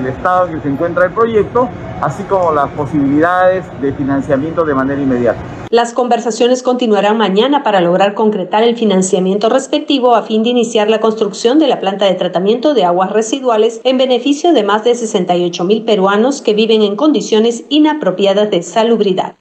estado 0.07 0.47
en 0.47 0.55
que 0.55 0.61
se 0.61 0.69
encuentra 0.69 1.05
el 1.05 1.11
proyecto 1.11 1.58
así 2.01 2.23
como 2.23 2.51
las 2.51 2.69
posibilidades 2.69 3.65
de 3.81 3.91
financiamiento 3.93 4.63
de 4.63 4.73
manera 4.73 5.01
inmediata. 5.01 5.39
Las 5.71 5.93
conversaciones 5.93 6.63
continuarán 6.63 7.17
mañana 7.17 7.61
para 7.63 7.81
lograr 7.81 8.15
concretar 8.15 8.63
el 8.63 8.75
financiamiento 8.75 9.49
respectivo 9.49 10.15
a 10.15 10.23
fin 10.23 10.43
de 10.43 10.49
iniciar 10.49 10.89
la 10.89 10.99
construcción 10.99 11.59
de 11.59 11.67
la 11.67 11.79
planta 11.79 12.05
de 12.05 12.15
tratamiento 12.15 12.73
de 12.73 12.85
aguas 12.85 13.11
residuales 13.11 13.79
en 13.83 13.97
beneficio 13.97 14.53
de 14.53 14.63
más 14.63 14.83
de 14.83 14.95
68 14.95 15.63
mil 15.65 15.83
peruanos 15.83 16.41
que 16.41 16.53
viven 16.53 16.81
en 16.81 16.95
condiciones 16.95 17.65
inapropiadas 17.69 18.49
de 18.49 18.63
salubridad. 18.63 19.35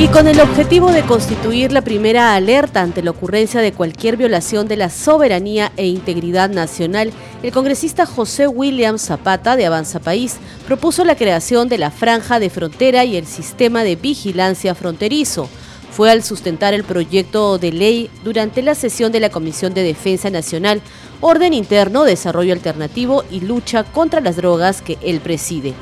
Y 0.00 0.06
con 0.06 0.28
el 0.28 0.38
objetivo 0.38 0.92
de 0.92 1.02
constituir 1.02 1.72
la 1.72 1.82
primera 1.82 2.36
alerta 2.36 2.82
ante 2.82 3.02
la 3.02 3.10
ocurrencia 3.10 3.60
de 3.60 3.72
cualquier 3.72 4.16
violación 4.16 4.68
de 4.68 4.76
la 4.76 4.90
soberanía 4.90 5.72
e 5.76 5.88
integridad 5.88 6.50
nacional, 6.50 7.12
el 7.42 7.50
congresista 7.50 8.06
José 8.06 8.46
William 8.46 8.96
Zapata 8.98 9.56
de 9.56 9.66
Avanza 9.66 9.98
País 9.98 10.36
propuso 10.68 11.04
la 11.04 11.16
creación 11.16 11.68
de 11.68 11.78
la 11.78 11.90
franja 11.90 12.38
de 12.38 12.48
frontera 12.48 13.04
y 13.04 13.16
el 13.16 13.26
sistema 13.26 13.82
de 13.82 13.96
vigilancia 13.96 14.76
fronterizo. 14.76 15.48
Fue 15.90 16.12
al 16.12 16.22
sustentar 16.22 16.74
el 16.74 16.84
proyecto 16.84 17.58
de 17.58 17.72
ley 17.72 18.08
durante 18.22 18.62
la 18.62 18.76
sesión 18.76 19.10
de 19.10 19.18
la 19.18 19.30
Comisión 19.30 19.74
de 19.74 19.82
Defensa 19.82 20.30
Nacional, 20.30 20.80
Orden 21.20 21.52
Interno, 21.52 22.04
Desarrollo 22.04 22.52
Alternativo 22.52 23.24
y 23.32 23.40
Lucha 23.40 23.82
contra 23.82 24.20
las 24.20 24.36
Drogas 24.36 24.80
que 24.80 24.96
él 25.02 25.18
preside. 25.18 25.74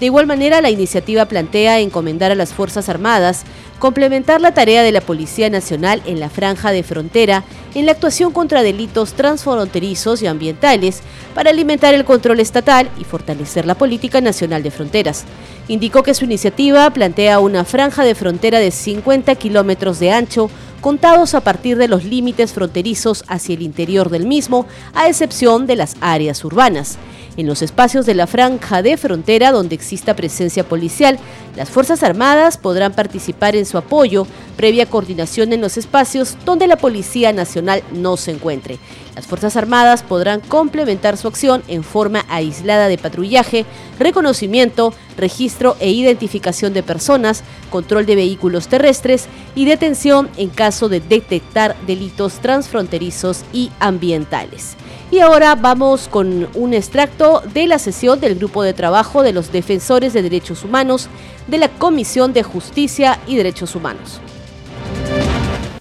De 0.00 0.06
igual 0.06 0.26
manera, 0.26 0.60
la 0.60 0.70
iniciativa 0.70 1.24
plantea 1.26 1.80
encomendar 1.80 2.30
a 2.30 2.36
las 2.36 2.54
Fuerzas 2.54 2.88
Armadas 2.88 3.44
complementar 3.80 4.40
la 4.40 4.54
tarea 4.54 4.82
de 4.82 4.92
la 4.92 5.00
Policía 5.00 5.50
Nacional 5.50 6.02
en 6.06 6.20
la 6.20 6.30
franja 6.30 6.70
de 6.70 6.82
frontera 6.82 7.44
en 7.74 7.86
la 7.86 7.92
actuación 7.92 8.32
contra 8.32 8.62
delitos 8.62 9.14
transfronterizos 9.14 10.22
y 10.22 10.26
ambientales 10.26 11.00
para 11.34 11.50
alimentar 11.50 11.94
el 11.94 12.04
control 12.04 12.40
estatal 12.40 12.88
y 12.98 13.04
fortalecer 13.04 13.66
la 13.66 13.76
política 13.76 14.20
nacional 14.20 14.62
de 14.62 14.70
fronteras. 14.70 15.24
Indicó 15.68 16.02
que 16.02 16.14
su 16.14 16.24
iniciativa 16.24 16.88
plantea 16.90 17.40
una 17.40 17.64
franja 17.64 18.04
de 18.04 18.14
frontera 18.14 18.58
de 18.58 18.70
50 18.70 19.34
kilómetros 19.36 20.00
de 20.00 20.12
ancho 20.12 20.50
contados 20.80 21.34
a 21.34 21.40
partir 21.40 21.76
de 21.76 21.88
los 21.88 22.04
límites 22.04 22.52
fronterizos 22.52 23.24
hacia 23.26 23.54
el 23.54 23.62
interior 23.62 24.10
del 24.10 24.26
mismo, 24.26 24.66
a 24.94 25.08
excepción 25.08 25.66
de 25.66 25.76
las 25.76 25.96
áreas 26.00 26.44
urbanas. 26.44 26.98
En 27.38 27.46
los 27.46 27.62
espacios 27.62 28.04
de 28.04 28.16
la 28.16 28.26
franja 28.26 28.82
de 28.82 28.96
frontera 28.96 29.52
donde 29.52 29.76
exista 29.76 30.16
presencia 30.16 30.64
policial, 30.64 31.20
las 31.54 31.70
Fuerzas 31.70 32.02
Armadas 32.02 32.58
podrán 32.58 32.94
participar 32.94 33.54
en 33.54 33.64
su 33.64 33.78
apoyo, 33.78 34.26
previa 34.56 34.86
coordinación 34.86 35.52
en 35.52 35.60
los 35.60 35.76
espacios 35.76 36.36
donde 36.44 36.66
la 36.66 36.74
Policía 36.74 37.32
Nacional 37.32 37.84
no 37.92 38.16
se 38.16 38.32
encuentre. 38.32 38.80
Las 39.18 39.26
Fuerzas 39.26 39.56
Armadas 39.56 40.04
podrán 40.04 40.38
complementar 40.38 41.16
su 41.16 41.26
acción 41.26 41.64
en 41.66 41.82
forma 41.82 42.24
aislada 42.28 42.86
de 42.86 42.98
patrullaje, 42.98 43.66
reconocimiento, 43.98 44.94
registro 45.16 45.76
e 45.80 45.90
identificación 45.90 46.72
de 46.72 46.84
personas, 46.84 47.42
control 47.68 48.06
de 48.06 48.14
vehículos 48.14 48.68
terrestres 48.68 49.26
y 49.56 49.64
detención 49.64 50.28
en 50.36 50.50
caso 50.50 50.88
de 50.88 51.00
detectar 51.00 51.74
delitos 51.84 52.34
transfronterizos 52.34 53.42
y 53.52 53.72
ambientales. 53.80 54.76
Y 55.10 55.18
ahora 55.18 55.56
vamos 55.56 56.06
con 56.06 56.46
un 56.54 56.72
extracto 56.72 57.42
de 57.52 57.66
la 57.66 57.80
sesión 57.80 58.20
del 58.20 58.36
Grupo 58.36 58.62
de 58.62 58.72
Trabajo 58.72 59.24
de 59.24 59.32
los 59.32 59.50
Defensores 59.50 60.12
de 60.12 60.22
Derechos 60.22 60.62
Humanos 60.62 61.08
de 61.48 61.58
la 61.58 61.70
Comisión 61.70 62.32
de 62.32 62.44
Justicia 62.44 63.18
y 63.26 63.34
Derechos 63.34 63.74
Humanos. 63.74 64.20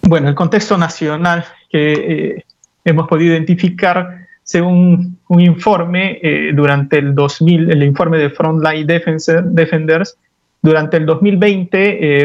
Bueno, 0.01 0.27
el 0.27 0.33
contexto 0.33 0.75
nacional 0.75 1.45
que 1.69 1.93
eh, 1.93 2.45
hemos 2.89 3.07
podido 3.07 3.33
identificar 3.33 4.27
según 4.43 5.17
un 5.27 5.41
informe 5.41 6.19
eh, 6.21 6.51
durante 6.53 6.97
el 6.99 7.13
2000, 7.13 7.69
el 7.71 7.83
informe 7.83 8.17
de 8.17 8.29
Frontline 8.29 8.87
Defenders, 8.87 10.17
durante 10.61 10.97
el 10.97 11.05
2020 11.05 11.77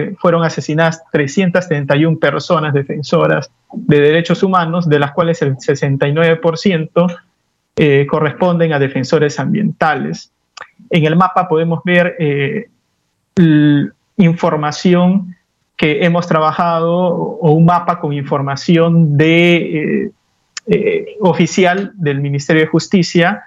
eh, 0.06 0.16
fueron 0.18 0.42
asesinadas 0.44 1.02
371 1.10 2.18
personas 2.18 2.72
defensoras 2.72 3.50
de 3.72 4.00
derechos 4.00 4.42
humanos, 4.42 4.88
de 4.88 4.98
las 4.98 5.12
cuales 5.12 5.42
el 5.42 5.56
69% 5.56 7.20
eh, 7.76 8.06
corresponden 8.08 8.72
a 8.72 8.78
defensores 8.78 9.38
ambientales. 9.38 10.32
En 10.90 11.04
el 11.06 11.16
mapa 11.16 11.48
podemos 11.48 11.80
ver 11.84 12.16
eh, 12.18 12.68
información 14.16 15.36
que 15.76 16.04
hemos 16.04 16.26
trabajado 16.26 16.90
o 16.90 17.52
un 17.52 17.64
mapa 17.64 17.98
con 18.00 18.12
información 18.12 19.16
de, 19.16 20.12
oficial 21.20 21.92
del 21.94 22.20
Ministerio 22.20 22.62
de 22.62 22.68
Justicia 22.68 23.42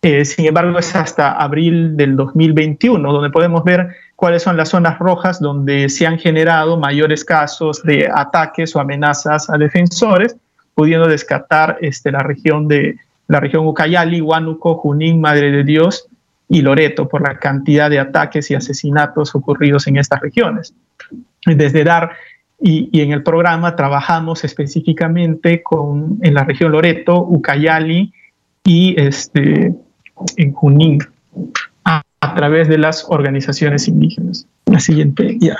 eh, 0.00 0.24
sin 0.24 0.46
embargo, 0.46 0.78
es 0.78 0.94
hasta 0.94 1.32
abril 1.32 1.96
del 1.96 2.14
2021, 2.14 3.12
donde 3.12 3.30
podemos 3.30 3.64
ver 3.64 3.88
cuáles 4.14 4.44
son 4.44 4.56
las 4.56 4.68
zonas 4.68 4.98
rojas 4.98 5.40
donde 5.40 5.88
se 5.88 6.06
han 6.06 6.18
generado 6.18 6.76
mayores 6.76 7.24
casos 7.24 7.82
de 7.82 8.08
ataques 8.12 8.76
o 8.76 8.80
amenazas 8.80 9.50
a 9.50 9.58
defensores, 9.58 10.36
pudiendo 10.74 11.08
descartar 11.08 11.78
este, 11.80 12.12
la 12.12 12.20
región 12.20 12.68
de 12.68 12.96
la 13.26 13.40
región 13.40 13.66
Ucayali, 13.66 14.20
Huánuco, 14.20 14.76
Junín, 14.76 15.20
Madre 15.20 15.50
de 15.50 15.64
Dios 15.64 16.06
y 16.48 16.62
Loreto, 16.62 17.08
por 17.08 17.20
la 17.20 17.38
cantidad 17.38 17.90
de 17.90 17.98
ataques 17.98 18.50
y 18.50 18.54
asesinatos 18.54 19.34
ocurridos 19.34 19.86
en 19.88 19.96
estas 19.96 20.20
regiones. 20.20 20.72
Desde 21.44 21.84
DAR 21.84 22.12
y, 22.60 22.88
y 22.92 23.02
en 23.02 23.12
el 23.12 23.22
programa 23.22 23.76
trabajamos 23.76 24.44
específicamente 24.44 25.62
con, 25.62 26.18
en 26.22 26.34
la 26.34 26.44
región 26.44 26.72
Loreto, 26.72 27.22
Ucayali 27.22 28.12
y 28.64 29.00
este, 29.00 29.74
en 30.36 30.52
Junín 30.52 30.98
a, 31.84 32.02
través 32.34 32.68
de 32.68 32.78
las 32.78 33.06
organizaciones 33.08 33.88
indígenas. 33.88 34.46
La 34.66 34.80
siguiente, 34.80 35.36
ya. 35.40 35.56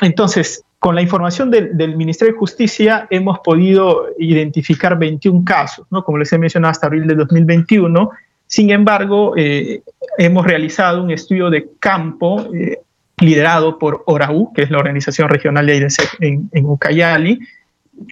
Entonces, 0.00 0.64
con 0.78 0.94
la 0.94 1.02
información 1.02 1.50
del, 1.50 1.96
Ministerio 1.96 2.34
de 2.34 2.38
Justicia 2.38 3.06
hemos 3.10 3.38
podido 3.38 4.06
identificar 4.18 4.98
21 4.98 5.44
casos, 5.44 5.86
¿no? 5.90 6.04
como 6.04 6.18
les 6.18 6.32
he 6.32 6.38
mencionado 6.38 6.72
hasta 6.72 6.88
abril 6.88 7.06
de 7.06 7.14
2021. 7.14 8.10
Sin 8.46 8.70
embargo, 8.70 9.34
eh, 9.36 9.82
hemos 10.18 10.44
realizado 10.44 11.02
un 11.02 11.10
estudio 11.10 11.50
de 11.50 11.68
campo 11.78 12.52
eh, 12.52 12.80
liderado 13.18 13.78
por 13.78 14.02
ORAU, 14.06 14.52
que 14.52 14.62
es 14.62 14.70
la 14.70 14.78
Organización 14.78 15.28
Regional 15.28 15.66
de 15.66 15.72
AIDESEC 15.72 16.16
en, 16.20 16.48
Ucayali, 16.64 17.40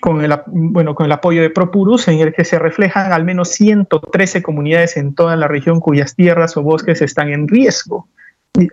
con 0.00 0.24
el, 0.24 0.32
bueno, 0.46 0.94
con 0.94 1.06
el 1.06 1.12
apoyo 1.12 1.42
de 1.42 1.50
Propurus, 1.50 2.08
en 2.08 2.20
el 2.20 2.32
que 2.32 2.44
se 2.44 2.58
reflejan 2.58 3.12
al 3.12 3.24
menos 3.24 3.50
113 3.50 4.42
comunidades 4.42 4.96
en 4.96 5.14
toda 5.14 5.36
la 5.36 5.48
región 5.48 5.80
cuyas 5.80 6.14
tierras 6.14 6.56
o 6.56 6.62
bosques 6.62 7.02
están 7.02 7.30
en 7.30 7.48
riesgo. 7.48 8.08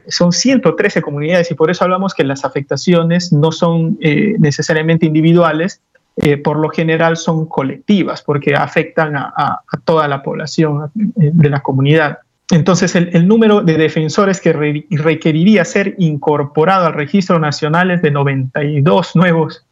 Son 0.07 0.31
113 0.31 1.01
comunidades 1.01 1.51
y 1.51 1.53
por 1.53 1.69
eso 1.69 1.83
hablamos 1.83 2.13
que 2.13 2.23
las 2.23 2.43
afectaciones 2.43 3.31
no 3.31 3.51
son 3.51 3.97
eh, 4.01 4.35
necesariamente 4.39 5.05
individuales, 5.05 5.81
eh, 6.17 6.37
por 6.37 6.57
lo 6.57 6.69
general 6.69 7.15
son 7.15 7.45
colectivas, 7.45 8.23
porque 8.23 8.55
afectan 8.55 9.15
a, 9.15 9.61
toda 9.85 10.07
la 10.07 10.23
población 10.23 10.91
eh, 10.95 11.29
de 11.31 11.49
la 11.49 11.61
comunidad. 11.61 12.19
Entonces, 12.49 12.95
el, 12.95 13.27
número 13.27 13.61
de 13.61 13.77
defensores 13.77 14.39
que 14.39 14.53
requeriría 14.53 15.65
ser 15.65 15.95
incorporado 15.97 16.85
al 16.85 16.93
registro 16.93 17.39
nacional 17.39 17.91
es 17.91 18.01
de 18.01 18.11
92 18.11 19.15
nuevos 19.15 19.65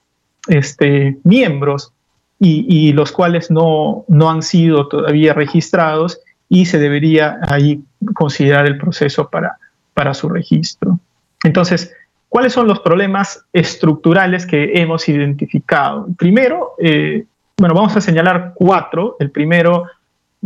este, 0.48 1.18
miembros 1.24 1.94
y, 2.38 2.92
los 2.92 3.14
cuales 3.14 3.50
no, 3.50 4.04
no 4.10 4.30
han 4.30 4.44
sido 4.44 4.88
todavía 4.88 5.34
registrados 5.34 6.20
y 6.50 6.66
se 6.66 6.78
debería 6.78 7.40
ahí 7.48 7.82
considerar 8.14 8.66
el 8.66 8.78
proceso 8.78 9.30
para, 9.30 9.58
para 9.94 10.14
su 10.14 10.28
registro. 10.28 11.00
Entonces, 11.44 11.94
¿cuáles 12.28 12.54
son 12.54 12.68
los 12.68 12.82
problemas 12.82 13.46
estructurales 13.54 14.46
que 14.46 14.74
hemos 14.76 15.08
identificado? 15.08 16.08
Primero, 16.18 16.74
eh, 16.78 17.26
bueno, 17.58 17.74
vamos 17.74 17.96
a 17.96 18.02
señalar 18.02 18.52
cuatro. 18.54 19.16
El 19.20 19.32
primero 19.32 19.86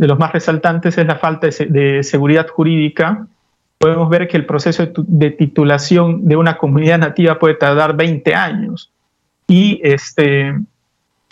de 0.00 0.06
los 0.06 0.18
más 0.18 0.32
resaltantes 0.32 0.96
es 0.96 1.06
la 1.06 1.16
falta 1.16 1.46
de, 1.46 2.02
seguridad 2.02 2.48
jurídica. 2.48 3.26
Podemos 3.76 4.08
ver 4.08 4.28
que 4.28 4.38
el 4.38 4.46
proceso 4.46 4.88
de 4.96 5.30
titulación 5.30 6.26
de 6.26 6.36
una 6.36 6.56
comunidad 6.56 6.98
nativa 6.98 7.38
puede 7.38 7.54
tardar 7.54 7.94
20 7.94 8.34
años 8.34 8.90
y 9.46 9.78
este, 9.84 10.58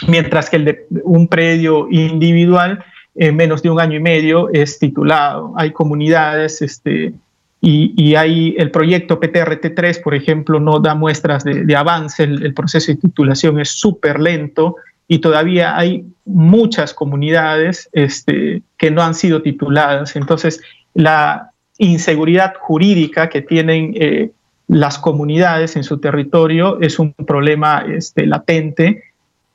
mientras 0.06 0.50
que 0.50 0.56
el 0.56 0.64
de 0.66 0.86
un 1.02 1.28
predio 1.28 1.88
individual 1.90 2.84
en 3.14 3.36
menos 3.36 3.62
de 3.62 3.70
un 3.70 3.80
año 3.80 3.96
y 3.96 4.00
medio 4.00 4.50
es 4.52 4.78
titulado. 4.78 5.54
Hay 5.56 5.72
comunidades 5.72 6.60
este, 6.60 7.14
y, 7.62 7.94
y 7.96 8.16
hay 8.16 8.54
el 8.58 8.70
proyecto 8.70 9.18
PTRT3, 9.18 10.02
por 10.02 10.14
ejemplo, 10.14 10.60
no 10.60 10.78
da 10.78 10.94
muestras 10.94 11.42
de, 11.42 11.74
avance, 11.74 12.22
el, 12.22 12.52
proceso 12.52 12.92
de 12.92 12.98
titulación 12.98 13.60
es 13.60 13.70
súper 13.70 14.20
lento 14.20 14.76
y 15.08 15.18
todavía 15.18 15.76
hay 15.76 16.04
muchas 16.26 16.92
comunidades 16.92 17.88
este, 17.92 18.62
que 18.76 18.90
no 18.90 19.02
han 19.02 19.14
sido 19.14 19.40
tituladas. 19.40 20.14
Entonces, 20.16 20.60
la 20.94 21.50
inseguridad 21.78 22.54
jurídica 22.60 23.30
que 23.30 23.40
tienen 23.40 23.94
eh, 23.96 24.30
las 24.68 24.98
comunidades 24.98 25.76
en 25.76 25.84
su 25.84 25.98
territorio 25.98 26.78
es 26.80 26.98
un 26.98 27.14
problema 27.14 27.84
este, 27.88 28.26
latente, 28.26 29.04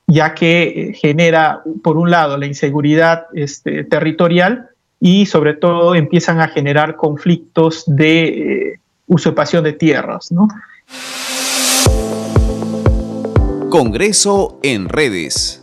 ya 0.08 0.34
que 0.34 0.62
eh, 0.62 0.92
genera, 0.94 1.62
por 1.84 1.96
un 1.96 2.10
lado, 2.10 2.36
la 2.36 2.46
inseguridad 2.46 3.26
este, 3.34 3.84
territorial 3.84 4.70
y 4.98 5.26
sobre 5.26 5.54
todo 5.54 5.94
empiezan 5.94 6.40
a 6.40 6.48
generar 6.48 6.96
conflictos 6.96 7.84
de 7.86 8.24
eh, 8.24 8.80
usurpación 9.06 9.62
de 9.62 9.74
tierras. 9.74 10.32
Congreso 13.74 14.60
en 14.62 14.88
redes. 14.88 15.60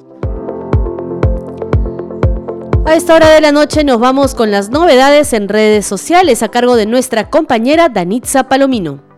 A 2.85 2.93
esta 2.93 3.15
hora 3.15 3.29
de 3.29 3.39
la 3.39 3.53
noche 3.53 3.85
nos 3.85 4.01
vamos 4.01 4.35
con 4.35 4.51
las 4.51 4.69
novedades 4.69 5.31
en 5.31 5.47
redes 5.47 5.85
sociales 5.85 6.43
a 6.43 6.49
cargo 6.49 6.75
de 6.75 6.85
nuestra 6.85 7.29
compañera 7.29 7.87
Danitza 7.87 8.49
Palomino. 8.49 9.10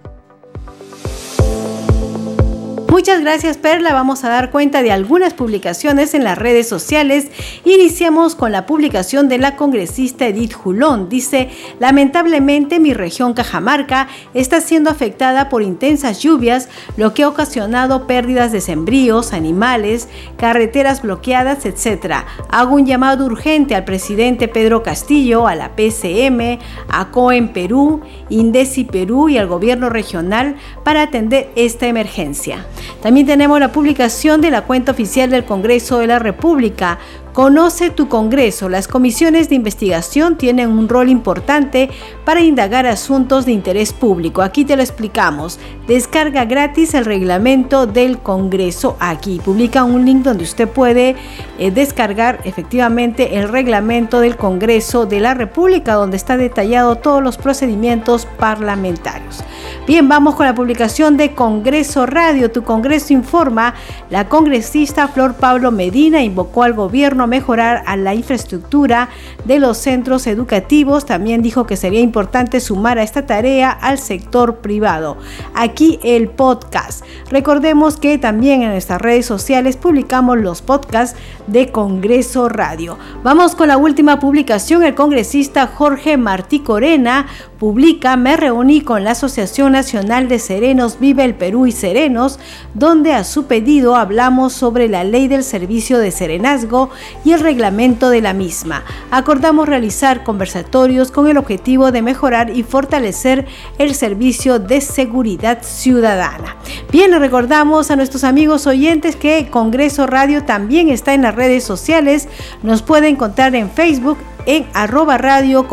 Muchas 2.93 3.21
gracias 3.21 3.57
Perla, 3.57 3.91
vamos 3.91 4.23
a 4.23 4.29
dar 4.29 4.51
cuenta 4.51 4.83
de 4.83 4.91
algunas 4.91 5.33
publicaciones 5.33 6.13
en 6.13 6.23
las 6.23 6.37
redes 6.37 6.69
sociales. 6.69 7.25
Iniciamos 7.65 8.35
con 8.35 8.51
la 8.51 8.67
publicación 8.67 9.29
de 9.29 9.39
la 9.39 9.55
congresista 9.55 10.27
Edith 10.27 10.53
Julón. 10.53 11.09
Dice, 11.09 11.49
lamentablemente 11.79 12.79
mi 12.79 12.93
región 12.93 13.33
Cajamarca 13.33 14.09
está 14.35 14.61
siendo 14.61 14.91
afectada 14.91 15.49
por 15.49 15.63
intensas 15.63 16.19
lluvias, 16.19 16.69
lo 16.95 17.15
que 17.15 17.23
ha 17.23 17.29
ocasionado 17.29 18.05
pérdidas 18.05 18.51
de 18.51 18.61
sembríos, 18.61 19.33
animales, 19.33 20.07
carreteras 20.37 21.01
bloqueadas, 21.01 21.65
etc. 21.65 22.17
Hago 22.51 22.75
un 22.75 22.85
llamado 22.85 23.25
urgente 23.25 23.73
al 23.73 23.85
presidente 23.85 24.47
Pedro 24.47 24.83
Castillo, 24.83 25.47
a 25.47 25.55
la 25.55 25.75
PCM, 25.75 26.59
a 26.89 27.09
COEN 27.09 27.53
Perú, 27.53 28.01
Indesi 28.29 28.83
Perú 28.83 29.29
y 29.29 29.39
al 29.39 29.47
gobierno 29.47 29.89
regional 29.89 30.57
para 30.83 31.01
atender 31.01 31.49
esta 31.55 31.87
emergencia. 31.87 32.67
También 33.01 33.25
tenemos 33.25 33.59
la 33.59 33.71
publicación 33.71 34.41
de 34.41 34.51
la 34.51 34.63
cuenta 34.63 34.91
oficial 34.91 35.29
del 35.29 35.45
Congreso 35.45 35.99
de 35.99 36.07
la 36.07 36.19
República 36.19 36.99
Conoce 37.33 37.89
tu 37.89 38.09
Congreso. 38.09 38.69
Las 38.69 38.87
comisiones 38.87 39.49
de 39.49 39.55
investigación 39.55 40.37
tienen 40.37 40.69
un 40.69 40.87
rol 40.87 41.09
importante 41.09 41.89
para 42.25 42.41
indagar 42.41 42.85
asuntos 42.85 43.47
de 43.47 43.51
interés 43.51 43.91
público. 43.91 44.43
Aquí 44.43 44.65
te 44.65 44.75
lo 44.75 44.83
explicamos. 44.83 45.59
Descarga 45.87 46.45
gratis 46.45 46.93
el 46.93 47.05
reglamento 47.05 47.87
del 47.87 48.19
Congreso 48.19 48.97
aquí. 48.99 49.41
Publica 49.43 49.83
un 49.83 50.05
link 50.05 50.23
donde 50.23 50.43
usted 50.43 50.69
puede 50.69 51.15
eh, 51.57 51.71
descargar 51.71 52.39
efectivamente 52.43 53.35
el 53.37 53.49
reglamento 53.49 54.19
del 54.19 54.37
Congreso 54.37 55.07
de 55.07 55.19
la 55.19 55.33
República 55.33 55.95
donde 55.95 56.17
está 56.17 56.37
detallado 56.37 56.97
todos 56.97 57.23
los 57.23 57.37
procedimientos 57.37 58.27
parlamentarios. 58.37 59.43
Bien, 59.87 60.07
vamos 60.07 60.35
con 60.35 60.45
la 60.45 60.53
publicación 60.53 61.17
de 61.17 61.33
Congreso 61.33 62.05
Radio. 62.05 62.51
Tu 62.51 62.63
Congreso 62.63 63.11
informa. 63.11 63.73
La 64.11 64.29
congresista 64.29 65.07
Flor 65.07 65.33
Pablo 65.33 65.71
Medina 65.71 66.21
invocó 66.21 66.63
al 66.63 66.73
gobierno 66.73 67.22
mejorar 67.27 67.83
a 67.85 67.97
la 67.97 68.13
infraestructura 68.13 69.09
de 69.45 69.59
los 69.59 69.77
centros 69.77 70.27
educativos. 70.27 71.05
También 71.05 71.41
dijo 71.41 71.65
que 71.65 71.77
sería 71.77 72.01
importante 72.01 72.59
sumar 72.59 72.97
a 72.97 73.03
esta 73.03 73.25
tarea 73.25 73.71
al 73.71 73.97
sector 73.97 74.57
privado. 74.57 75.17
Aquí 75.53 75.99
el 76.03 76.29
podcast. 76.29 77.03
Recordemos 77.29 77.97
que 77.97 78.17
también 78.17 78.61
en 78.61 78.71
nuestras 78.71 79.01
redes 79.01 79.25
sociales 79.25 79.77
publicamos 79.77 80.37
los 80.37 80.61
podcasts 80.61 81.17
de 81.47 81.71
Congreso 81.71 82.49
Radio. 82.49 82.97
Vamos 83.23 83.55
con 83.55 83.67
la 83.67 83.77
última 83.77 84.19
publicación. 84.19 84.83
El 84.83 84.95
congresista 84.95 85.67
Jorge 85.67 86.17
Martí 86.17 86.59
Corena 86.59 87.27
publica 87.59 88.17
Me 88.17 88.35
reuní 88.37 88.81
con 88.81 89.03
la 89.03 89.11
Asociación 89.11 89.71
Nacional 89.71 90.27
de 90.27 90.39
Serenos 90.39 90.99
Vive 90.99 91.23
el 91.23 91.35
Perú 91.35 91.65
y 91.65 91.71
Serenos, 91.71 92.39
donde 92.73 93.13
a 93.13 93.23
su 93.23 93.45
pedido 93.45 93.95
hablamos 93.95 94.53
sobre 94.53 94.89
la 94.89 95.03
ley 95.03 95.27
del 95.27 95.43
servicio 95.43 95.99
de 95.99 96.11
serenazgo 96.11 96.89
y 97.23 97.31
el 97.31 97.39
reglamento 97.39 98.09
de 98.09 98.21
la 98.21 98.33
misma. 98.33 98.83
Acordamos 99.11 99.67
realizar 99.67 100.23
conversatorios 100.23 101.11
con 101.11 101.27
el 101.27 101.37
objetivo 101.37 101.91
de 101.91 102.01
mejorar 102.01 102.55
y 102.55 102.63
fortalecer 102.63 103.47
el 103.77 103.95
servicio 103.95 104.59
de 104.59 104.81
seguridad 104.81 105.59
ciudadana. 105.61 106.57
Bien, 106.91 107.11
le 107.11 107.19
recordamos 107.19 107.91
a 107.91 107.95
nuestros 107.95 108.23
amigos 108.23 108.67
oyentes 108.67 109.15
que 109.15 109.49
Congreso 109.49 110.07
Radio 110.07 110.43
también 110.43 110.89
está 110.89 111.13
en 111.13 111.23
las 111.23 111.35
redes 111.35 111.63
sociales. 111.63 112.27
Nos 112.61 112.81
puede 112.81 113.07
encontrar 113.07 113.55
en 113.55 113.69
Facebook 113.69 114.17
en 114.45 114.67
arroba 114.73 115.17
radio 115.17 115.65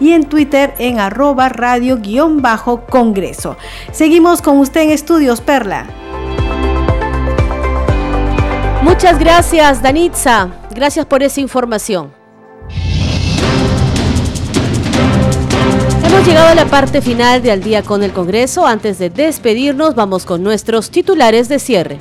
y 0.00 0.12
en 0.12 0.24
Twitter 0.24 0.74
en 0.78 1.00
arroba 1.00 1.48
radio 1.48 1.98
guion 1.98 2.42
bajo 2.42 2.82
congreso. 2.82 3.56
Seguimos 3.92 4.42
con 4.42 4.58
usted 4.58 4.82
en 4.82 4.90
estudios, 4.90 5.40
Perla. 5.40 6.01
Muchas 8.82 9.18
gracias, 9.18 9.80
Danitza. 9.80 10.50
Gracias 10.74 11.06
por 11.06 11.22
esa 11.22 11.40
información. 11.40 12.12
Hemos 16.04 16.26
llegado 16.26 16.48
a 16.48 16.54
la 16.54 16.66
parte 16.66 17.00
final 17.00 17.42
de 17.42 17.52
Al 17.52 17.62
día 17.62 17.82
con 17.82 18.02
el 18.02 18.12
Congreso. 18.12 18.66
Antes 18.66 18.98
de 18.98 19.08
despedirnos, 19.08 19.94
vamos 19.94 20.26
con 20.26 20.42
nuestros 20.42 20.90
titulares 20.90 21.48
de 21.48 21.58
cierre. 21.58 21.98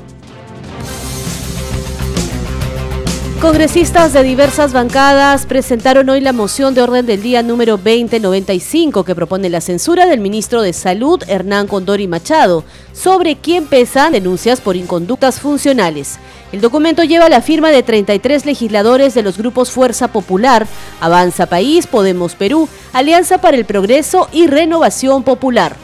Congresistas 3.41 4.13
de 4.13 4.21
diversas 4.21 4.71
bancadas 4.71 5.47
presentaron 5.47 6.07
hoy 6.09 6.21
la 6.21 6.31
moción 6.31 6.75
de 6.75 6.83
orden 6.83 7.07
del 7.07 7.23
día 7.23 7.41
número 7.41 7.77
2095 7.77 9.03
que 9.03 9.15
propone 9.15 9.49
la 9.49 9.61
censura 9.61 10.05
del 10.05 10.19
ministro 10.19 10.61
de 10.61 10.73
Salud, 10.73 11.23
Hernán 11.27 11.65
Condori 11.65 12.07
Machado, 12.07 12.63
sobre 12.93 13.37
quien 13.37 13.65
pesan 13.65 14.11
denuncias 14.11 14.61
por 14.61 14.75
inconductas 14.75 15.39
funcionales. 15.39 16.19
El 16.51 16.61
documento 16.61 17.03
lleva 17.03 17.29
la 17.29 17.41
firma 17.41 17.71
de 17.71 17.81
33 17.81 18.45
legisladores 18.45 19.15
de 19.15 19.23
los 19.23 19.39
grupos 19.39 19.71
Fuerza 19.71 20.09
Popular, 20.09 20.67
Avanza 20.99 21.47
País, 21.47 21.87
Podemos 21.87 22.35
Perú, 22.35 22.69
Alianza 22.93 23.39
para 23.39 23.57
el 23.57 23.65
Progreso 23.65 24.29
y 24.31 24.45
Renovación 24.45 25.23
Popular. 25.23 25.75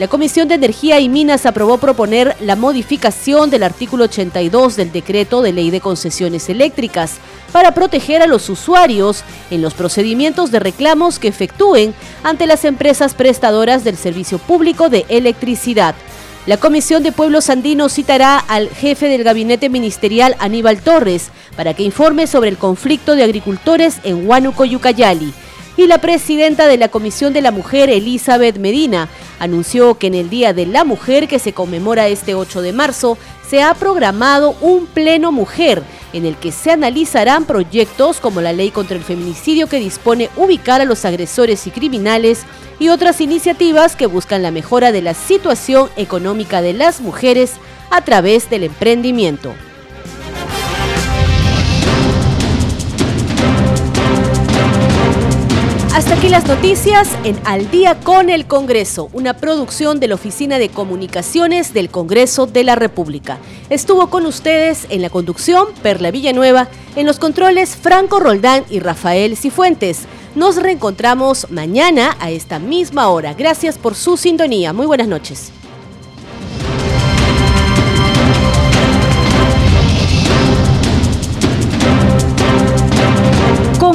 La 0.00 0.08
Comisión 0.08 0.48
de 0.48 0.54
Energía 0.54 0.98
y 0.98 1.10
Minas 1.10 1.44
aprobó 1.44 1.76
proponer 1.76 2.34
la 2.40 2.56
modificación 2.56 3.50
del 3.50 3.62
artículo 3.62 4.04
82 4.04 4.74
del 4.76 4.92
decreto 4.92 5.42
de 5.42 5.52
ley 5.52 5.70
de 5.70 5.82
concesiones 5.82 6.48
eléctricas 6.48 7.18
para 7.52 7.74
proteger 7.74 8.22
a 8.22 8.26
los 8.26 8.48
usuarios 8.48 9.24
en 9.50 9.60
los 9.60 9.74
procedimientos 9.74 10.50
de 10.50 10.58
reclamos 10.58 11.18
que 11.18 11.28
efectúen 11.28 11.92
ante 12.22 12.46
las 12.46 12.64
empresas 12.64 13.12
prestadoras 13.12 13.84
del 13.84 13.98
servicio 13.98 14.38
público 14.38 14.88
de 14.88 15.04
electricidad. 15.10 15.94
La 16.46 16.56
Comisión 16.56 17.02
de 17.02 17.12
Pueblos 17.12 17.50
Andinos 17.50 17.92
citará 17.92 18.38
al 18.38 18.70
jefe 18.70 19.06
del 19.10 19.22
gabinete 19.22 19.68
ministerial 19.68 20.34
Aníbal 20.38 20.80
Torres 20.80 21.28
para 21.56 21.74
que 21.74 21.82
informe 21.82 22.26
sobre 22.26 22.48
el 22.48 22.56
conflicto 22.56 23.16
de 23.16 23.24
agricultores 23.24 23.98
en 24.04 24.26
Huánuco, 24.26 24.64
Yucayali 24.64 25.34
y 25.76 25.86
la 25.86 25.98
presidenta 25.98 26.66
de 26.66 26.76
la 26.76 26.88
Comisión 26.88 27.32
de 27.32 27.42
la 27.42 27.50
Mujer, 27.50 27.90
Elizabeth 27.90 28.58
Medina, 28.58 29.08
anunció 29.38 29.94
que 29.98 30.08
en 30.08 30.14
el 30.14 30.30
Día 30.30 30.52
de 30.52 30.66
la 30.66 30.84
Mujer, 30.84 31.28
que 31.28 31.38
se 31.38 31.52
conmemora 31.52 32.08
este 32.08 32.34
8 32.34 32.62
de 32.62 32.72
marzo, 32.72 33.16
se 33.48 33.62
ha 33.62 33.74
programado 33.74 34.54
un 34.60 34.86
pleno 34.86 35.32
mujer 35.32 35.82
en 36.12 36.24
el 36.24 36.36
que 36.36 36.52
se 36.52 36.70
analizarán 36.70 37.44
proyectos 37.44 38.20
como 38.20 38.40
la 38.40 38.52
ley 38.52 38.70
contra 38.70 38.96
el 38.96 39.02
feminicidio 39.02 39.66
que 39.66 39.78
dispone 39.78 40.30
ubicar 40.36 40.80
a 40.80 40.84
los 40.84 41.04
agresores 41.04 41.66
y 41.66 41.70
criminales 41.70 42.42
y 42.78 42.88
otras 42.88 43.20
iniciativas 43.20 43.96
que 43.96 44.06
buscan 44.06 44.42
la 44.42 44.50
mejora 44.50 44.92
de 44.92 45.02
la 45.02 45.14
situación 45.14 45.88
económica 45.96 46.62
de 46.62 46.72
las 46.72 47.00
mujeres 47.00 47.54
a 47.90 48.02
través 48.02 48.50
del 48.50 48.64
emprendimiento. 48.64 49.54
Hasta 55.92 56.14
aquí 56.14 56.28
las 56.28 56.46
noticias 56.46 57.08
en 57.24 57.36
Al 57.44 57.68
día 57.68 57.98
con 57.98 58.30
el 58.30 58.46
Congreso, 58.46 59.10
una 59.12 59.36
producción 59.36 59.98
de 59.98 60.06
la 60.06 60.14
Oficina 60.14 60.60
de 60.60 60.68
Comunicaciones 60.68 61.74
del 61.74 61.90
Congreso 61.90 62.46
de 62.46 62.62
la 62.62 62.76
República. 62.76 63.38
Estuvo 63.70 64.08
con 64.08 64.24
ustedes 64.24 64.86
en 64.90 65.02
la 65.02 65.10
conducción 65.10 65.66
Perla 65.82 66.12
Villanueva, 66.12 66.68
en 66.94 67.06
los 67.06 67.18
controles 67.18 67.74
Franco 67.74 68.20
Roldán 68.20 68.64
y 68.70 68.78
Rafael 68.78 69.36
Cifuentes. 69.36 70.02
Nos 70.36 70.56
reencontramos 70.62 71.50
mañana 71.50 72.16
a 72.20 72.30
esta 72.30 72.60
misma 72.60 73.08
hora. 73.08 73.34
Gracias 73.34 73.76
por 73.76 73.96
su 73.96 74.16
sintonía. 74.16 74.72
Muy 74.72 74.86
buenas 74.86 75.08
noches. 75.08 75.50